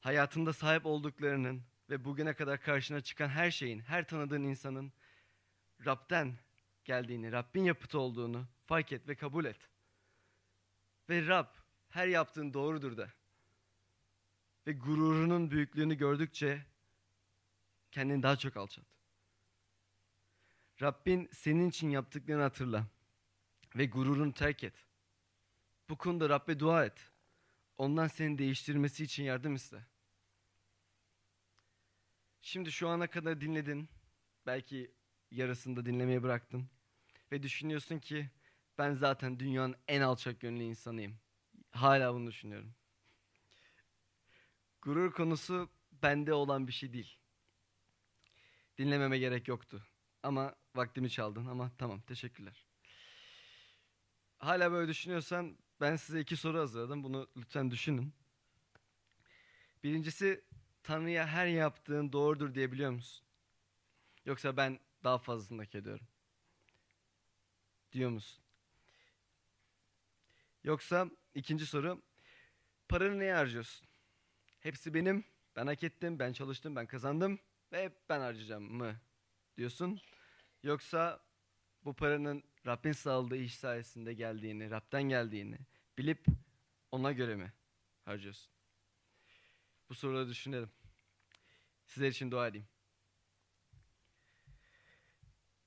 hayatında 0.00 0.52
sahip 0.52 0.86
olduklarının 0.86 1.62
ve 1.90 2.04
bugüne 2.04 2.34
kadar 2.34 2.60
karşına 2.60 3.00
çıkan 3.00 3.28
her 3.28 3.50
şeyin, 3.50 3.80
her 3.80 4.08
tanıdığın 4.08 4.42
insanın 4.42 4.92
Rab'den 5.84 6.38
geldiğini, 6.84 7.32
Rabbin 7.32 7.64
yapıtı 7.64 7.98
olduğunu 7.98 8.46
fark 8.66 8.92
et 8.92 9.08
ve 9.08 9.14
kabul 9.14 9.44
et. 9.44 9.68
Ve 11.08 11.26
Rab 11.26 11.48
her 11.88 12.06
yaptığın 12.06 12.54
doğrudur 12.54 12.96
da. 12.96 13.10
Ve 14.66 14.72
gururunun 14.72 15.50
büyüklüğünü 15.50 15.94
gördükçe 15.94 16.66
kendini 17.92 18.22
daha 18.22 18.36
çok 18.36 18.56
alçalt. 18.56 18.86
Rabbin 20.82 21.28
senin 21.32 21.68
için 21.68 21.90
yaptıklarını 21.90 22.42
hatırla 22.42 22.86
ve 23.76 23.86
gururunu 23.86 24.32
terk 24.32 24.64
et. 24.64 24.74
Bu 25.88 25.98
konuda 25.98 26.28
Rabbe 26.28 26.60
dua 26.60 26.84
et. 26.84 27.10
Ondan 27.78 28.06
seni 28.06 28.38
değiştirmesi 28.38 29.04
için 29.04 29.24
yardım 29.24 29.54
iste. 29.54 29.86
Şimdi 32.42 32.72
şu 32.72 32.88
ana 32.88 33.06
kadar 33.06 33.40
dinledin. 33.40 33.88
Belki 34.46 34.94
yarısında 35.30 35.86
dinlemeyi 35.86 36.22
bıraktın. 36.22 36.68
Ve 37.32 37.42
düşünüyorsun 37.42 37.98
ki 37.98 38.30
ben 38.78 38.94
zaten 38.94 39.38
dünyanın 39.38 39.76
en 39.88 40.00
alçak 40.00 40.40
gönüllü 40.40 40.62
insanıyım. 40.62 41.18
Hala 41.70 42.14
bunu 42.14 42.26
düşünüyorum. 42.26 42.74
Gurur 44.82 45.12
konusu 45.12 45.70
bende 45.92 46.32
olan 46.34 46.66
bir 46.66 46.72
şey 46.72 46.92
değil. 46.92 47.18
Dinlememe 48.78 49.18
gerek 49.18 49.48
yoktu. 49.48 49.86
Ama 50.22 50.54
vaktimi 50.74 51.10
çaldın 51.10 51.46
ama 51.46 51.72
tamam 51.78 52.00
teşekkürler. 52.00 52.66
Hala 54.38 54.72
böyle 54.72 54.88
düşünüyorsan 54.88 55.58
ben 55.84 55.96
size 55.96 56.20
iki 56.20 56.36
soru 56.36 56.58
hazırladım. 56.58 57.04
Bunu 57.04 57.28
lütfen 57.36 57.70
düşünün. 57.70 58.14
Birincisi 59.82 60.44
Tanrı'ya 60.82 61.26
her 61.26 61.46
yaptığın 61.46 62.12
doğrudur 62.12 62.54
diyebiliyor 62.54 62.90
musun? 62.90 63.26
Yoksa 64.26 64.56
ben 64.56 64.80
daha 65.04 65.18
fazlasını 65.18 65.62
hak 65.62 65.74
ediyorum. 65.74 66.06
Diyor 67.92 68.10
musun? 68.10 68.44
Yoksa 70.64 71.10
ikinci 71.34 71.66
soru 71.66 72.02
paranı 72.88 73.18
neye 73.18 73.34
harcıyorsun? 73.34 73.88
Hepsi 74.60 74.94
benim. 74.94 75.24
Ben 75.56 75.66
hak 75.66 75.82
ettim, 75.82 76.18
ben 76.18 76.32
çalıştım, 76.32 76.76
ben 76.76 76.86
kazandım 76.86 77.38
ve 77.72 77.84
hep 77.84 78.08
ben 78.08 78.20
harcayacağım 78.20 78.72
mı 78.72 78.96
diyorsun? 79.56 80.00
Yoksa 80.62 81.20
bu 81.84 81.94
paranın 81.94 82.42
Rabbin 82.66 82.92
sağladığı 82.92 83.36
iş 83.36 83.54
sayesinde 83.54 84.14
geldiğini, 84.14 84.70
Rab'den 84.70 85.02
geldiğini 85.02 85.58
bilip 85.98 86.26
ona 86.90 87.12
göre 87.12 87.36
mi 87.36 87.52
harcıyorsun? 88.04 88.52
Bu 89.88 89.94
soruları 89.94 90.28
düşünelim. 90.28 90.70
Sizler 91.86 92.08
için 92.08 92.30
dua 92.30 92.48
edeyim. 92.48 92.68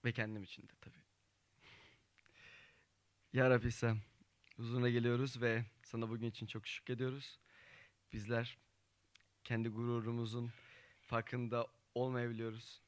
Ve 0.06 0.12
kendim 0.12 0.44
için 0.44 0.64
de 0.64 0.72
tabii. 0.82 0.98
Ya 3.34 3.50
Rabbi 3.50 3.68
İsa, 3.68 3.98
huzuruna 4.56 4.90
geliyoruz 4.90 5.42
ve 5.42 5.66
sana 5.84 6.10
bugün 6.10 6.28
için 6.28 6.46
çok 6.48 6.68
şükrediyoruz. 6.68 7.40
Bizler 8.14 8.58
kendi 9.44 9.70
gururumuzun 9.70 10.52
farkında 11.02 11.68
olmayabiliyoruz. 11.96 12.82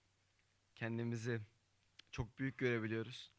Kendimizi 0.75 1.41
çok 2.11 2.39
büyük 2.39 2.57
görebiliyoruz. 2.57 3.31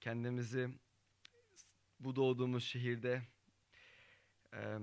Kendimizi 0.00 0.68
bu 2.04 2.16
doğduğumuz 2.16 2.64
şehirde 2.64 3.22
eee, 4.52 4.78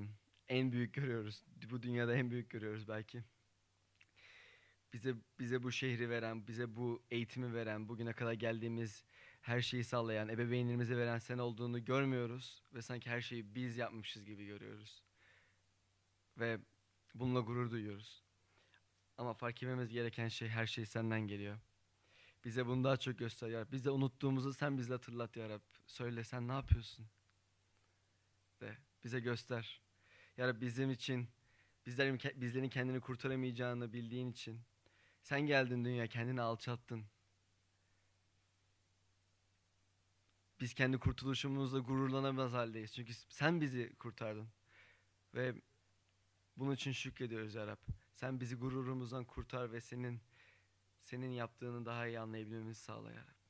en 0.50 0.72
büyük 0.72 0.94
görüyoruz. 0.94 1.44
Bu 1.72 1.84
dünyada 1.84 2.16
en 2.16 2.32
büyük 2.32 2.50
görüyoruz 2.50 2.88
belki. 2.88 3.24
Bize 4.94 5.16
bize 5.40 5.64
bu 5.64 5.72
şehri 5.72 6.10
veren, 6.10 6.48
bize 6.48 6.76
bu 6.76 7.04
eğitimi 7.12 7.54
veren, 7.54 7.90
bugüne 7.90 8.14
kadar 8.14 8.34
geldiğimiz 8.34 9.06
her 9.42 9.62
şeyi 9.62 9.84
sağlayan, 9.84 10.30
ebeveynlerimize 10.30 10.98
veren 10.98 11.18
sen 11.20 11.38
olduğunu 11.38 11.86
görmüyoruz 11.86 12.64
ve 12.74 12.82
sanki 12.82 13.10
her 13.10 13.22
şeyi 13.22 13.56
biz 13.56 13.78
yapmışız 13.78 14.26
gibi 14.26 14.46
görüyoruz. 14.46 15.04
Ve 16.38 16.60
bununla 17.16 17.40
gurur 17.40 17.72
duyuyoruz. 17.72 18.24
Ama 19.18 19.34
fark 19.34 19.64
etmemiz 19.64 19.90
gereken 19.92 20.28
şey 20.28 20.50
her 20.50 20.66
şey 20.68 20.86
senden 20.86 21.22
geliyor. 21.22 21.60
Bize 22.46 22.66
bunu 22.66 22.84
daha 22.84 22.98
çok 22.98 23.18
göster 23.20 23.50
ya 23.50 23.62
Rab. 23.62 23.72
Bize 23.72 23.90
unuttuğumuzu 23.92 24.54
sen 24.54 24.78
bize 24.78 24.94
hatırlat 24.94 25.38
ya 25.38 25.50
Rab. 25.50 25.62
Söyle 25.92 26.24
sen 26.24 26.48
ne 26.48 26.52
yapıyorsun? 26.52 27.08
De 28.62 28.78
bize 29.04 29.20
göster. 29.20 29.82
Ya 30.38 30.48
Rab 30.48 30.62
bizim 30.62 30.92
için 30.92 31.30
bizlerin, 31.86 32.20
bizlerin 32.36 32.70
kendini 32.70 33.02
kurtaramayacağını 33.02 33.94
bildiğin 33.94 34.32
için 34.32 34.62
sen 35.22 35.42
geldin 35.42 35.86
dünya 35.86 36.08
kendini 36.08 36.42
alçalttın. 36.42 37.06
Biz 40.60 40.74
kendi 40.74 40.98
kurtuluşumuzla 40.98 41.80
gururlanamaz 41.80 42.54
haldeyiz. 42.54 42.94
Çünkü 42.94 43.14
sen 43.14 43.62
bizi 43.62 43.96
kurtardın. 43.96 44.50
Ve 45.34 45.56
bunun 46.58 46.76
için 46.76 46.92
şükrediyoruz 46.92 47.56
ya 47.56 47.68
Rab. 47.68 47.80
Sen 48.14 48.40
bizi 48.40 48.56
gururumuzdan 48.56 49.26
kurtar 49.26 49.72
ve 49.72 49.82
senin 49.82 50.22
senin 51.02 51.30
yaptığını 51.32 51.86
daha 51.86 52.08
iyi 52.08 52.20
anlayabilmemizi 52.20 52.82
sağla 52.82 53.12
ya 53.12 53.22
Rab. 53.22 53.41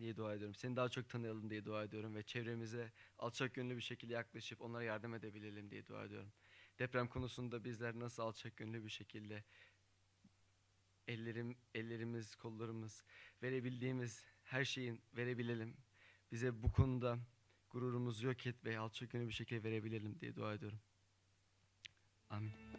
Diye 0.00 0.16
dua 0.16 0.34
ediyorum. 0.34 0.54
Seni 0.54 0.76
daha 0.76 0.88
çok 0.88 1.08
tanıyalım 1.08 1.50
diye 1.50 1.64
dua 1.64 1.84
ediyorum 1.84 2.14
ve 2.14 2.22
çevremize 2.22 2.92
alçak 3.18 3.54
gönüllü 3.54 3.76
bir 3.76 3.82
şekilde 3.82 4.12
yaklaşıp 4.12 4.60
onlara 4.60 4.84
yardım 4.84 5.14
edebilelim 5.14 5.70
diye 5.70 5.86
dua 5.86 6.04
ediyorum. 6.04 6.32
Deprem 6.78 7.08
konusunda 7.08 7.64
bizler 7.64 7.98
nasıl 7.98 8.22
alçak 8.22 8.56
gönüllü 8.56 8.84
bir 8.84 8.90
şekilde 8.90 9.44
ellerim, 11.08 11.56
ellerimiz, 11.74 12.34
kollarımız 12.34 13.04
verebildiğimiz 13.42 14.24
her 14.42 14.64
şeyin 14.64 15.02
verebilelim. 15.16 15.76
Bize 16.32 16.62
bu 16.62 16.72
konuda 16.72 17.18
gururumuzu 17.70 18.26
yok 18.26 18.46
et 18.46 18.64
ve 18.64 18.78
alçak 18.78 19.10
gönüllü 19.10 19.28
bir 19.28 19.34
şekilde 19.34 19.62
verebilelim 19.62 20.20
diye 20.20 20.36
dua 20.36 20.54
ediyorum. 20.54 20.80
Amin. 22.30 22.69